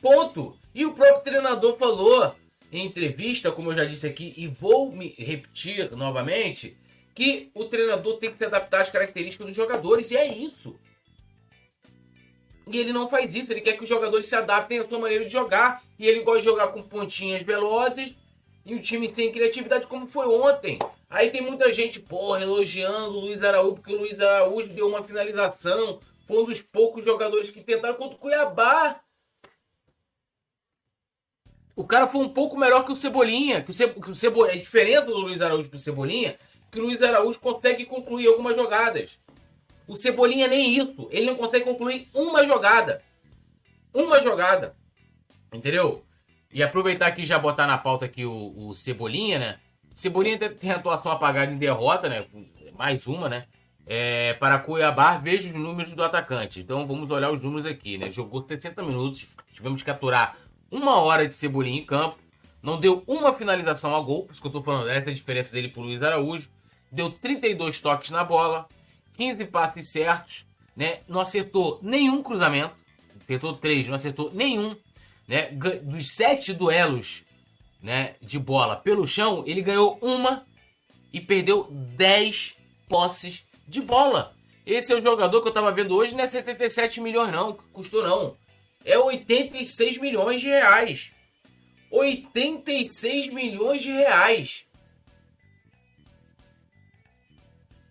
Ponto. 0.00 0.56
E 0.74 0.86
o 0.86 0.94
próprio 0.94 1.22
treinador 1.22 1.76
falou 1.76 2.34
em 2.72 2.86
entrevista, 2.86 3.52
como 3.52 3.72
eu 3.72 3.74
já 3.74 3.84
disse 3.84 4.06
aqui, 4.06 4.32
e 4.38 4.48
vou 4.48 4.90
me 4.90 5.14
repetir 5.18 5.94
novamente, 5.94 6.78
que 7.14 7.50
o 7.52 7.66
treinador 7.66 8.16
tem 8.16 8.30
que 8.30 8.38
se 8.38 8.46
adaptar 8.46 8.80
às 8.80 8.88
características 8.88 9.48
dos 9.48 9.54
jogadores, 9.54 10.10
e 10.10 10.16
é 10.16 10.26
isso. 10.26 10.74
E 12.66 12.78
ele 12.78 12.92
não 12.92 13.08
faz 13.08 13.34
isso, 13.34 13.52
ele 13.52 13.60
quer 13.60 13.76
que 13.76 13.82
os 13.82 13.88
jogadores 13.88 14.26
se 14.26 14.36
adaptem 14.36 14.78
à 14.78 14.88
sua 14.88 14.98
maneira 14.98 15.24
de 15.24 15.32
jogar, 15.32 15.82
e 15.98 16.06
ele 16.06 16.20
gosta 16.20 16.40
de 16.40 16.44
jogar 16.44 16.68
com 16.68 16.82
pontinhas 16.82 17.42
velozes 17.42 18.16
e 18.64 18.74
um 18.74 18.78
time 18.78 19.08
sem 19.08 19.32
criatividade, 19.32 19.86
como 19.86 20.06
foi 20.06 20.26
ontem. 20.26 20.78
Aí 21.10 21.30
tem 21.30 21.40
muita 21.42 21.72
gente, 21.72 22.00
porra, 22.00 22.40
elogiando 22.40 23.18
o 23.18 23.20
Luiz 23.20 23.42
Araújo, 23.42 23.74
porque 23.74 23.94
o 23.94 23.98
Luiz 23.98 24.20
Araújo 24.20 24.72
deu 24.72 24.88
uma 24.88 25.02
finalização 25.02 26.00
Foi 26.24 26.38
um 26.38 26.44
dos 26.44 26.62
poucos 26.62 27.04
jogadores 27.04 27.50
que 27.50 27.60
tentaram 27.60 27.96
contra 27.96 28.16
o 28.16 28.18
Cuiabá. 28.18 29.00
O 31.74 31.84
cara 31.84 32.06
foi 32.06 32.20
um 32.20 32.28
pouco 32.28 32.56
melhor 32.56 32.84
que 32.84 32.92
o 32.92 32.96
Cebolinha. 32.96 33.62
Que 33.62 33.70
o, 33.70 33.74
Ce... 33.74 33.88
que 33.88 34.10
o 34.10 34.14
Cebolinha. 34.14 34.54
A 34.54 34.62
diferença 34.62 35.06
do 35.06 35.18
Luiz 35.18 35.40
Araújo 35.40 35.68
pro 35.68 35.78
Cebolinha 35.78 36.36
que 36.72 36.80
o 36.80 36.84
Luiz 36.84 37.02
Araújo 37.02 37.38
consegue 37.38 37.84
concluir 37.84 38.26
algumas 38.28 38.56
jogadas. 38.56 39.18
O 39.92 39.96
Cebolinha 39.96 40.48
nem 40.48 40.74
isso. 40.74 41.06
Ele 41.10 41.26
não 41.26 41.36
consegue 41.36 41.66
concluir 41.66 42.08
uma 42.14 42.42
jogada. 42.46 43.02
Uma 43.92 44.18
jogada. 44.18 44.74
Entendeu? 45.52 46.02
E 46.50 46.62
aproveitar 46.62 47.08
aqui 47.08 47.26
já 47.26 47.38
botar 47.38 47.66
na 47.66 47.76
pauta 47.76 48.06
aqui 48.06 48.24
o, 48.24 48.54
o 48.56 48.74
Cebolinha, 48.74 49.38
né? 49.38 49.58
Cebolinha 49.92 50.38
tem 50.38 50.70
atuação 50.70 51.12
apagada 51.12 51.52
em 51.52 51.58
derrota, 51.58 52.08
né? 52.08 52.24
Mais 52.74 53.06
uma, 53.06 53.28
né? 53.28 53.44
É, 53.86 54.32
para 54.34 54.58
Cuiabá, 54.58 55.18
veja 55.18 55.50
os 55.50 55.54
números 55.54 55.92
do 55.92 56.02
atacante. 56.02 56.60
Então 56.60 56.86
vamos 56.86 57.10
olhar 57.10 57.30
os 57.30 57.42
números 57.42 57.66
aqui, 57.66 57.98
né? 57.98 58.10
Jogou 58.10 58.40
60 58.40 58.82
minutos, 58.82 59.36
tivemos 59.52 59.82
que 59.82 59.90
aturar 59.90 60.38
uma 60.70 60.96
hora 61.02 61.28
de 61.28 61.34
Cebolinha 61.34 61.78
em 61.78 61.84
campo. 61.84 62.16
Não 62.62 62.80
deu 62.80 63.04
uma 63.06 63.34
finalização 63.34 63.94
a 63.94 64.00
gol, 64.00 64.24
por 64.24 64.32
isso 64.32 64.40
que 64.40 64.48
eu 64.48 64.52
tô 64.52 64.62
falando, 64.62 64.88
essa 64.88 65.10
é 65.10 65.12
a 65.12 65.14
diferença 65.14 65.52
dele 65.52 65.68
pro 65.68 65.82
Luiz 65.82 66.02
Araújo. 66.02 66.48
Deu 66.90 67.10
32 67.10 67.78
toques 67.80 68.08
na 68.08 68.24
bola, 68.24 68.66
15 69.16 69.44
passes 69.46 69.90
certos, 69.90 70.46
né? 70.76 71.00
Não 71.08 71.20
acertou 71.20 71.78
nenhum 71.82 72.22
cruzamento, 72.22 72.74
tentou 73.26 73.54
três, 73.54 73.86
não 73.88 73.94
acertou 73.94 74.32
nenhum, 74.32 74.76
né? 75.28 75.50
Dos 75.82 76.10
sete 76.10 76.52
duelos, 76.52 77.24
né, 77.82 78.14
de 78.22 78.38
bola 78.38 78.76
pelo 78.76 79.06
chão, 79.06 79.42
ele 79.46 79.60
ganhou 79.60 79.98
uma 80.00 80.46
e 81.12 81.20
perdeu 81.20 81.66
10 81.70 82.56
posses 82.88 83.44
de 83.66 83.80
bola. 83.80 84.34
Esse 84.64 84.92
é 84.92 84.96
o 84.96 85.00
jogador 85.00 85.42
que 85.42 85.48
eu 85.48 85.52
tava 85.52 85.72
vendo 85.72 85.96
hoje, 85.96 86.14
não 86.14 86.22
é 86.22 86.28
77 86.28 87.00
milhões 87.00 87.32
não, 87.32 87.52
que 87.52 87.64
custou 87.72 88.02
não. 88.02 88.36
É 88.84 88.96
86 88.96 89.98
milhões 89.98 90.40
de 90.40 90.46
reais. 90.46 91.10
86 91.90 93.28
milhões 93.28 93.82
de 93.82 93.90
reais. 93.90 94.64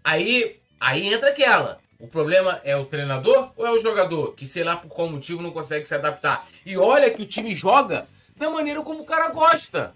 Aí, 0.04 0.61
aí 0.82 1.14
entra 1.14 1.30
aquela. 1.30 1.80
O 2.00 2.08
problema 2.08 2.60
é 2.64 2.76
o 2.76 2.86
treinador 2.86 3.52
ou 3.56 3.66
é 3.66 3.72
o 3.72 3.80
jogador 3.80 4.34
que, 4.34 4.48
sei 4.48 4.64
lá 4.64 4.76
por 4.76 4.90
qual 4.90 5.08
motivo, 5.08 5.44
não 5.44 5.52
consegue 5.52 5.86
se 5.86 5.94
adaptar? 5.94 6.48
E 6.66 6.76
olha 6.76 7.12
que 7.12 7.22
o 7.22 7.28
time 7.28 7.54
joga 7.54 8.08
da 8.36 8.50
maneira 8.50 8.82
como 8.82 9.04
o 9.04 9.06
cara 9.06 9.30
gosta. 9.30 9.94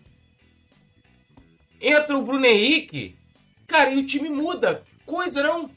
Entra 1.82 2.16
o 2.16 2.22
Bruno 2.22 2.46
Henrique, 2.46 3.16
cara, 3.66 3.90
e 3.90 3.98
o 3.98 4.06
time 4.06 4.30
muda. 4.30 4.84
Coisa 5.04 5.42
não? 5.42 5.72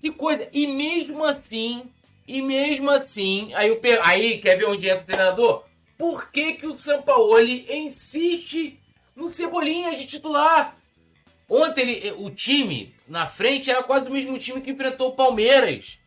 Que 0.00 0.10
coisa. 0.10 0.48
E 0.52 0.66
mesmo 0.66 1.24
assim, 1.24 1.88
e 2.26 2.42
mesmo 2.42 2.90
assim, 2.90 3.54
aí, 3.54 3.80
aí 4.02 4.38
quer 4.38 4.56
ver 4.56 4.66
onde 4.66 4.88
entra 4.88 5.02
o 5.02 5.06
treinador? 5.06 5.64
Por 5.96 6.30
que, 6.32 6.54
que 6.54 6.66
o 6.66 6.74
Sampaoli 6.74 7.66
insiste 7.70 8.78
no 9.14 9.28
Cebolinha 9.28 9.94
de 9.94 10.06
titular? 10.06 10.76
Ontem 11.48 11.90
ele, 11.90 12.12
o 12.18 12.30
time 12.30 12.94
na 13.06 13.24
frente 13.26 13.70
era 13.70 13.82
quase 13.82 14.08
o 14.08 14.12
mesmo 14.12 14.36
time 14.38 14.60
que 14.60 14.70
enfrentou 14.70 15.10
o 15.10 15.16
Palmeiras. 15.16 15.98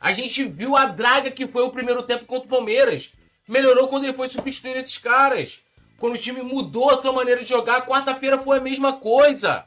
A 0.00 0.12
gente 0.12 0.44
viu 0.44 0.76
a 0.76 0.86
draga 0.86 1.30
que 1.30 1.46
foi 1.46 1.62
o 1.62 1.70
primeiro 1.70 2.02
tempo 2.02 2.26
contra 2.26 2.46
o 2.46 2.50
Palmeiras. 2.50 3.12
Melhorou 3.48 3.88
quando 3.88 4.04
ele 4.04 4.12
foi 4.12 4.28
substituir 4.28 4.76
esses 4.76 4.98
caras. 4.98 5.62
Quando 5.98 6.14
o 6.14 6.18
time 6.18 6.42
mudou 6.42 6.90
a 6.90 7.00
sua 7.00 7.12
maneira 7.12 7.42
de 7.42 7.48
jogar, 7.48 7.86
quarta-feira 7.86 8.38
foi 8.38 8.58
a 8.58 8.60
mesma 8.60 8.94
coisa. 8.94 9.64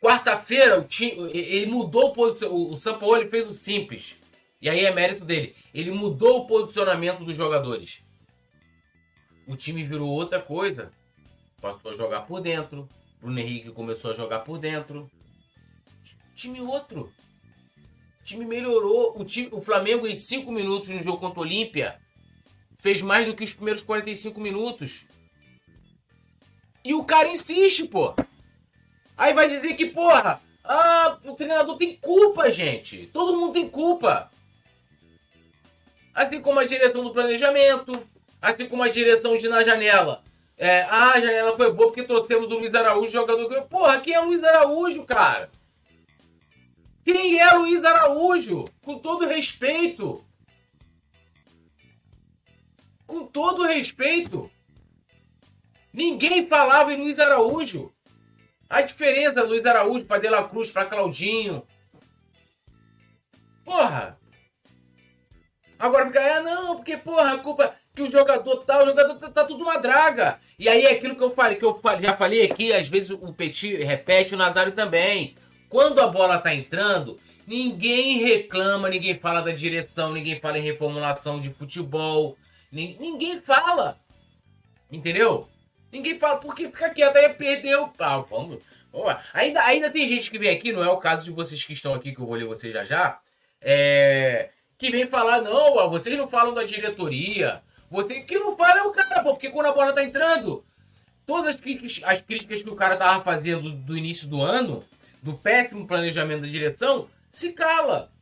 Quarta-feira, 0.00 0.78
o 0.78 0.84
time, 0.84 1.12
ele 1.32 1.66
mudou 1.66 2.06
o 2.06 2.12
posicionamento. 2.12 2.72
O 2.72 2.78
Sampaoli 2.78 3.28
fez 3.28 3.48
o 3.48 3.54
simples. 3.54 4.16
E 4.62 4.68
aí 4.68 4.84
é 4.84 4.92
mérito 4.92 5.24
dele. 5.24 5.54
Ele 5.74 5.90
mudou 5.90 6.38
o 6.38 6.46
posicionamento 6.46 7.24
dos 7.24 7.34
jogadores. 7.34 8.00
O 9.46 9.56
time 9.56 9.82
virou 9.82 10.08
outra 10.08 10.40
coisa. 10.40 10.92
Passou 11.60 11.90
a 11.90 11.94
jogar 11.94 12.20
por 12.22 12.40
dentro. 12.40 12.88
Bruno 13.20 13.38
Henrique 13.38 13.70
começou 13.70 14.10
a 14.10 14.14
jogar 14.14 14.40
por 14.40 14.58
dentro. 14.58 15.10
Time 16.34 16.60
outro. 16.62 17.12
O 18.20 18.24
time 18.24 18.44
melhorou. 18.46 19.14
O, 19.20 19.24
time, 19.24 19.48
o 19.52 19.60
Flamengo, 19.60 20.06
em 20.06 20.14
5 20.14 20.50
minutos 20.50 20.88
no 20.88 21.02
jogo 21.02 21.18
contra 21.18 21.40
o 21.40 21.42
Olímpia, 21.42 22.00
fez 22.76 23.02
mais 23.02 23.26
do 23.26 23.34
que 23.34 23.44
os 23.44 23.52
primeiros 23.52 23.82
45 23.82 24.40
minutos. 24.40 25.04
E 26.82 26.94
o 26.94 27.04
cara 27.04 27.28
insiste, 27.28 27.84
pô. 27.84 28.14
Aí 29.16 29.34
vai 29.34 29.48
dizer 29.48 29.74
que, 29.74 29.84
porra, 29.84 30.40
ah, 30.64 31.18
o 31.24 31.34
treinador 31.34 31.76
tem 31.76 31.96
culpa, 31.96 32.50
gente. 32.50 33.06
Todo 33.12 33.36
mundo 33.36 33.52
tem 33.52 33.68
culpa. 33.68 34.30
Assim 36.14 36.40
como 36.40 36.58
a 36.58 36.64
direção 36.64 37.04
do 37.04 37.12
planejamento, 37.12 38.02
assim 38.40 38.66
como 38.66 38.82
a 38.82 38.88
direção 38.88 39.36
de 39.36 39.46
na 39.48 39.62
janela. 39.62 40.24
É, 40.62 40.82
ah, 40.82 41.12
a 41.12 41.20
janela 41.20 41.56
foi 41.56 41.72
boa 41.72 41.88
porque 41.88 42.02
trouxemos 42.02 42.52
o 42.52 42.58
Luiz 42.58 42.74
Araújo, 42.74 43.10
jogador. 43.10 43.62
Porra, 43.62 43.98
quem 43.98 44.12
é 44.12 44.20
Luiz 44.20 44.44
Araújo, 44.44 45.06
cara? 45.06 45.50
Quem 47.02 47.40
é 47.40 47.50
Luiz 47.54 47.82
Araújo? 47.82 48.66
Com 48.82 48.98
todo 48.98 49.26
respeito. 49.26 50.22
Com 53.06 53.24
todo 53.24 53.64
respeito. 53.64 54.50
Ninguém 55.94 56.46
falava 56.46 56.92
em 56.92 56.98
Luiz 56.98 57.18
Araújo. 57.18 57.90
A 58.68 58.82
diferença 58.82 59.42
Luiz 59.42 59.64
Araújo 59.64 60.04
para 60.04 60.20
De 60.20 60.28
La 60.28 60.46
Cruz, 60.46 60.70
para 60.70 60.84
Claudinho. 60.84 61.66
Porra. 63.64 64.20
Agora 65.78 66.06
fica, 66.06 66.36
ah, 66.36 66.42
não, 66.42 66.76
porque, 66.76 66.98
porra, 66.98 67.32
a 67.32 67.38
culpa 67.38 67.79
que 67.94 68.02
o 68.02 68.08
jogador 68.08 68.56
tá, 68.64 68.82
o 68.82 68.86
jogador 68.86 69.14
tá, 69.16 69.30
tá, 69.30 69.44
tudo 69.44 69.62
uma 69.62 69.78
draga. 69.78 70.38
E 70.58 70.68
aí 70.68 70.84
é 70.84 70.92
aquilo 70.92 71.16
que 71.16 71.22
eu 71.22 71.34
falei, 71.34 71.56
que 71.56 71.64
eu 71.64 71.80
já 72.00 72.16
falei 72.16 72.44
aqui, 72.44 72.72
às 72.72 72.88
vezes 72.88 73.10
o 73.10 73.32
Petit 73.32 73.76
repete, 73.76 74.34
o 74.34 74.38
Nazário 74.38 74.72
também. 74.72 75.34
Quando 75.68 76.00
a 76.00 76.06
bola 76.06 76.38
tá 76.38 76.54
entrando, 76.54 77.18
ninguém 77.46 78.18
reclama, 78.18 78.88
ninguém 78.88 79.14
fala 79.14 79.40
da 79.40 79.52
direção, 79.52 80.12
ninguém 80.12 80.38
fala 80.40 80.58
em 80.58 80.62
reformulação 80.62 81.40
de 81.40 81.50
futebol. 81.50 82.36
Ninguém 82.72 83.40
fala. 83.40 83.98
Entendeu? 84.90 85.48
Ninguém 85.92 86.18
fala, 86.18 86.38
porque 86.38 86.66
fica 86.68 86.90
quieto, 86.90 87.16
aí 87.16 87.28
perdeu. 87.30 87.92
Ah, 87.98 88.18
vamos. 88.18 88.60
Ainda, 89.32 89.62
ainda 89.64 89.90
tem 89.90 90.06
gente 90.06 90.30
que 90.30 90.38
vem 90.38 90.50
aqui, 90.50 90.72
não 90.72 90.82
é 90.82 90.88
o 90.88 90.96
caso 90.96 91.24
de 91.24 91.30
vocês 91.30 91.62
que 91.62 91.72
estão 91.72 91.94
aqui, 91.94 92.12
que 92.12 92.20
eu 92.20 92.26
vou 92.26 92.34
ler 92.34 92.46
vocês 92.46 92.72
já 92.72 92.84
já. 92.84 93.20
É, 93.60 94.50
que 94.78 94.90
vem 94.90 95.06
falar, 95.06 95.40
não, 95.42 95.90
vocês 95.90 96.16
não 96.16 96.26
falam 96.26 96.54
da 96.54 96.64
diretoria. 96.64 97.62
Você 97.90 98.20
que 98.20 98.38
não 98.38 98.56
fala 98.56 98.80
é 98.80 98.82
o 98.84 98.92
cara, 98.92 99.22
pô, 99.22 99.30
porque 99.30 99.50
quando 99.50 99.66
a 99.66 99.72
bola 99.72 99.92
tá 99.92 100.02
entrando, 100.02 100.64
todas 101.26 101.56
as 101.56 101.60
críticas, 101.60 102.00
as 102.04 102.20
críticas 102.20 102.62
que 102.62 102.70
o 102.70 102.76
cara 102.76 102.96
tava 102.96 103.24
fazendo 103.24 103.62
do, 103.62 103.72
do 103.72 103.98
início 103.98 104.28
do 104.28 104.40
ano, 104.40 104.84
do 105.20 105.34
péssimo 105.34 105.86
planejamento 105.88 106.42
da 106.42 106.48
direção, 106.48 107.10
se 107.28 107.52
cala. 107.52 108.12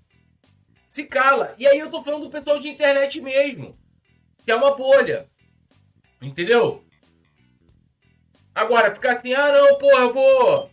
Se 0.86 1.04
cala. 1.04 1.54
E 1.58 1.66
aí 1.66 1.78
eu 1.78 1.90
tô 1.90 2.02
falando 2.02 2.24
do 2.24 2.30
pessoal 2.30 2.58
de 2.58 2.68
internet 2.68 3.20
mesmo. 3.20 3.78
Que 4.42 4.50
é 4.50 4.56
uma 4.56 4.74
bolha. 4.74 5.28
Entendeu? 6.22 6.82
Agora, 8.54 8.94
ficar 8.94 9.12
assim, 9.12 9.34
ah 9.34 9.52
não, 9.52 9.76
porra, 9.76 10.00
eu 10.00 10.14
vou. 10.14 10.70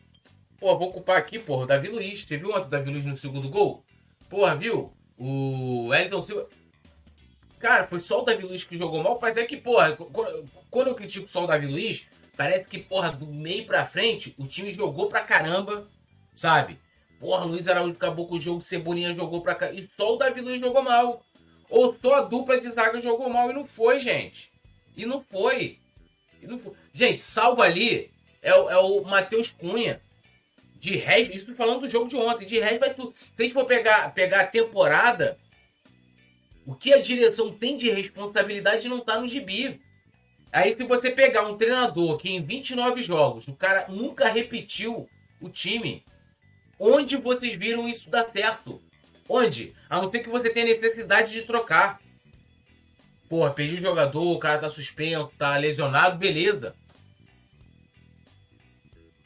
Pô, 0.58 0.78
vou 0.78 0.88
ocupar 0.88 1.18
aqui, 1.18 1.38
porra, 1.38 1.64
o 1.64 1.68
Davi 1.68 1.90
Luiz. 1.90 2.24
Você 2.24 2.38
viu 2.38 2.50
ontem 2.52 2.68
o 2.68 2.70
Davi 2.70 2.90
Luiz 2.90 3.04
no 3.04 3.18
segundo 3.18 3.50
gol? 3.50 3.84
Porra, 4.30 4.56
viu? 4.56 4.94
O 5.18 5.94
Elton 5.94 6.22
Silva. 6.22 6.48
Cara, 7.66 7.88
foi 7.88 8.00
só 8.00 8.22
o 8.22 8.22
Davi 8.22 8.46
Luiz 8.46 8.64
que 8.64 8.78
jogou 8.78 9.02
mal. 9.02 9.18
Mas 9.20 9.38
é 9.38 9.44
que, 9.44 9.58
porra, 9.58 9.98
quando 10.70 10.88
eu 10.88 10.94
critico 10.94 11.28
só 11.28 11.46
o 11.46 11.48
Davi 11.48 11.66
Luiz, 11.66 12.06
parece 12.38 12.70
que, 12.70 12.78
porra, 12.78 13.12
do 13.12 13.26
meio 13.26 13.66
pra 13.66 13.84
frente, 13.84 14.36
o 14.38 14.46
time 14.46 14.72
jogou 14.72 15.10
pra 15.10 15.24
caramba, 15.24 15.90
sabe? 16.36 16.80
Porra, 17.20 17.44
Luiz 17.44 17.68
Araújo 17.68 17.96
acabou 17.96 18.28
com 18.28 18.36
o 18.36 18.40
jogo, 18.40 18.62
Cebolinha 18.62 19.12
jogou 19.14 19.42
pra 19.42 19.56
caramba. 19.56 19.80
E 19.80 19.82
só 19.82 20.14
o 20.14 20.16
Davi 20.16 20.42
Luiz 20.42 20.62
jogou 20.62 20.84
mal. 20.84 21.26
Ou 21.68 21.92
só 21.92 22.18
a 22.18 22.22
dupla 22.22 22.60
de 22.60 22.72
zaga 22.72 23.00
jogou 23.00 23.28
mal 23.32 23.50
e 23.50 23.54
não 23.54 23.66
foi, 23.66 23.98
gente. 23.98 24.52
E 24.96 25.08
não 25.08 25.20
foi. 25.20 25.80
Gente, 26.94 27.18
salvo 27.18 27.64
ali 27.64 28.12
é, 28.44 28.52
é 28.52 28.78
o 28.78 29.02
Matheus 29.02 29.52
Cunha. 29.52 30.00
De 30.76 30.98
resto, 30.98 31.34
isso 31.34 31.56
falando 31.56 31.80
do 31.80 31.90
jogo 31.90 32.08
de 32.08 32.16
ontem. 32.16 32.46
De 32.46 32.60
resto, 32.60 32.82
vai 32.82 32.94
tudo. 32.94 33.16
Se 33.34 33.42
a 33.42 33.44
gente 33.44 33.56
for 33.56 33.66
pegar, 33.66 34.14
pegar 34.14 34.42
a 34.42 34.48
temporada, 34.48 35.40
o 36.66 36.74
que 36.74 36.94
a 36.94 37.02
direção 37.02 37.52
tem 37.52 37.78
de 37.78 37.90
responsabilidade 37.90 38.90
não 38.90 39.00
tá 39.00 39.20
no 39.20 39.28
gibi. 39.28 39.80
Aí, 40.52 40.74
se 40.74 40.84
você 40.84 41.12
pegar 41.12 41.46
um 41.46 41.58
treinador 41.58 42.18
que 42.18 42.30
em 42.30 42.42
29 42.42 43.04
jogos, 43.04 43.48
o 43.48 43.56
cara 43.56 43.86
nunca 43.90 44.30
repetiu 44.30 45.08
o 45.42 45.50
time, 45.50 46.04
onde 46.80 47.18
vocês 47.18 47.56
viram 47.58 47.88
isso 47.88 48.10
dar 48.10 48.24
certo? 48.24 48.82
Onde? 49.28 49.74
A 49.90 50.02
não 50.02 50.10
ser 50.10 50.20
que 50.20 50.30
você 50.30 50.50
tenha 50.50 50.66
necessidade 50.66 51.34
de 51.34 51.42
trocar. 51.44 52.00
Porra, 53.28 53.52
perdi 53.52 53.76
o 53.76 53.80
jogador, 53.80 54.32
o 54.32 54.40
cara 54.40 54.60
tá 54.60 54.70
suspenso, 54.70 55.32
tá 55.38 55.58
lesionado, 55.58 56.18
beleza. 56.18 56.76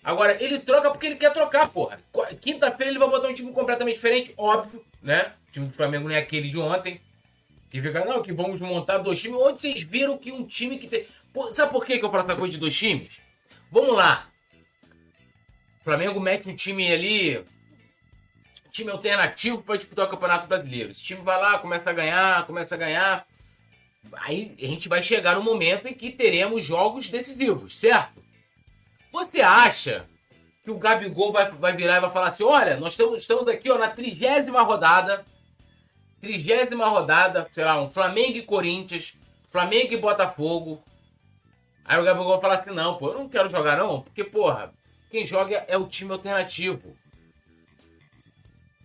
Agora, 0.04 0.42
ele 0.42 0.60
troca 0.60 0.90
porque 0.90 1.06
ele 1.06 1.16
quer 1.16 1.32
trocar, 1.32 1.70
porra. 1.70 2.00
Quinta-feira 2.42 2.92
ele 2.92 3.00
vai 3.00 3.10
botar 3.10 3.28
um 3.28 3.34
time 3.34 3.52
completamente 3.52 3.96
diferente, 3.96 4.34
óbvio. 4.38 4.84
né? 5.02 5.34
O 5.50 5.52
time 5.52 5.68
do 5.68 5.74
Flamengo 5.74 6.08
não 6.08 6.16
é 6.16 6.20
aquele 6.20 6.50
de 6.50 6.58
ontem. 6.58 7.02
Que 7.70 7.82
fica, 7.82 8.04
não, 8.04 8.22
que 8.22 8.34
vamos 8.34 8.62
montar 8.62 8.98
dois 8.98 9.22
times. 9.22 9.42
Onde 9.42 9.60
vocês 9.60 9.82
viram 9.82 10.18
que 10.18 10.32
um 10.32 10.46
time 10.46 10.78
que 10.78 10.88
tem. 10.88 11.06
Pô, 11.32 11.52
sabe 11.52 11.72
por 11.72 11.86
que 11.86 11.94
eu 11.94 12.10
falo 12.10 12.24
essa 12.24 12.36
coisa 12.36 12.52
de 12.52 12.58
dois 12.58 12.76
times? 12.76 13.22
Vamos 13.72 13.96
lá. 13.96 14.28
O 15.82 15.84
Flamengo 15.84 16.20
mete 16.20 16.50
um 16.50 16.56
time 16.56 16.92
ali. 16.92 17.46
Time 18.72 18.92
alternativo 18.92 19.64
para 19.64 19.78
disputar 19.78 20.06
o 20.06 20.10
Campeonato 20.10 20.48
Brasileiro. 20.48 20.92
Esse 20.92 21.04
time 21.04 21.22
vai 21.22 21.40
lá, 21.40 21.58
começa 21.60 21.90
a 21.90 21.94
ganhar, 21.94 22.46
começa 22.46 22.76
a 22.76 22.78
ganhar. 22.78 23.28
Aí 24.14 24.56
a 24.60 24.68
gente 24.68 24.88
vai 24.88 25.04
chegar 25.04 25.36
no 25.36 25.44
momento 25.44 25.88
em 25.88 25.94
que 25.94 26.12
teremos 26.12 26.64
jogos 26.64 27.10
decisivos, 27.10 27.78
certo? 27.78 28.24
Você 29.12 29.42
acha 29.42 30.06
que 30.64 30.72
o 30.72 30.78
Gabigol 30.78 31.32
vai, 31.32 31.50
vai 31.52 31.76
virar 31.76 31.98
e 31.98 32.02
vai 32.02 32.12
falar 32.12 32.28
assim: 32.28 32.44
olha, 32.44 32.78
nós 32.78 32.94
estamos, 32.94 33.22
estamos 33.22 33.48
aqui 33.48 33.70
ó, 33.72 33.78
na 33.78 33.90
trigésima 33.90 34.62
rodada. 34.62 35.26
Trigésima 36.22 36.88
rodada, 36.88 37.48
sei 37.52 37.64
lá, 37.64 37.82
um 37.82 37.88
Flamengo 37.88 38.38
e 38.38 38.42
Corinthians, 38.42 39.16
Flamengo 39.48 39.94
e 39.94 39.98
Botafogo. 39.98 40.84
Aí 41.86 42.00
o 42.00 42.04
Gabigol 42.04 42.34
vai 42.34 42.42
falar 42.42 42.56
assim: 42.56 42.72
não, 42.72 42.98
pô, 42.98 43.10
eu 43.10 43.20
não 43.20 43.30
quero 43.30 43.50
jogar 43.50 43.78
não, 43.78 44.02
porque, 44.02 44.24
porra, 44.24 44.74
quem 45.10 45.26
joga 45.26 45.66
é 45.68 45.78
o 45.78 45.88
time 45.88 46.12
alternativo. 46.12 46.96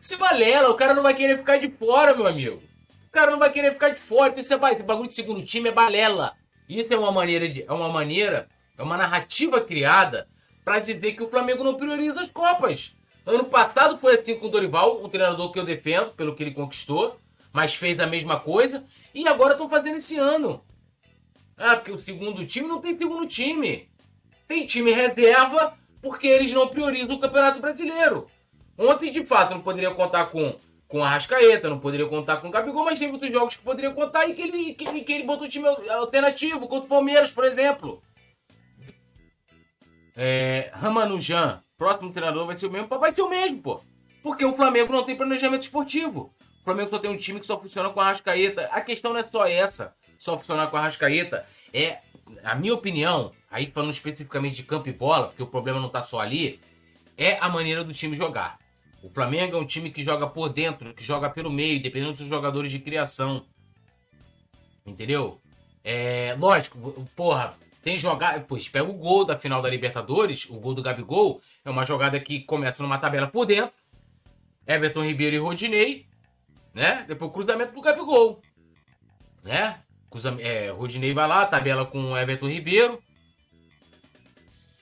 Se 0.00 0.16
valela, 0.16 0.70
o 0.70 0.74
cara 0.74 0.94
não 0.94 1.02
vai 1.02 1.14
querer 1.14 1.38
ficar 1.38 1.56
de 1.56 1.70
fora, 1.70 2.14
meu 2.14 2.26
amigo. 2.26 2.62
O 3.08 3.10
cara 3.10 3.30
não 3.30 3.38
vai 3.38 3.50
querer 3.50 3.72
ficar 3.72 3.88
de 3.88 4.00
fora. 4.00 4.30
Então, 4.30 4.40
esse, 4.40 4.54
esse 4.54 4.82
bagulho 4.82 5.08
de 5.08 5.14
segundo 5.14 5.42
time 5.42 5.68
é 5.70 5.72
balela. 5.72 6.34
Isso 6.68 6.92
é 6.92 6.98
uma 6.98 7.12
maneira 7.12 7.48
de. 7.48 7.62
É 7.62 7.72
uma 7.72 7.88
maneira. 7.88 8.48
É 8.76 8.82
uma 8.82 8.96
narrativa 8.96 9.60
criada 9.60 10.28
para 10.64 10.78
dizer 10.78 11.12
que 11.12 11.22
o 11.22 11.30
Flamengo 11.30 11.62
não 11.62 11.74
prioriza 11.74 12.22
as 12.22 12.30
Copas. 12.30 12.94
Ano 13.26 13.44
passado 13.44 13.98
foi 13.98 14.14
assim 14.14 14.34
com 14.38 14.46
o 14.46 14.50
Dorival, 14.50 15.02
um 15.02 15.08
treinador 15.08 15.50
que 15.52 15.58
eu 15.58 15.64
defendo 15.64 16.12
pelo 16.12 16.34
que 16.34 16.42
ele 16.42 16.50
conquistou, 16.50 17.18
mas 17.54 17.76
fez 17.76 18.00
a 18.00 18.06
mesma 18.06 18.40
coisa. 18.40 18.84
E 19.14 19.28
agora 19.28 19.52
estão 19.52 19.68
fazendo 19.68 19.96
esse 19.96 20.18
ano. 20.18 20.60
Ah, 21.56 21.76
porque 21.76 21.92
o 21.92 21.98
segundo 21.98 22.44
time 22.44 22.66
não 22.66 22.80
tem 22.80 22.92
segundo 22.92 23.24
time. 23.28 23.88
Tem 24.48 24.66
time 24.66 24.92
reserva 24.92 25.78
porque 26.02 26.26
eles 26.26 26.52
não 26.52 26.66
priorizam 26.66 27.14
o 27.14 27.20
Campeonato 27.20 27.60
Brasileiro. 27.60 28.26
Ontem, 28.76 29.12
de 29.12 29.24
fato, 29.24 29.54
não 29.54 29.60
poderia 29.60 29.92
contar 29.92 30.26
com, 30.26 30.58
com 30.88 31.04
a 31.04 31.08
Rascaeta, 31.08 31.70
não 31.70 31.78
poderia 31.78 32.08
contar 32.08 32.38
com 32.38 32.48
o 32.48 32.50
Gabigol, 32.50 32.84
mas 32.84 32.98
tem 32.98 33.10
outros 33.12 33.30
jogos 33.30 33.54
que 33.54 33.62
poderia 33.62 33.92
contar 33.92 34.28
e 34.28 34.34
que 34.34 34.42
ele, 34.42 34.74
que, 34.74 35.04
que 35.04 35.12
ele 35.12 35.22
botou 35.22 35.46
um 35.46 35.48
time 35.48 35.68
alternativo, 35.68 36.66
contra 36.66 36.86
o 36.86 36.88
Palmeiras, 36.88 37.30
por 37.30 37.44
exemplo. 37.44 38.02
É, 40.16 40.70
Ramanujan, 40.74 41.62
próximo 41.78 42.12
treinador 42.12 42.46
vai 42.46 42.56
ser 42.56 42.66
o 42.66 42.70
mesmo? 42.70 42.88
Vai 42.88 43.12
ser 43.12 43.22
o 43.22 43.30
mesmo, 43.30 43.62
pô. 43.62 43.80
Porque 44.24 44.44
o 44.44 44.52
Flamengo 44.52 44.92
não 44.92 45.04
tem 45.04 45.16
planejamento 45.16 45.62
esportivo. 45.62 46.34
O 46.64 46.70
Flamengo 46.72 46.88
só 46.88 46.98
tem 46.98 47.10
um 47.10 47.16
time 47.18 47.38
que 47.38 47.44
só 47.44 47.60
funciona 47.60 47.90
com 47.90 48.00
a 48.00 48.04
Rascaeta. 48.04 48.62
A 48.72 48.80
questão 48.80 49.12
não 49.12 49.20
é 49.20 49.22
só 49.22 49.46
essa, 49.46 49.94
só 50.16 50.34
funcionar 50.34 50.68
com 50.68 50.78
a 50.78 50.80
Rascaeta. 50.80 51.44
É, 51.70 51.98
a 52.42 52.54
minha 52.54 52.72
opinião, 52.72 53.32
aí 53.50 53.66
falando 53.66 53.90
especificamente 53.90 54.56
de 54.56 54.62
campo 54.62 54.88
e 54.88 54.92
bola, 54.92 55.26
porque 55.26 55.42
o 55.42 55.46
problema 55.46 55.78
não 55.78 55.90
tá 55.90 56.00
só 56.00 56.20
ali, 56.20 56.58
é 57.18 57.36
a 57.38 57.50
maneira 57.50 57.84
do 57.84 57.92
time 57.92 58.16
jogar. 58.16 58.58
O 59.02 59.10
Flamengo 59.10 59.58
é 59.58 59.60
um 59.60 59.66
time 59.66 59.90
que 59.90 60.02
joga 60.02 60.26
por 60.26 60.48
dentro, 60.48 60.94
que 60.94 61.04
joga 61.04 61.28
pelo 61.28 61.52
meio, 61.52 61.82
dependendo 61.82 62.12
dos 62.12 62.26
jogadores 62.26 62.70
de 62.70 62.78
criação. 62.78 63.44
Entendeu? 64.86 65.38
É, 65.84 66.34
lógico, 66.38 67.06
porra, 67.14 67.58
tem 67.82 67.98
jogada. 67.98 68.40
Pois 68.40 68.70
pega 68.70 68.88
o 68.88 68.94
gol 68.94 69.26
da 69.26 69.38
final 69.38 69.60
da 69.60 69.68
Libertadores, 69.68 70.48
o 70.48 70.54
gol 70.54 70.72
do 70.72 70.80
Gabigol, 70.80 71.42
é 71.62 71.68
uma 71.68 71.84
jogada 71.84 72.18
que 72.18 72.40
começa 72.40 72.82
numa 72.82 72.96
tabela 72.96 73.26
por 73.26 73.44
dentro. 73.44 73.74
Everton 74.66 75.04
Ribeiro 75.04 75.36
e 75.36 75.38
Rodinei, 75.38 76.06
né? 76.74 77.04
Depois 77.06 77.32
cruzamento 77.32 77.72
pro 77.72 77.80
Gabigol, 77.80 78.42
né? 79.42 79.80
É, 80.40 80.70
Rodinei 80.70 81.12
vai 81.12 81.26
lá, 81.26 81.46
tabela 81.46 81.84
com 81.84 82.12
o 82.12 82.18
Everton 82.18 82.48
Ribeiro. 82.48 83.02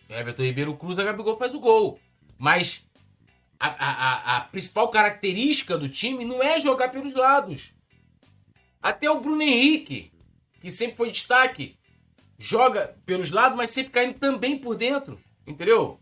Everton 0.08 0.42
Ribeiro 0.42 0.76
cruza, 0.76 1.04
Gabigol 1.04 1.38
faz 1.38 1.54
o 1.54 1.60
gol. 1.60 1.98
Mas 2.38 2.86
a, 3.58 3.68
a, 3.68 4.36
a, 4.36 4.40
principal 4.42 4.90
característica 4.90 5.78
do 5.78 5.88
time 5.88 6.24
não 6.24 6.42
é 6.42 6.60
jogar 6.60 6.88
pelos 6.88 7.14
lados. 7.14 7.72
Até 8.82 9.10
o 9.10 9.20
Bruno 9.20 9.40
Henrique, 9.40 10.12
que 10.60 10.70
sempre 10.70 10.96
foi 10.96 11.10
destaque, 11.10 11.78
joga 12.38 12.94
pelos 13.06 13.30
lados, 13.30 13.56
mas 13.56 13.70
sempre 13.70 13.92
caindo 13.92 14.18
também 14.18 14.58
por 14.58 14.76
dentro. 14.76 15.18
Entendeu? 15.46 16.01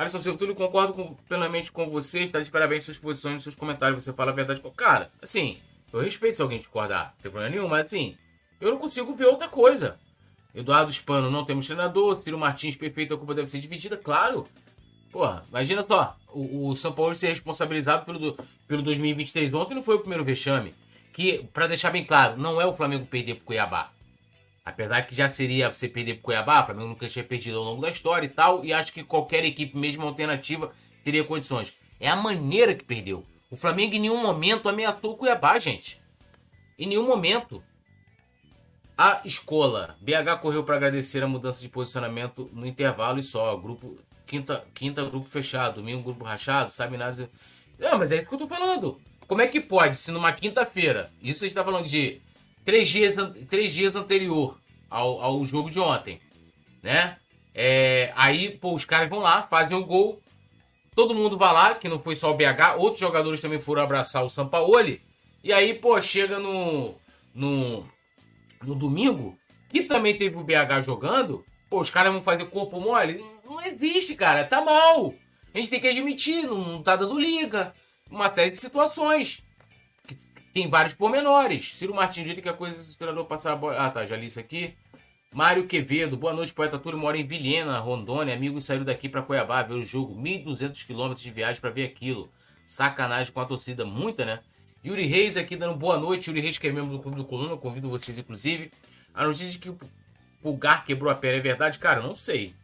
Alisson 0.00 0.18
eu 0.24 0.54
concordo 0.54 0.94
com, 0.94 1.14
plenamente 1.28 1.70
com 1.70 1.84
você. 1.84 2.20
Está 2.20 2.40
de 2.40 2.50
parabéns 2.50 2.84
suas 2.84 2.96
posições, 2.96 3.42
seus 3.42 3.54
comentários. 3.54 4.02
Você 4.02 4.14
fala 4.14 4.30
a 4.30 4.34
verdade. 4.34 4.62
Cara, 4.74 5.10
assim, 5.20 5.58
eu 5.92 6.00
respeito 6.00 6.36
se 6.36 6.42
alguém 6.42 6.58
discordar. 6.58 7.12
Não 7.16 7.22
tem 7.22 7.30
problema 7.30 7.54
nenhum, 7.54 7.68
mas 7.68 7.86
assim, 7.86 8.16
eu 8.58 8.70
não 8.70 8.78
consigo 8.78 9.12
ver 9.14 9.26
outra 9.26 9.46
coisa. 9.46 9.98
Eduardo 10.54 10.90
Spano, 10.90 11.30
não 11.30 11.44
temos 11.44 11.66
treinador. 11.66 12.16
Ciro 12.16 12.38
Martins, 12.38 12.78
perfeito, 12.78 13.12
a 13.12 13.18
culpa 13.18 13.34
deve 13.34 13.46
ser 13.46 13.58
dividida. 13.58 13.94
Claro. 13.94 14.48
Porra, 15.12 15.44
imagina 15.50 15.82
só. 15.82 16.16
O, 16.28 16.68
o 16.68 16.76
São 16.76 16.92
Paulo 16.92 17.14
ser 17.14 17.28
responsabilizado 17.28 18.06
pelo, 18.06 18.38
pelo 18.66 18.80
2023. 18.80 19.52
Ontem 19.52 19.74
não 19.74 19.82
foi 19.82 19.96
o 19.96 20.00
primeiro 20.00 20.24
vexame. 20.24 20.74
Que, 21.12 21.46
para 21.52 21.66
deixar 21.66 21.90
bem 21.90 22.06
claro, 22.06 22.38
não 22.38 22.58
é 22.58 22.64
o 22.64 22.72
Flamengo 22.72 23.04
perder 23.04 23.34
pro 23.34 23.44
Cuiabá. 23.44 23.90
Apesar 24.70 25.02
que 25.02 25.14
já 25.14 25.28
seria 25.28 25.72
você 25.72 25.88
perder 25.88 26.14
pro 26.14 26.22
Cuiabá, 26.22 26.62
o 26.62 26.66
Flamengo 26.66 26.88
nunca 26.90 27.08
tinha 27.08 27.24
perdido 27.24 27.58
ao 27.58 27.64
longo 27.64 27.82
da 27.82 27.90
história 27.90 28.24
e 28.24 28.30
tal, 28.30 28.64
e 28.64 28.72
acho 28.72 28.92
que 28.92 29.02
qualquer 29.02 29.44
equipe, 29.44 29.76
mesmo 29.76 30.06
alternativa, 30.06 30.72
teria 31.04 31.24
condições. 31.24 31.74
É 31.98 32.08
a 32.08 32.16
maneira 32.16 32.74
que 32.74 32.84
perdeu. 32.84 33.26
O 33.50 33.56
Flamengo 33.56 33.94
em 33.94 34.00
nenhum 34.00 34.22
momento 34.22 34.68
ameaçou 34.68 35.12
o 35.12 35.16
Cuiabá, 35.16 35.58
gente. 35.58 36.00
Em 36.78 36.86
nenhum 36.86 37.04
momento. 37.04 37.62
A 38.96 39.22
escola. 39.24 39.96
BH 40.00 40.40
correu 40.40 40.62
para 40.62 40.76
agradecer 40.76 41.22
a 41.22 41.26
mudança 41.26 41.60
de 41.60 41.68
posicionamento 41.68 42.48
no 42.52 42.64
intervalo 42.64 43.18
e 43.18 43.22
só. 43.22 43.56
Grupo 43.56 43.98
quinta, 44.24 44.64
quinta 44.72 45.04
grupo 45.04 45.28
fechado, 45.28 45.76
domingo 45.76 46.04
grupo 46.04 46.24
rachado, 46.24 46.70
sabe 46.70 46.96
nada. 46.96 47.28
Não, 47.76 47.98
mas 47.98 48.12
é 48.12 48.18
isso 48.18 48.28
que 48.28 48.34
eu 48.34 48.38
tô 48.38 48.46
falando. 48.46 49.00
Como 49.26 49.42
é 49.42 49.48
que 49.48 49.60
pode, 49.60 49.96
se 49.96 50.12
numa 50.12 50.32
quinta-feira, 50.32 51.12
isso 51.20 51.44
a 51.44 51.48
gente 51.48 51.54
tá 51.54 51.64
falando 51.64 51.86
de 51.86 52.20
três 52.64 52.88
dias, 52.88 53.16
três 53.48 53.72
dias 53.72 53.96
anterior 53.96 54.59
ao, 54.90 55.20
ao 55.22 55.44
jogo 55.44 55.70
de 55.70 55.80
ontem, 55.80 56.20
né? 56.82 57.16
É, 57.54 58.12
aí, 58.16 58.50
pô, 58.50 58.74
os 58.74 58.84
caras 58.84 59.08
vão 59.08 59.20
lá, 59.20 59.42
fazem 59.42 59.76
o 59.76 59.84
gol, 59.84 60.20
todo 60.94 61.14
mundo 61.14 61.38
vai 61.38 61.52
lá, 61.52 61.74
que 61.74 61.88
não 61.88 61.98
foi 61.98 62.16
só 62.16 62.30
o 62.30 62.34
BH, 62.34 62.76
outros 62.78 63.00
jogadores 63.00 63.40
também 63.40 63.60
foram 63.60 63.82
abraçar 63.82 64.24
o 64.24 64.30
Sampaoli, 64.30 65.00
e 65.42 65.52
aí, 65.52 65.74
pô, 65.74 66.00
chega 66.00 66.38
no, 66.38 66.94
no, 67.34 67.88
no 68.62 68.74
domingo, 68.74 69.38
que 69.68 69.84
também 69.84 70.16
teve 70.16 70.36
o 70.36 70.44
BH 70.44 70.82
jogando, 70.84 71.44
pô, 71.70 71.80
os 71.80 71.90
caras 71.90 72.12
vão 72.12 72.20
fazer 72.20 72.44
corpo 72.46 72.80
mole? 72.80 73.24
Não 73.44 73.64
existe, 73.64 74.14
cara, 74.14 74.44
tá 74.44 74.60
mal. 74.60 75.14
A 75.54 75.58
gente 75.58 75.70
tem 75.70 75.80
que 75.80 75.88
admitir, 75.88 76.44
não, 76.44 76.58
não 76.58 76.82
tá 76.82 76.96
dando 76.96 77.18
liga. 77.18 77.72
Uma 78.10 78.28
série 78.28 78.50
de 78.50 78.58
situações. 78.58 79.42
Tem 80.52 80.68
vários 80.68 80.94
pormenores. 80.94 81.76
Ciro 81.76 81.94
Martins, 81.94 82.26
jeito 82.26 82.42
que 82.42 82.48
a 82.48 82.52
coisa 82.52 82.92
o 82.92 82.96
treinador 82.96 83.24
passar 83.26 83.52
a 83.52 83.56
bola. 83.56 83.76
Ah, 83.76 83.90
tá, 83.90 84.04
já 84.04 84.16
li 84.16 84.26
isso 84.26 84.40
aqui. 84.40 84.74
Mário 85.32 85.66
Quevedo, 85.66 86.16
boa 86.16 86.32
noite, 86.32 86.52
poeta 86.52 86.78
Túlio, 86.78 86.98
mora 86.98 87.16
em 87.16 87.26
Vilhena, 87.26 87.78
Rondônia. 87.78 88.34
Amigos 88.34 88.64
saiu 88.64 88.84
daqui 88.84 89.08
para 89.08 89.22
Cuiabá 89.22 89.62
ver 89.62 89.74
o 89.74 89.84
jogo. 89.84 90.20
1.200 90.20 90.84
quilômetros 90.86 91.22
de 91.22 91.30
viagem 91.30 91.60
para 91.60 91.70
ver 91.70 91.84
aquilo. 91.84 92.28
Sacanagem 92.64 93.32
com 93.32 93.40
a 93.40 93.46
torcida, 93.46 93.84
muita, 93.84 94.24
né? 94.24 94.40
Yuri 94.84 95.06
Reis 95.06 95.36
aqui 95.36 95.56
dando 95.56 95.76
boa 95.76 95.98
noite. 95.98 96.28
Yuri 96.28 96.40
Reis, 96.40 96.58
que 96.58 96.66
é 96.66 96.72
membro 96.72 96.96
do 96.96 97.02
Clube 97.02 97.16
do 97.16 97.24
Coluna, 97.24 97.56
convido 97.56 97.88
vocês, 97.88 98.18
inclusive. 98.18 98.72
A 99.14 99.24
notícia 99.24 99.50
de 99.50 99.58
que 99.58 99.70
o 99.70 99.78
Pulgar 100.42 100.84
quebrou 100.84 101.12
a 101.12 101.14
perna 101.14 101.38
é 101.38 101.40
verdade? 101.40 101.78
Cara, 101.78 102.02
não 102.02 102.16
sei. 102.16 102.54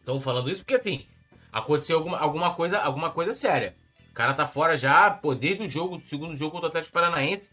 Estou 0.00 0.18
falando 0.18 0.50
isso 0.50 0.62
porque, 0.62 0.74
assim, 0.74 1.06
aconteceu 1.52 1.98
alguma, 1.98 2.18
alguma, 2.18 2.54
coisa, 2.54 2.78
alguma 2.78 3.10
coisa 3.10 3.32
séria 3.32 3.74
cara 4.16 4.32
tá 4.32 4.48
fora 4.48 4.78
já, 4.78 5.10
pô, 5.10 5.34
desde 5.34 5.62
o 5.62 5.68
jogo, 5.68 5.98
do 5.98 6.02
segundo 6.02 6.34
jogo 6.34 6.52
contra 6.52 6.68
o 6.68 6.70
Atlético 6.70 6.94
Paranaense 6.94 7.50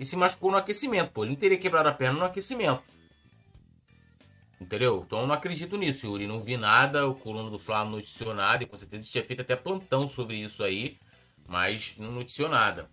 e 0.00 0.04
se 0.04 0.16
machucou 0.16 0.50
no 0.50 0.56
aquecimento, 0.56 1.12
pô. 1.12 1.22
Ele 1.22 1.32
não 1.32 1.38
teria 1.38 1.58
quebrado 1.58 1.90
a 1.90 1.92
perna 1.92 2.18
no 2.18 2.24
aquecimento. 2.24 2.82
Entendeu? 4.60 5.04
Então 5.06 5.20
eu 5.20 5.26
não 5.26 5.34
acredito 5.34 5.76
nisso, 5.76 6.06
Yuri. 6.06 6.26
Não 6.26 6.38
vi 6.38 6.56
nada, 6.56 7.06
o 7.06 7.14
coluna 7.14 7.50
do 7.50 7.58
Flamengo 7.58 7.90
não 7.90 7.96
noticiou 7.98 8.34
nada, 8.34 8.62
e 8.62 8.66
com 8.66 8.76
certeza 8.76 9.10
tinha 9.10 9.24
feito 9.24 9.42
até 9.42 9.54
plantão 9.54 10.06
sobre 10.06 10.36
isso 10.36 10.64
aí, 10.64 10.96
mas 11.46 11.94
não 11.98 12.12
noticiou 12.12 12.48
nada. 12.48 12.88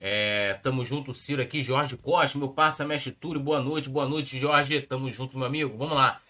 É, 0.00 0.54
tamo 0.62 0.84
junto, 0.84 1.14
Ciro 1.14 1.40
aqui, 1.40 1.62
Jorge 1.62 1.96
Costa, 1.96 2.36
meu 2.36 2.48
parça, 2.48 2.84
mestre 2.84 3.12
Túlio, 3.12 3.40
boa 3.40 3.60
noite, 3.60 3.88
boa 3.88 4.06
noite, 4.06 4.38
Jorge, 4.38 4.80
tamo 4.82 5.08
junto, 5.08 5.38
meu 5.38 5.46
amigo, 5.46 5.78
vamos 5.78 5.94
lá. 5.94 6.20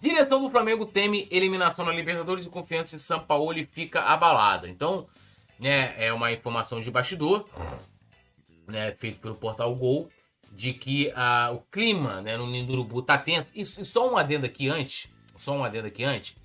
Direção 0.00 0.42
do 0.42 0.50
Flamengo 0.50 0.84
teme 0.84 1.28
eliminação 1.30 1.84
na 1.84 1.92
Libertadores 1.92 2.44
e 2.44 2.50
confiança 2.50 2.96
em 2.96 2.98
São 2.98 3.20
Paulo 3.20 3.54
fica 3.70 4.02
abalada. 4.02 4.68
Então, 4.68 5.06
né, 5.58 5.94
é 5.96 6.12
uma 6.12 6.32
informação 6.32 6.80
de 6.80 6.90
bastidor, 6.90 7.48
né, 8.66 8.94
feito 8.96 9.20
pelo 9.20 9.36
portal 9.36 9.74
Gol, 9.76 10.10
de 10.52 10.72
que 10.74 11.08
uh, 11.08 11.54
o 11.54 11.60
clima 11.70 12.20
né, 12.20 12.36
no 12.36 12.46
Ninho 12.46 12.66
do 12.66 12.72
Urubu 12.74 13.02
tá 13.02 13.16
tenso. 13.16 13.48
E, 13.54 13.62
e, 13.62 13.64
só 13.64 14.10
um 14.10 14.16
adendo 14.16 14.46
aqui 14.46 14.68
antes, 14.68 15.10
só 15.36 15.52
um 15.56 15.64
adendo 15.64 15.88
aqui 15.88 16.04
antes. 16.04 16.36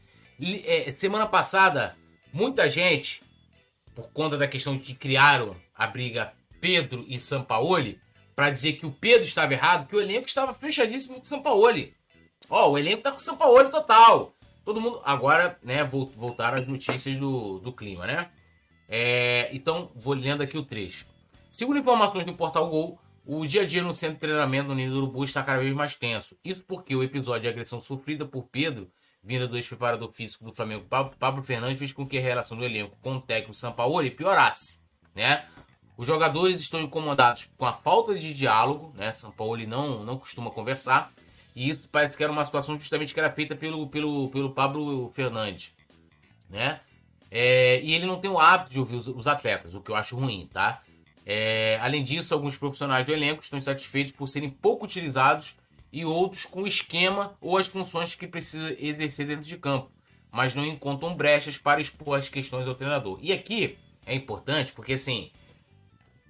É, 0.66 0.90
semana 0.92 1.28
passada, 1.28 1.96
muita 2.32 2.70
gente, 2.70 3.22
por 3.94 4.10
conta 4.12 4.38
da 4.38 4.48
questão 4.48 4.78
de 4.78 4.84
que 4.84 4.94
criaram 4.94 5.56
a 5.76 5.88
briga 5.88 6.34
Pedro 6.62 7.04
e 7.08 7.20
Sampaoli 7.20 8.00
para 8.36 8.50
dizer 8.50 8.74
que 8.74 8.86
o 8.86 8.92
Pedro 8.92 9.26
estava 9.26 9.54
errado, 9.54 9.88
que 9.88 9.96
o 9.96 10.02
elenco 10.02 10.28
estava 10.28 10.54
fechadíssimo 10.54 11.16
com 11.16 11.22
o 11.22 11.26
Sampaoli. 11.26 11.94
Ó, 12.50 12.72
o 12.72 12.78
elenco 12.78 13.02
tá 13.02 13.12
com 13.12 13.18
o 13.18 13.22
Sampaoli 13.22 13.70
total. 13.70 14.34
Todo 14.64 14.80
mundo. 14.80 15.02
Agora, 15.04 15.58
né, 15.64 15.84
voltaram 15.84 16.62
as 16.62 16.68
notícias 16.68 17.18
do, 17.18 17.60
do 17.60 17.74
clima, 17.74 18.06
né? 18.06 18.30
É, 18.88 19.50
então, 19.54 19.92
vou 19.96 20.14
lendo 20.14 20.44
aqui 20.44 20.58
o 20.58 20.64
trecho. 20.64 21.06
Segundo 21.50 21.80
informações 21.80 22.26
do 22.26 22.34
Portal 22.34 22.70
Gol, 22.70 23.00
o 23.28 23.46
dia 23.46 23.64
a 23.64 23.66
dia 23.66 23.84
no 23.84 23.94
centro 23.94 24.16
de 24.16 24.22
treinamento 24.22 24.70
no 24.70 24.76
Ninho 24.76 24.90
do 24.90 24.98
Urubu 25.00 25.26
está 25.26 25.44
cada 25.44 25.60
vez 25.60 25.76
mais 25.76 25.94
tenso. 25.94 26.38
Isso 26.46 26.64
porque 26.64 26.96
o 26.96 27.04
episódio 27.04 27.42
de 27.42 27.50
agressão 27.50 27.82
sofrida 27.82 28.26
por 28.26 28.44
Pedro, 28.44 28.90
vinda 29.22 29.46
do 29.46 29.58
ex-preparador 29.58 30.10
físico 30.14 30.46
do 30.46 30.54
Flamengo, 30.54 30.86
Pablo 31.20 31.44
Fernandes, 31.44 31.78
fez 31.78 31.92
com 31.92 32.08
que 32.08 32.18
a 32.18 32.22
relação 32.22 32.58
do 32.58 32.64
elenco 32.64 32.98
com 33.02 33.18
o 33.18 33.22
técnico 33.22 33.54
Sampaoli 33.54 34.12
piorasse, 34.12 34.80
né? 35.14 35.46
Os 35.98 36.08
jogadores 36.08 36.62
estão 36.62 36.80
incomodados 36.80 37.52
com 37.58 37.66
a 37.66 37.74
falta 37.74 38.16
de 38.16 38.34
diálogo, 38.34 38.94
né? 38.96 39.12
São 39.12 39.30
Paulo 39.30 39.58
não, 39.68 40.06
não 40.06 40.18
costuma 40.18 40.50
conversar. 40.50 41.12
E 41.54 41.70
isso 41.70 41.90
parece 41.92 42.16
que 42.16 42.24
era 42.24 42.32
uma 42.32 42.46
situação 42.46 42.78
justamente 42.80 43.14
que 43.14 43.20
era 43.20 43.32
feita 43.32 43.58
pelo, 43.58 43.88
pelo, 43.90 44.30
pelo 44.30 44.54
Pablo 44.54 45.10
Fernandes, 45.10 45.74
né? 46.50 46.80
É, 47.30 47.82
e 47.82 47.94
ele 47.94 48.06
não 48.06 48.20
tem 48.20 48.32
o 48.32 48.40
hábito 48.40 48.72
de 48.72 48.80
ouvir 48.80 48.96
os, 48.96 49.08
os 49.08 49.28
atletas, 49.28 49.74
o 49.74 49.82
que 49.82 49.92
eu 49.92 49.96
acho 49.96 50.16
ruim, 50.16 50.48
tá? 50.54 50.82
É, 51.30 51.78
além 51.82 52.04
disso, 52.04 52.34
alguns 52.34 52.58
profissionais 52.58 53.06
do 53.06 53.12
elenco 53.12 53.44
estão 53.44 53.60
insatisfeitos 53.60 54.14
por 54.14 54.28
serem 54.28 54.50
pouco 54.50 54.86
utilizados 54.86 55.58
e 55.92 56.06
outros 56.06 56.46
com 56.46 56.62
o 56.62 56.68
esquema 56.68 57.36
ou 57.42 57.58
as 57.58 57.68
funções 57.68 58.16
que 58.16 58.26
precisa 58.26 58.74
exercer 58.80 59.28
dentro 59.28 59.44
de 59.44 59.58
campo, 59.58 59.92
mas 60.32 60.56
não 60.56 60.64
encontram 60.64 61.14
brechas 61.14 61.58
para 61.58 61.82
expor 61.82 62.18
as 62.18 62.30
questões 62.30 62.66
ao 62.66 62.76
treinador. 62.76 63.20
E 63.22 63.34
aqui 63.34 63.78
é 64.06 64.16
importante 64.16 64.72
porque, 64.72 64.94
assim, 64.94 65.30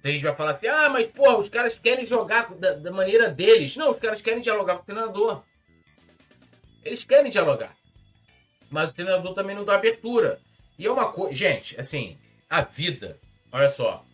a 0.02 0.08
gente 0.08 0.24
vai 0.24 0.34
falar 0.34 0.50
assim: 0.50 0.66
ah, 0.66 0.88
mas 0.88 1.06
porra, 1.06 1.38
os 1.38 1.48
caras 1.48 1.78
querem 1.78 2.04
jogar 2.04 2.52
da, 2.56 2.72
da, 2.72 2.90
maneira 2.90 3.30
deles. 3.30 3.76
Não, 3.76 3.92
os 3.92 3.98
caras 3.98 4.20
querem 4.20 4.40
dialogar 4.40 4.78
com 4.78 4.82
o 4.82 4.86
treinador. 4.86 5.44
Eles 6.84 7.04
querem 7.04 7.30
dialogar. 7.30 7.76
Mas 8.68 8.90
o 8.90 8.94
treinador 8.94 9.32
também 9.32 9.54
não 9.54 9.64
dá 9.64 9.76
abertura. 9.76 10.40
E 10.76 10.86
é 10.86 10.90
uma 10.90 11.12
coisa. 11.12 11.34
Gente, 11.34 11.78
assim, 11.78 12.18
a 12.50 12.62
vida. 12.62 13.16
Olha 13.52 13.70
só. 13.70 14.07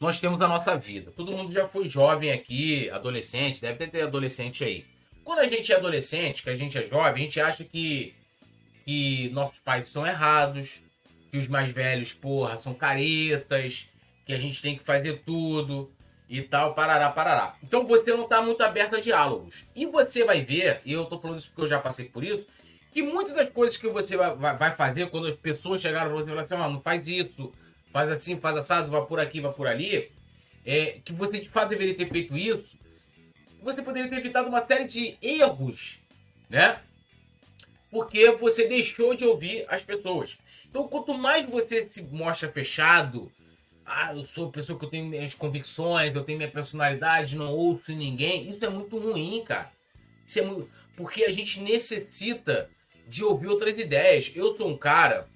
Nós 0.00 0.20
temos 0.20 0.40
a 0.40 0.48
nossa 0.48 0.76
vida. 0.76 1.10
Todo 1.10 1.36
mundo 1.36 1.52
já 1.52 1.66
foi 1.66 1.88
jovem 1.88 2.30
aqui, 2.30 2.88
adolescente, 2.90 3.60
deve 3.60 3.86
ter 3.88 4.02
adolescente 4.02 4.62
aí. 4.62 4.86
Quando 5.24 5.40
a 5.40 5.46
gente 5.46 5.72
é 5.72 5.76
adolescente, 5.76 6.42
que 6.42 6.50
a 6.50 6.54
gente 6.54 6.78
é 6.78 6.86
jovem, 6.86 7.22
a 7.22 7.24
gente 7.24 7.40
acha 7.40 7.64
que, 7.64 8.14
que 8.84 9.28
nossos 9.30 9.58
pais 9.58 9.86
estão 9.86 10.06
errados, 10.06 10.82
que 11.30 11.36
os 11.36 11.48
mais 11.48 11.70
velhos, 11.70 12.12
porra, 12.12 12.56
são 12.56 12.72
caretas, 12.72 13.88
que 14.24 14.32
a 14.32 14.38
gente 14.38 14.62
tem 14.62 14.76
que 14.76 14.82
fazer 14.82 15.22
tudo 15.26 15.92
e 16.28 16.42
tal, 16.42 16.74
parará, 16.74 17.10
parará. 17.10 17.56
Então 17.62 17.84
você 17.84 18.12
não 18.12 18.22
está 18.22 18.40
muito 18.40 18.62
aberto 18.62 18.96
a 18.96 19.00
diálogos. 19.00 19.66
E 19.74 19.84
você 19.86 20.24
vai 20.24 20.44
ver, 20.44 20.80
e 20.84 20.92
eu 20.92 21.02
estou 21.02 21.20
falando 21.20 21.38
isso 21.38 21.48
porque 21.48 21.62
eu 21.62 21.66
já 21.66 21.80
passei 21.80 22.04
por 22.04 22.22
isso, 22.22 22.46
que 22.92 23.02
muitas 23.02 23.34
das 23.34 23.50
coisas 23.50 23.76
que 23.76 23.88
você 23.88 24.16
vai, 24.16 24.36
vai 24.56 24.74
fazer 24.76 25.10
quando 25.10 25.26
as 25.26 25.36
pessoas 25.36 25.80
chegaram 25.80 26.10
para 26.10 26.16
você 26.16 26.26
e 26.26 26.28
falaram 26.28 26.44
assim, 26.44 26.54
ah, 26.54 26.68
não 26.68 26.80
faz 26.80 27.08
isso, 27.08 27.52
faz 27.92 28.08
assim, 28.08 28.38
faz 28.38 28.56
assado, 28.56 28.90
vai 28.90 29.04
por 29.06 29.20
aqui, 29.20 29.40
vai 29.40 29.52
por 29.52 29.66
ali, 29.66 30.10
é, 30.64 31.00
que 31.04 31.12
você 31.12 31.40
de 31.40 31.48
fato 31.48 31.70
deveria 31.70 31.94
ter 31.94 32.08
feito 32.08 32.36
isso, 32.36 32.78
você 33.62 33.82
poderia 33.82 34.08
ter 34.08 34.16
evitado 34.16 34.48
uma 34.48 34.64
série 34.66 34.84
de 34.84 35.16
erros, 35.20 35.98
né? 36.48 36.80
Porque 37.90 38.30
você 38.32 38.68
deixou 38.68 39.14
de 39.14 39.24
ouvir 39.24 39.64
as 39.68 39.84
pessoas. 39.84 40.38
Então, 40.68 40.86
quanto 40.86 41.16
mais 41.16 41.44
você 41.46 41.88
se 41.88 42.02
mostra 42.02 42.52
fechado, 42.52 43.32
ah, 43.84 44.14
eu 44.14 44.22
sou 44.22 44.50
pessoa 44.50 44.78
que 44.78 44.84
eu 44.84 44.90
tenho 44.90 45.06
minhas 45.06 45.34
convicções, 45.34 46.14
eu 46.14 46.22
tenho 46.22 46.38
minha 46.38 46.50
personalidade, 46.50 47.36
não 47.36 47.54
ouço 47.54 47.92
ninguém. 47.92 48.48
Isso 48.48 48.62
é 48.62 48.68
muito 48.68 48.98
ruim, 48.98 49.42
cara. 49.44 49.72
Isso 50.26 50.38
é 50.38 50.42
muito... 50.42 50.70
Porque 50.94 51.24
a 51.24 51.30
gente 51.30 51.60
necessita 51.60 52.70
de 53.06 53.24
ouvir 53.24 53.46
outras 53.46 53.78
ideias. 53.78 54.30
Eu 54.34 54.54
sou 54.56 54.68
um 54.68 54.76
cara 54.76 55.26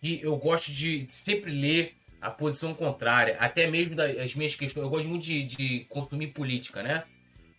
que 0.00 0.20
eu 0.20 0.36
gosto 0.36 0.72
de 0.72 1.06
sempre 1.10 1.52
ler 1.52 1.94
a 2.20 2.30
posição 2.30 2.74
contrária, 2.74 3.36
até 3.38 3.66
mesmo 3.66 3.96
das 3.96 4.34
minhas 4.34 4.54
questões. 4.54 4.84
Eu 4.84 4.90
gosto 4.90 5.08
muito 5.08 5.24
de, 5.24 5.44
de 5.44 5.86
consumir 5.88 6.28
política, 6.28 6.82
né? 6.82 7.04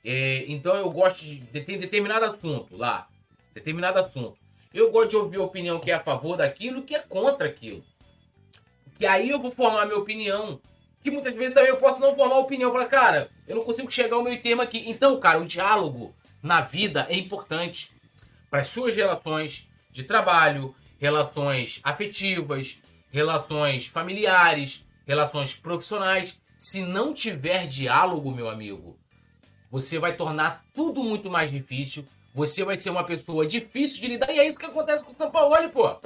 É, 0.04 0.46
então 0.48 0.76
eu 0.76 0.90
gosto 0.90 1.24
de, 1.24 1.40
de 1.40 1.62
ter 1.62 1.78
determinado 1.78 2.26
assunto 2.26 2.76
lá, 2.76 3.08
determinado 3.54 4.00
assunto. 4.00 4.38
Eu 4.74 4.92
gosto 4.92 5.10
de 5.10 5.18
ouvir 5.18 5.38
a 5.38 5.44
opinião 5.44 5.80
que 5.80 5.92
é 5.92 5.96
a 5.96 6.00
favor 6.00 6.38
daquilo 6.38 6.84
que 6.84 6.96
é 6.96 7.00
contra 7.00 7.48
aquilo. 7.48 7.84
E 9.00 9.06
aí 9.06 9.30
eu 9.30 9.40
vou 9.40 9.52
formar 9.52 9.86
minha 9.86 9.98
opinião. 9.98 10.62
Que 11.04 11.10
muitas 11.10 11.34
vezes 11.34 11.56
também 11.56 11.72
eu 11.72 11.78
posso 11.78 12.00
não 12.00 12.16
formar 12.16 12.38
opinião. 12.38 12.72
Falar, 12.72 12.86
cara, 12.86 13.30
eu 13.48 13.56
não 13.56 13.64
consigo 13.64 13.92
chegar 13.92 14.16
ao 14.16 14.24
meio 14.24 14.40
termo 14.40 14.62
aqui. 14.62 14.84
Então, 14.88 15.20
cara, 15.20 15.40
o 15.40 15.46
diálogo 15.46 16.14
na 16.42 16.62
vida 16.62 17.08
é 17.10 17.16
importante 17.16 17.92
para 18.50 18.62
as 18.62 18.68
suas 18.68 18.96
relações 18.96 19.68
de 19.92 20.04
trabalho, 20.04 20.76
relações 21.00 21.80
afetivas, 21.84 22.78
relações 23.12 23.86
familiares, 23.86 24.86
relações 25.06 25.56
profissionais. 25.56 26.40
Se 26.58 26.82
não 26.82 27.14
tiver 27.14 27.68
diálogo, 27.68 28.32
meu 28.32 28.50
amigo, 28.50 28.98
você 29.70 30.00
vai 30.00 30.16
tornar 30.16 30.64
tudo 30.74 31.04
muito 31.04 31.30
mais 31.30 31.52
difícil. 31.52 32.08
Você 32.34 32.64
vai 32.64 32.78
ser 32.78 32.90
uma 32.90 33.04
pessoa 33.04 33.46
difícil 33.46 34.02
de 34.02 34.08
lidar. 34.08 34.32
E 34.32 34.40
é 34.40 34.48
isso 34.48 34.58
que 34.58 34.66
acontece 34.66 35.04
com 35.04 35.12
o 35.12 35.16
São 35.16 35.30
Paulo, 35.30 35.70
pô. 35.70 36.00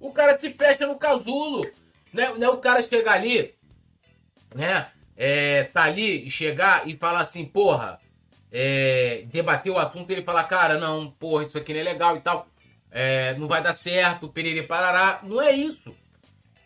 O 0.00 0.12
cara 0.12 0.38
se 0.38 0.50
fecha 0.50 0.86
no 0.86 0.96
casulo. 0.96 1.68
Não 2.12 2.22
é, 2.22 2.34
não 2.38 2.46
é 2.46 2.50
o 2.50 2.58
cara 2.58 2.82
chegar 2.82 3.14
ali, 3.14 3.54
né? 4.54 4.90
É, 5.16 5.64
tá 5.64 5.82
ali, 5.82 6.30
chegar 6.30 6.88
e 6.88 6.96
falar 6.96 7.20
assim, 7.20 7.44
porra, 7.44 8.00
é, 8.52 9.24
debater 9.26 9.70
o 9.70 9.78
assunto 9.78 10.10
ele 10.10 10.22
falar, 10.22 10.44
cara, 10.44 10.78
não, 10.78 11.10
porra, 11.10 11.42
isso 11.42 11.58
aqui 11.58 11.72
não 11.72 11.80
é 11.80 11.82
legal 11.82 12.16
e 12.16 12.20
tal, 12.20 12.46
é, 12.90 13.34
não 13.34 13.48
vai 13.48 13.60
dar 13.60 13.72
certo, 13.72 14.28
perere 14.28 14.62
parará. 14.62 15.20
Não 15.22 15.40
é 15.42 15.52
isso. 15.52 15.94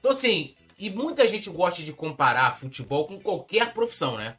Então, 0.02 0.10
assim, 0.10 0.56
e 0.76 0.90
muita 0.90 1.28
gente 1.28 1.48
gosta 1.48 1.80
de 1.80 1.92
comparar 1.92 2.56
futebol 2.56 3.06
com 3.06 3.20
qualquer 3.20 3.72
profissão, 3.72 4.16
né? 4.16 4.36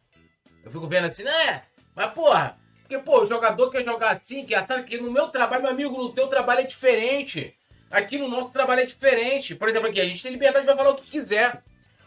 Eu 0.62 0.70
fico 0.70 0.86
vendo 0.90 1.06
assim, 1.06 1.24
né? 1.24 1.64
Mas, 1.96 2.12
porra, 2.12 2.60
porque, 2.82 2.98
pô, 3.00 3.22
o 3.22 3.26
jogador 3.26 3.72
quer 3.72 3.82
jogar 3.82 4.12
assim, 4.12 4.46
que 4.46 4.54
assado, 4.54 4.84
que 4.84 4.98
no 4.98 5.10
meu 5.10 5.30
trabalho, 5.30 5.64
meu 5.64 5.72
amigo, 5.72 5.98
no 5.98 6.12
teu 6.12 6.28
trabalho 6.28 6.60
é 6.60 6.64
diferente. 6.64 7.56
Aqui 7.90 8.18
no 8.18 8.28
nosso 8.28 8.52
trabalho 8.52 8.82
é 8.82 8.86
diferente. 8.86 9.56
Por 9.56 9.70
exemplo, 9.70 9.88
aqui 9.88 10.02
a 10.02 10.06
gente 10.06 10.22
tem 10.22 10.34
liberdade 10.34 10.66
para 10.66 10.76
falar 10.76 10.90
o 10.90 10.96
que 10.96 11.10
quiser. 11.10 11.64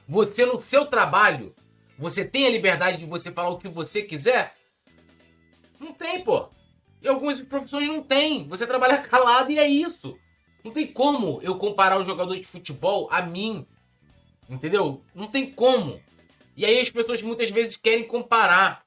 Você 0.06 0.44
no 0.44 0.60
seu 0.60 0.84
trabalho, 0.84 1.54
você 1.96 2.22
tem 2.22 2.46
a 2.46 2.50
liberdade 2.50 2.98
de 2.98 3.06
você 3.06 3.32
falar 3.32 3.48
o 3.48 3.58
que 3.58 3.68
você 3.68 4.02
quiser? 4.02 4.54
Não 5.80 5.94
tem, 5.94 6.22
pô. 6.22 6.50
E 7.00 7.08
algumas 7.08 7.42
profissões 7.42 7.88
não 7.88 8.02
tem. 8.02 8.46
Você 8.48 8.66
trabalha 8.66 8.98
calado 9.08 9.50
e 9.50 9.58
é 9.58 9.66
isso. 9.66 10.14
Não 10.66 10.72
tem 10.72 10.84
como 10.84 11.38
eu 11.44 11.54
comparar 11.54 11.96
o 11.96 12.04
jogador 12.04 12.36
de 12.36 12.42
futebol 12.42 13.06
a 13.12 13.22
mim. 13.22 13.64
Entendeu? 14.50 15.00
Não 15.14 15.28
tem 15.28 15.48
como. 15.48 16.00
E 16.56 16.64
aí 16.64 16.80
as 16.80 16.90
pessoas 16.90 17.22
muitas 17.22 17.50
vezes 17.50 17.76
querem 17.76 18.04
comparar. 18.04 18.82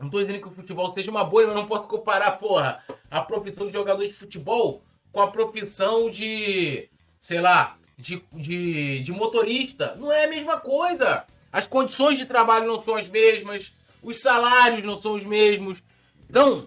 Não 0.00 0.08
tô 0.08 0.18
dizendo 0.18 0.40
que 0.40 0.48
o 0.48 0.50
futebol 0.50 0.88
seja 0.94 1.10
uma 1.10 1.22
bolha, 1.22 1.48
mas 1.48 1.56
não 1.56 1.66
posso 1.66 1.86
comparar, 1.86 2.38
porra, 2.38 2.82
a 3.10 3.20
profissão 3.20 3.66
de 3.66 3.74
jogador 3.74 4.06
de 4.06 4.14
futebol 4.14 4.82
com 5.12 5.20
a 5.20 5.30
profissão 5.30 6.08
de, 6.08 6.88
sei 7.20 7.38
lá, 7.38 7.76
de, 7.98 8.24
de, 8.32 9.00
de 9.00 9.12
motorista. 9.12 9.94
Não 9.96 10.10
é 10.10 10.24
a 10.24 10.30
mesma 10.30 10.58
coisa. 10.58 11.26
As 11.52 11.66
condições 11.66 12.16
de 12.16 12.24
trabalho 12.24 12.66
não 12.66 12.82
são 12.82 12.96
as 12.96 13.10
mesmas, 13.10 13.74
os 14.02 14.22
salários 14.22 14.84
não 14.84 14.96
são 14.96 15.16
os 15.16 15.26
mesmos. 15.26 15.84
Então, 16.30 16.66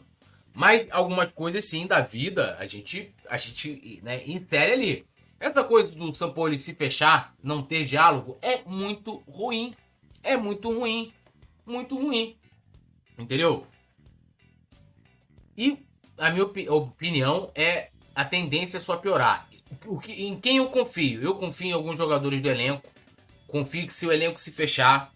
mas 0.54 0.88
algumas 0.92 1.32
coisas 1.32 1.66
sim 1.66 1.88
da 1.88 2.02
vida 2.02 2.56
a 2.60 2.66
gente, 2.66 3.14
a 3.28 3.38
gente 3.38 4.00
né, 4.04 4.24
insere 4.26 4.72
ali. 4.72 5.06
Essa 5.40 5.64
coisa 5.64 5.94
do 5.96 6.14
Sampoli 6.14 6.58
se 6.58 6.74
fechar, 6.74 7.34
não 7.44 7.62
ter 7.62 7.84
diálogo, 7.84 8.38
é 8.42 8.62
muito 8.66 9.24
ruim. 9.28 9.76
É 10.24 10.38
muito 10.38 10.72
ruim. 10.72 11.12
Muito 11.66 11.96
ruim. 12.00 12.38
Entendeu? 13.18 13.68
E 15.58 15.78
a 16.18 16.30
minha 16.30 16.46
opinião 16.46 17.52
é 17.56 17.90
a 18.16 18.24
tendência 18.24 18.78
é 18.78 18.80
só 18.80 18.96
piorar. 18.96 19.50
O 19.88 20.00
que, 20.00 20.12
em 20.12 20.40
quem 20.40 20.58
eu 20.58 20.68
confio? 20.68 21.22
Eu 21.22 21.36
confio 21.36 21.68
em 21.68 21.74
alguns 21.74 21.98
jogadores 21.98 22.42
do 22.42 22.50
elenco. 22.50 22.90
Confio 23.48 23.86
que 23.86 23.94
se 23.94 24.06
o 24.06 24.12
elenco 24.12 24.40
se 24.40 24.52
fechar, 24.52 25.12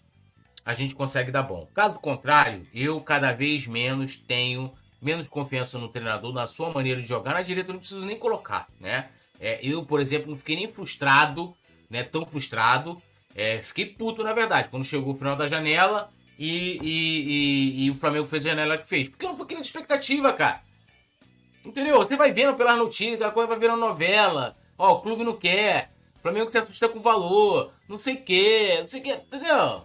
a 0.64 0.74
gente 0.74 0.94
consegue 0.94 1.30
dar 1.30 1.44
bom. 1.44 1.66
Caso 1.72 1.98
contrário, 2.00 2.66
eu 2.74 3.00
cada 3.00 3.32
vez 3.32 3.66
menos 3.66 4.16
tenho 4.16 4.74
menos 5.00 5.28
confiança 5.28 5.78
no 5.78 5.88
treinador, 5.88 6.32
na 6.32 6.46
sua 6.46 6.72
maneira 6.72 7.00
de 7.00 7.08
jogar. 7.08 7.34
Na 7.34 7.42
direita 7.42 7.70
eu 7.70 7.74
não 7.74 7.80
preciso 7.80 8.04
nem 8.04 8.16
colocar, 8.18 8.68
né? 8.80 9.08
É, 9.40 9.60
eu, 9.62 9.84
por 9.84 10.00
exemplo, 10.00 10.30
não 10.30 10.38
fiquei 10.38 10.56
nem 10.56 10.72
frustrado, 10.72 11.54
né? 11.88 12.02
Tão 12.02 12.26
frustrado. 12.26 13.00
É, 13.34 13.60
fiquei 13.60 13.86
puto, 13.86 14.24
na 14.24 14.32
verdade, 14.32 14.68
quando 14.68 14.84
chegou 14.84 15.14
o 15.14 15.16
final 15.16 15.36
da 15.36 15.46
janela 15.46 16.10
e, 16.38 16.78
e, 16.82 17.82
e, 17.82 17.84
e 17.84 17.90
o 17.90 17.94
Flamengo 17.94 18.26
fez 18.26 18.44
a 18.46 18.50
janela 18.50 18.78
que 18.78 18.88
fez. 18.88 19.08
Porque 19.08 19.24
eu 19.24 19.30
não 19.30 19.38
fiquei 19.38 19.56
na 19.56 19.62
expectativa, 19.62 20.32
cara. 20.32 20.62
Entendeu? 21.64 21.96
Você 21.98 22.16
vai 22.16 22.32
vendo 22.32 22.54
pelas 22.54 22.78
notícias, 22.78 23.22
a 23.22 23.30
coisa 23.30 23.48
vai 23.48 23.58
virando 23.58 23.80
novela. 23.80 24.56
Ó, 24.76 24.94
o 24.94 25.00
clube 25.00 25.24
não 25.24 25.36
quer. 25.36 25.92
O 26.16 26.20
Flamengo 26.20 26.48
se 26.48 26.58
assusta 26.58 26.88
com 26.88 26.98
o 26.98 27.02
valor. 27.02 27.72
Não 27.88 27.96
sei 27.96 28.14
o 28.14 28.22
quê. 28.22 28.76
Não 28.78 28.86
sei 28.86 29.00
o 29.00 29.04
quê. 29.04 29.12
Entendeu? 29.12 29.84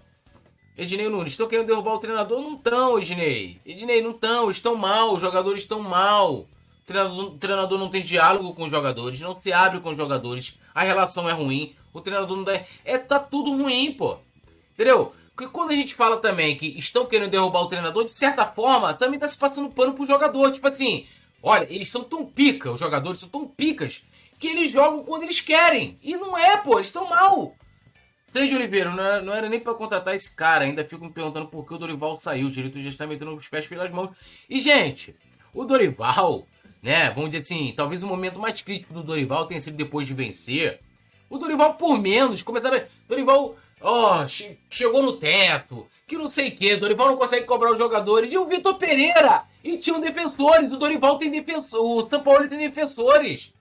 Ednei 0.78 1.08
Nunes, 1.08 1.34
estão 1.34 1.48
querendo 1.48 1.68
derrubar 1.68 1.94
o 1.94 2.00
treinador? 2.00 2.42
Não 2.42 2.56
estão, 2.56 2.98
Ednei. 2.98 3.60
Ednei, 3.66 4.02
não 4.02 4.12
estão, 4.12 4.50
estão 4.50 4.76
mal, 4.76 5.14
os 5.14 5.22
jogadores 5.22 5.62
estão 5.62 5.80
mal. 5.80 6.34
O 6.36 6.48
treinador, 6.86 7.26
o 7.26 7.32
treinador 7.38 7.80
não 7.80 7.90
tem 7.90 8.02
diálogo 8.02 8.54
com 8.54 8.64
os 8.64 8.72
jogadores, 8.72 9.20
não 9.22 9.40
se 9.40 9.54
abre 9.54 9.80
com 9.80 9.92
os 9.92 9.98
jogadores, 9.98 10.60
a 10.74 10.84
relação 10.84 11.30
é 11.30 11.34
ruim, 11.34 11.76
o 11.94 12.02
treinador 12.02 12.36
não 12.36 12.44
dá. 12.44 12.62
É, 12.84 12.98
tá 12.98 13.20
tudo 13.20 13.56
ruim, 13.56 13.94
pô. 13.94 14.18
Entendeu? 14.74 15.14
Porque 15.36 15.52
quando 15.52 15.72
a 15.72 15.76
gente 15.76 15.94
fala 15.94 16.18
também 16.18 16.58
que 16.58 16.68
estão 16.78 17.06
querendo 17.06 17.32
derrubar 17.32 17.62
o 17.62 17.68
treinador, 17.68 18.04
de 18.04 18.12
certa 18.12 18.46
forma, 18.46 18.94
também 18.94 19.20
tá 19.20 19.28
se 19.28 19.38
passando 19.38 19.70
pano 19.70 19.94
pro 19.94 20.06
jogador. 20.06 20.52
Tipo 20.52 20.68
assim, 20.68 21.06
olha, 21.42 21.68
eles 21.70 21.90
são 21.90 22.04
tão 22.04 22.26
pica, 22.26 22.72
os 22.72 22.80
jogadores 22.80 23.20
são 23.20 23.30
tão 23.30 23.48
picas, 23.48 24.04
que 24.40 24.48
eles 24.48 24.72
jogam 24.72 25.04
quando 25.04 25.24
eles 25.24 25.40
querem. 25.40 25.98
E 26.02 26.18
não 26.18 26.38
é, 26.38 26.58
pô, 26.58 26.76
eles 26.76 26.88
estão 26.88 27.08
mal. 27.08 27.56
Cleide 28.34 28.56
Oliveira, 28.56 28.90
não 28.90 29.04
era, 29.04 29.22
não 29.22 29.34
era 29.34 29.48
nem 29.48 29.60
para 29.60 29.76
contratar 29.76 30.16
esse 30.16 30.36
cara, 30.36 30.66
ainda 30.66 30.84
fico 30.84 31.06
me 31.06 31.12
perguntando 31.12 31.48
por 31.48 31.68
que 31.68 31.74
o 31.76 31.78
Dorival 31.78 32.20
saiu. 32.20 32.48
O 32.48 32.52
direito 32.52 32.82
já 32.82 32.90
está 32.90 33.06
metendo 33.06 33.34
os 33.36 33.48
pés 33.48 33.68
pelas 33.68 33.92
mãos. 33.92 34.10
E, 34.50 34.60
gente, 34.60 35.16
o 35.54 35.64
Dorival, 35.64 36.48
né, 36.82 37.12
vamos 37.12 37.30
dizer 37.30 37.44
assim, 37.44 37.72
talvez 37.78 38.02
o 38.02 38.08
momento 38.08 38.40
mais 38.40 38.60
crítico 38.60 38.92
do 38.92 39.04
Dorival 39.04 39.46
tenha 39.46 39.62
sido 39.62 39.78
depois 39.78 40.08
de 40.08 40.16
vencer. 40.16 40.80
O 41.30 41.38
Dorival, 41.38 41.76
por 41.76 42.02
menos, 42.02 42.42
começaram. 42.42 42.82
Dorival 43.08 43.56
ó, 43.84 44.24
oh, 44.24 44.28
che 44.28 44.58
chegou 44.70 45.04
no 45.04 45.18
teto, 45.18 45.86
que 46.08 46.18
não 46.18 46.28
sei 46.28 46.48
o 46.48 46.56
que, 46.56 46.76
Dorival 46.76 47.10
não 47.10 47.18
consegue 47.18 47.46
cobrar 47.46 47.72
os 47.72 47.78
jogadores. 47.78 48.34
E 48.34 48.38
o 48.38 48.46
Vitor 48.46 48.76
Pereira, 48.76 49.44
e 49.64 49.78
tinham 49.78 50.00
defensores, 50.00 50.72
o 50.72 50.78
Dorival 50.78 51.20
tem 51.20 51.30
defensores, 51.30 51.74
o 51.74 52.10
São 52.10 52.24
Paulo 52.24 52.48
tem 52.48 52.58
defensores. 52.58 53.54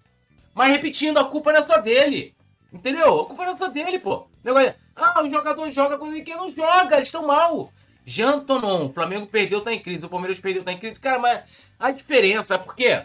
Mas 0.54 0.72
repetindo, 0.72 1.18
a 1.18 1.24
culpa 1.24 1.52
não 1.52 1.60
é 1.60 1.62
só 1.62 1.78
dele. 1.78 2.34
Entendeu? 2.72 3.20
A 3.20 3.26
culpa 3.26 3.44
é 3.44 3.56
só 3.56 3.68
dele, 3.68 3.98
pô. 3.98 4.26
Negócio, 4.42 4.74
ah, 4.96 5.22
o 5.22 5.30
jogador 5.30 5.68
joga 5.70 5.98
quando 5.98 6.14
ele 6.14 6.22
quer, 6.22 6.36
não 6.36 6.50
joga, 6.50 6.96
eles 6.96 7.08
estão 7.08 7.26
mal. 7.26 7.72
Jean 8.04 8.40
Tonon, 8.40 8.86
o 8.86 8.92
Flamengo 8.92 9.26
perdeu, 9.26 9.60
tá 9.60 9.72
em 9.72 9.80
crise. 9.80 10.06
O 10.06 10.08
Palmeiras 10.08 10.40
perdeu, 10.40 10.64
tá 10.64 10.72
em 10.72 10.78
crise. 10.78 10.98
Cara, 10.98 11.18
mas 11.18 11.42
a 11.78 11.90
diferença, 11.90 12.58
por 12.58 12.74
quê? 12.74 13.04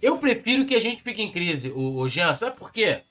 Eu 0.00 0.16
prefiro 0.18 0.64
que 0.64 0.74
a 0.74 0.80
gente 0.80 1.02
fique 1.02 1.22
em 1.22 1.30
crise, 1.30 1.70
o, 1.70 1.98
o 1.98 2.08
Jean, 2.08 2.32
sabe 2.32 2.56
por 2.56 2.72
quê? 2.72 3.02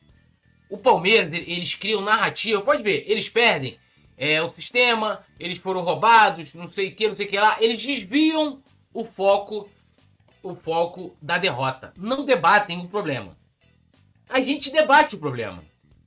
O 0.69 0.77
Palmeiras, 0.77 1.31
eles 1.31 1.75
criam 1.75 2.01
narrativa, 2.01 2.61
pode 2.61 2.81
ver, 2.81 3.05
eles 3.07 3.29
perdem 3.29 3.79
é, 4.17 4.41
o 4.41 4.51
sistema, 4.51 5.23
eles 5.39 5.59
foram 5.59 5.81
roubados, 5.81 6.53
não 6.53 6.67
sei 6.67 6.89
o 6.89 6.95
que, 6.95 7.07
não 7.07 7.15
sei 7.15 7.27
o 7.27 7.29
que 7.29 7.39
lá. 7.39 7.57
Eles 7.61 7.81
desviam 7.81 8.61
o 8.93 9.05
foco, 9.05 9.69
o 10.43 10.53
foco 10.53 11.15
da 11.21 11.37
derrota. 11.37 11.93
Não 11.95 12.25
debatem 12.25 12.79
o 12.79 12.87
problema. 12.87 13.37
A 14.29 14.39
gente 14.39 14.71
debate 14.71 15.15
o 15.15 15.19
problema. 15.19 15.63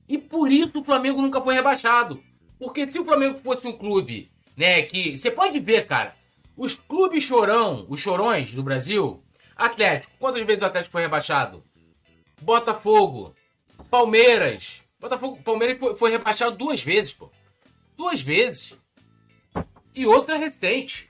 E 0.07 0.17
por 0.17 0.51
isso 0.51 0.79
o 0.79 0.83
Flamengo 0.83 1.21
nunca 1.21 1.41
foi 1.41 1.53
rebaixado. 1.53 2.23
Porque 2.57 2.89
se 2.89 2.97
o 2.97 3.05
Flamengo 3.05 3.37
fosse 3.39 3.67
um 3.67 3.73
clube, 3.73 4.31
né, 4.55 4.81
que 4.83 5.17
você 5.17 5.29
pode 5.29 5.59
ver, 5.59 5.85
cara, 5.85 6.15
os 6.55 6.75
clubes 6.79 7.23
chorão, 7.23 7.85
os 7.89 7.99
chorões 7.99 8.53
do 8.53 8.63
Brasil, 8.63 9.21
Atlético, 9.55 10.13
quantas 10.17 10.41
vezes 10.43 10.63
o 10.63 10.65
Atlético 10.65 10.93
foi 10.93 11.01
rebaixado? 11.01 11.63
Botafogo, 12.41 13.35
Palmeiras. 13.89 14.83
Botafogo, 14.99 15.41
Palmeiras 15.43 15.77
foi, 15.77 15.95
foi 15.95 16.11
rebaixado 16.11 16.55
duas 16.55 16.81
vezes, 16.81 17.13
pô. 17.13 17.29
Duas 17.97 18.21
vezes. 18.21 18.77
E 19.93 20.05
outra 20.05 20.37
recente. 20.37 21.09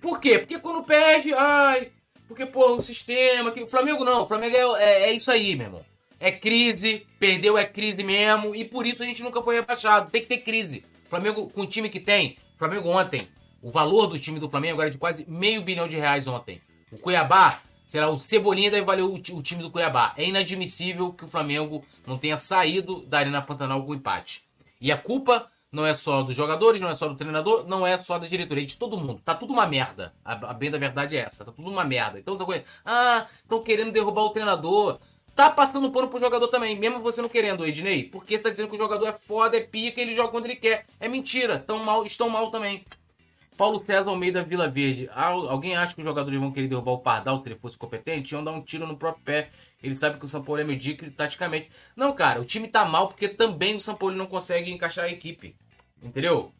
Por 0.00 0.20
quê? 0.20 0.38
Porque 0.38 0.58
quando 0.58 0.84
perde, 0.84 1.34
ai, 1.34 1.90
porque, 2.26 2.46
pô, 2.46 2.74
o 2.76 2.82
sistema. 2.82 3.50
Que... 3.52 3.62
O 3.62 3.68
Flamengo 3.68 4.04
não, 4.04 4.22
o 4.22 4.26
Flamengo 4.26 4.56
é, 4.56 4.82
é, 4.82 5.02
é, 5.10 5.12
isso 5.12 5.30
aí, 5.30 5.54
meu 5.54 5.66
irmão. 5.66 5.84
É 6.18 6.32
crise, 6.32 7.06
perdeu 7.18 7.58
é 7.58 7.64
crise 7.64 8.02
mesmo, 8.02 8.54
e 8.54 8.64
por 8.64 8.86
isso 8.86 9.02
a 9.02 9.06
gente 9.06 9.22
nunca 9.22 9.42
foi 9.42 9.56
rebaixado. 9.56 10.10
Tem 10.10 10.22
que 10.22 10.28
ter 10.28 10.38
crise. 10.38 10.84
Flamengo, 11.08 11.48
com 11.50 11.62
o 11.62 11.66
time 11.66 11.88
que 11.88 12.00
tem, 12.00 12.36
Flamengo 12.56 12.88
ontem, 12.88 13.28
o 13.62 13.70
valor 13.70 14.06
do 14.06 14.18
time 14.18 14.38
do 14.38 14.50
Flamengo 14.50 14.80
era 14.80 14.90
de 14.90 14.98
quase 14.98 15.24
meio 15.28 15.62
bilhão 15.62 15.88
de 15.88 15.96
reais 15.96 16.26
ontem. 16.26 16.60
O 16.90 16.98
Cuiabá 16.98 17.60
será 17.86 18.08
o 18.08 18.18
Cebolinha 18.18 18.70
deve 18.70 18.84
valer 18.84 19.02
o, 19.02 19.18
time 19.18 19.62
do 19.62 19.70
Cuiabá. 19.70 20.12
É 20.16 20.24
inadmissível 20.24 21.12
que 21.12 21.24
o 21.24 21.28
Flamengo 21.28 21.84
não 22.06 22.18
tenha 22.18 22.36
saído 22.36 23.04
da 23.06 23.18
Arena 23.18 23.42
Pantanal 23.42 23.84
com 23.84 23.94
empate. 23.94 24.44
E 24.80 24.90
a 24.90 24.96
culpa 24.96 25.50
não 25.74 25.84
é 25.84 25.92
só 25.92 26.22
dos 26.22 26.36
jogadores, 26.36 26.80
não 26.80 26.88
é 26.88 26.94
só 26.94 27.08
do 27.08 27.16
treinador, 27.16 27.66
não 27.66 27.86
é 27.86 27.98
só 27.98 28.16
da 28.18 28.28
diretoria, 28.28 28.62
é 28.62 28.66
de 28.66 28.76
todo 28.76 28.96
mundo. 28.96 29.20
Tá 29.24 29.34
tudo 29.34 29.52
uma 29.52 29.66
merda. 29.66 30.14
A, 30.24 30.32
a 30.50 30.54
bem 30.54 30.70
da 30.70 30.78
verdade 30.78 31.16
é 31.16 31.20
essa, 31.20 31.44
tá 31.44 31.50
tudo 31.50 31.68
uma 31.68 31.84
merda. 31.84 32.18
Então 32.18 32.34
essa 32.34 32.44
coisa, 32.44 32.62
ah, 32.84 33.26
estão 33.42 33.60
querendo 33.62 33.90
derrubar 33.90 34.22
o 34.22 34.30
treinador. 34.30 35.00
Tá 35.34 35.50
passando 35.50 35.90
pano 35.90 36.08
pro 36.08 36.20
jogador 36.20 36.46
também, 36.48 36.78
mesmo 36.78 37.00
você 37.00 37.20
não 37.20 37.28
querendo, 37.28 37.66
Ednei. 37.66 38.04
Porque 38.04 38.36
você 38.36 38.44
tá 38.44 38.50
dizendo 38.50 38.68
que 38.68 38.76
o 38.76 38.78
jogador 38.78 39.06
é 39.06 39.12
foda, 39.12 39.56
é 39.56 39.60
pica, 39.60 40.00
ele 40.00 40.14
joga 40.14 40.30
quando 40.30 40.44
ele 40.44 40.56
quer. 40.56 40.86
É 41.00 41.08
mentira, 41.08 41.58
tão 41.58 41.80
mal, 41.80 42.06
estão 42.06 42.28
mal 42.28 42.50
também. 42.50 42.84
Paulo 43.56 43.78
César 43.78 44.10
Almeida 44.10 44.42
Vila 44.42 44.68
Verde. 44.68 45.08
Alguém 45.12 45.76
acha 45.76 45.94
que 45.94 46.00
os 46.00 46.06
jogadores 46.06 46.38
vão 46.38 46.50
querer 46.50 46.68
derrubar 46.68 46.92
o 46.92 46.98
Pardal 46.98 47.38
se 47.38 47.48
ele 47.48 47.56
fosse 47.56 47.78
competente? 47.78 48.34
Iam 48.34 48.42
dar 48.42 48.52
um 48.52 48.60
tiro 48.60 48.86
no 48.86 48.96
próprio 48.96 49.24
pé. 49.24 49.48
Ele 49.82 49.94
sabe 49.94 50.18
que 50.18 50.24
o 50.24 50.28
São 50.28 50.42
Paulo 50.42 50.60
é 50.60 50.64
medíocre 50.64 51.10
taticamente. 51.10 51.68
Não, 51.94 52.12
cara, 52.12 52.40
o 52.40 52.44
time 52.44 52.66
tá 52.66 52.84
mal 52.84 53.08
porque 53.08 53.28
também 53.28 53.76
o 53.76 53.80
São 53.80 53.94
Paulo 53.94 54.16
não 54.16 54.26
consegue 54.26 54.72
encaixar 54.72 55.04
a 55.04 55.10
equipe. 55.10 55.54
Entendeu? 56.02 56.52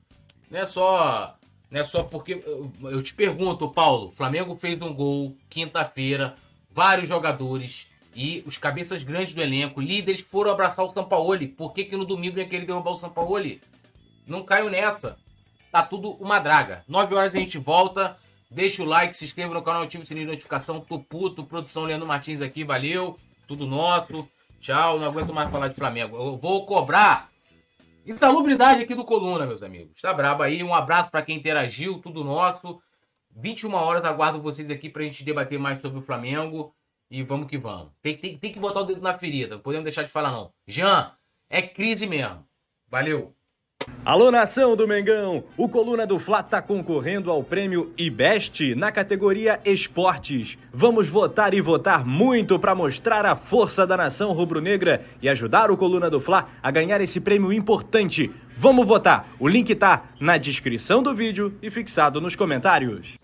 Não 0.51 0.61
é 0.61 0.67
só. 0.67 1.37
Não 1.71 1.81
é 1.81 1.85
só 1.85 2.05
porque. 2.05 2.43
Eu 2.83 3.03
te 3.03 3.15
pergunto, 3.15 3.69
Paulo. 3.69 4.11
Flamengo 4.11 4.55
fez 4.57 4.81
um 4.81 4.95
gol 4.95 5.37
quinta-feira. 5.51 6.37
Vários 6.71 7.09
jogadores. 7.09 7.89
E 8.15 8.45
os 8.47 8.57
cabeças 8.57 9.03
grandes 9.03 9.35
do 9.35 9.43
elenco, 9.43 9.81
líderes, 9.81 10.21
foram 10.21 10.53
abraçar 10.53 10.85
o 10.85 10.89
Sampaoli. 10.89 11.49
Por 11.49 11.73
que, 11.73 11.85
que 11.85 11.97
no 11.97 12.05
domingo 12.05 12.39
ia 12.39 12.47
querer 12.47 12.65
derrubar 12.65 12.93
o 12.93 12.97
Sampaoli? 12.97 13.61
Não 14.27 14.45
caiu 14.45 14.71
nessa. 14.71 15.17
Tá 15.73 15.83
tudo 15.83 16.13
uma 16.13 16.39
draga. 16.39 16.85
9 16.87 17.15
horas 17.15 17.35
a 17.35 17.39
gente 17.39 17.59
volta. 17.59 18.17
Deixa 18.49 18.83
o 18.83 18.87
like, 18.87 19.17
se 19.17 19.25
inscreva 19.25 19.53
no 19.53 19.63
canal, 19.63 19.83
ative 19.83 20.05
o 20.05 20.07
sininho 20.07 20.27
de 20.27 20.33
notificação. 20.33 20.81
Tô 20.81 21.01
puto. 21.01 21.45
Produção 21.45 21.83
Leandro 21.83 22.07
Martins 22.07 22.41
aqui, 22.41 22.63
valeu. 22.63 23.17
Tudo 23.49 23.67
nosso. 23.67 24.29
Tchau. 24.61 25.01
Não 25.01 25.09
aguento 25.09 25.35
mais 25.35 25.51
falar 25.51 25.67
de 25.67 25.75
Flamengo. 25.75 26.17
Eu 26.17 26.37
vou 26.37 26.65
cobrar 26.65 27.29
insalubridade 28.07 28.83
aqui 28.83 28.95
do 28.95 29.05
Coluna, 29.05 29.45
meus 29.45 29.63
amigos. 29.65 30.01
Tá 30.01 30.15
brabo 30.15 30.45
aí. 30.45 30.63
Um 30.63 30.73
abraço 30.73 31.11
para 31.11 31.23
quem 31.23 31.37
interagiu. 31.37 31.99
Tudo 31.99 32.23
nosso. 32.23 32.81
21 33.37 33.75
horas 33.75 34.05
aguardo 34.05 34.41
vocês 34.41 34.71
aqui 34.71 34.89
pra 34.89 35.03
gente 35.03 35.25
debater 35.25 35.59
mais 35.59 35.81
sobre 35.81 35.99
o 35.99 36.03
Flamengo. 36.03 36.73
E 37.15 37.23
vamos 37.23 37.47
que 37.47 37.57
vamos. 37.57 37.93
Tem, 38.03 38.17
tem, 38.17 38.37
tem 38.37 38.53
que 38.53 38.59
botar 38.59 38.81
o 38.81 38.85
dedo 38.85 39.01
na 39.01 39.15
ferida. 39.17 39.55
Não 39.55 39.63
podemos 39.63 39.85
deixar 39.85 40.03
de 40.03 40.11
falar, 40.11 40.33
não. 40.33 40.51
Jean, 40.67 41.13
é 41.49 41.63
crise 41.63 42.09
mesmo. 42.09 42.45
Valeu. 42.91 43.33
Alô 44.05 44.33
nação 44.33 44.75
do 44.75 44.89
Mengão! 44.89 45.45
O 45.57 45.69
Coluna 45.69 46.05
do 46.05 46.19
Fla 46.19 46.41
está 46.41 46.61
concorrendo 46.61 47.31
ao 47.31 47.45
prêmio 47.45 47.93
IBEST 47.97 48.75
na 48.75 48.91
categoria 48.91 49.61
Esportes. 49.65 50.59
Vamos 50.73 51.07
votar 51.07 51.55
e 51.55 51.61
votar 51.61 52.05
muito 52.05 52.59
para 52.59 52.75
mostrar 52.75 53.25
a 53.25 53.37
força 53.37 53.87
da 53.87 53.97
nação 53.97 54.33
rubro-negra 54.33 55.05
e 55.23 55.29
ajudar 55.29 55.71
o 55.71 55.77
Coluna 55.77 56.11
do 56.11 56.21
Fla 56.21 56.49
a 56.61 56.71
ganhar 56.73 57.01
esse 57.01 57.21
prêmio 57.21 57.53
importante. 57.53 58.29
Vamos 58.57 58.89
votar! 58.89 59.29
O 59.39 59.47
link 59.47 59.71
está 59.71 60.03
na 60.19 60.37
descrição 60.37 61.01
do 61.01 61.15
vídeo 61.15 61.57
e 61.63 61.71
fixado 61.71 62.21
nos 62.21 62.35
comentários. 62.35 63.17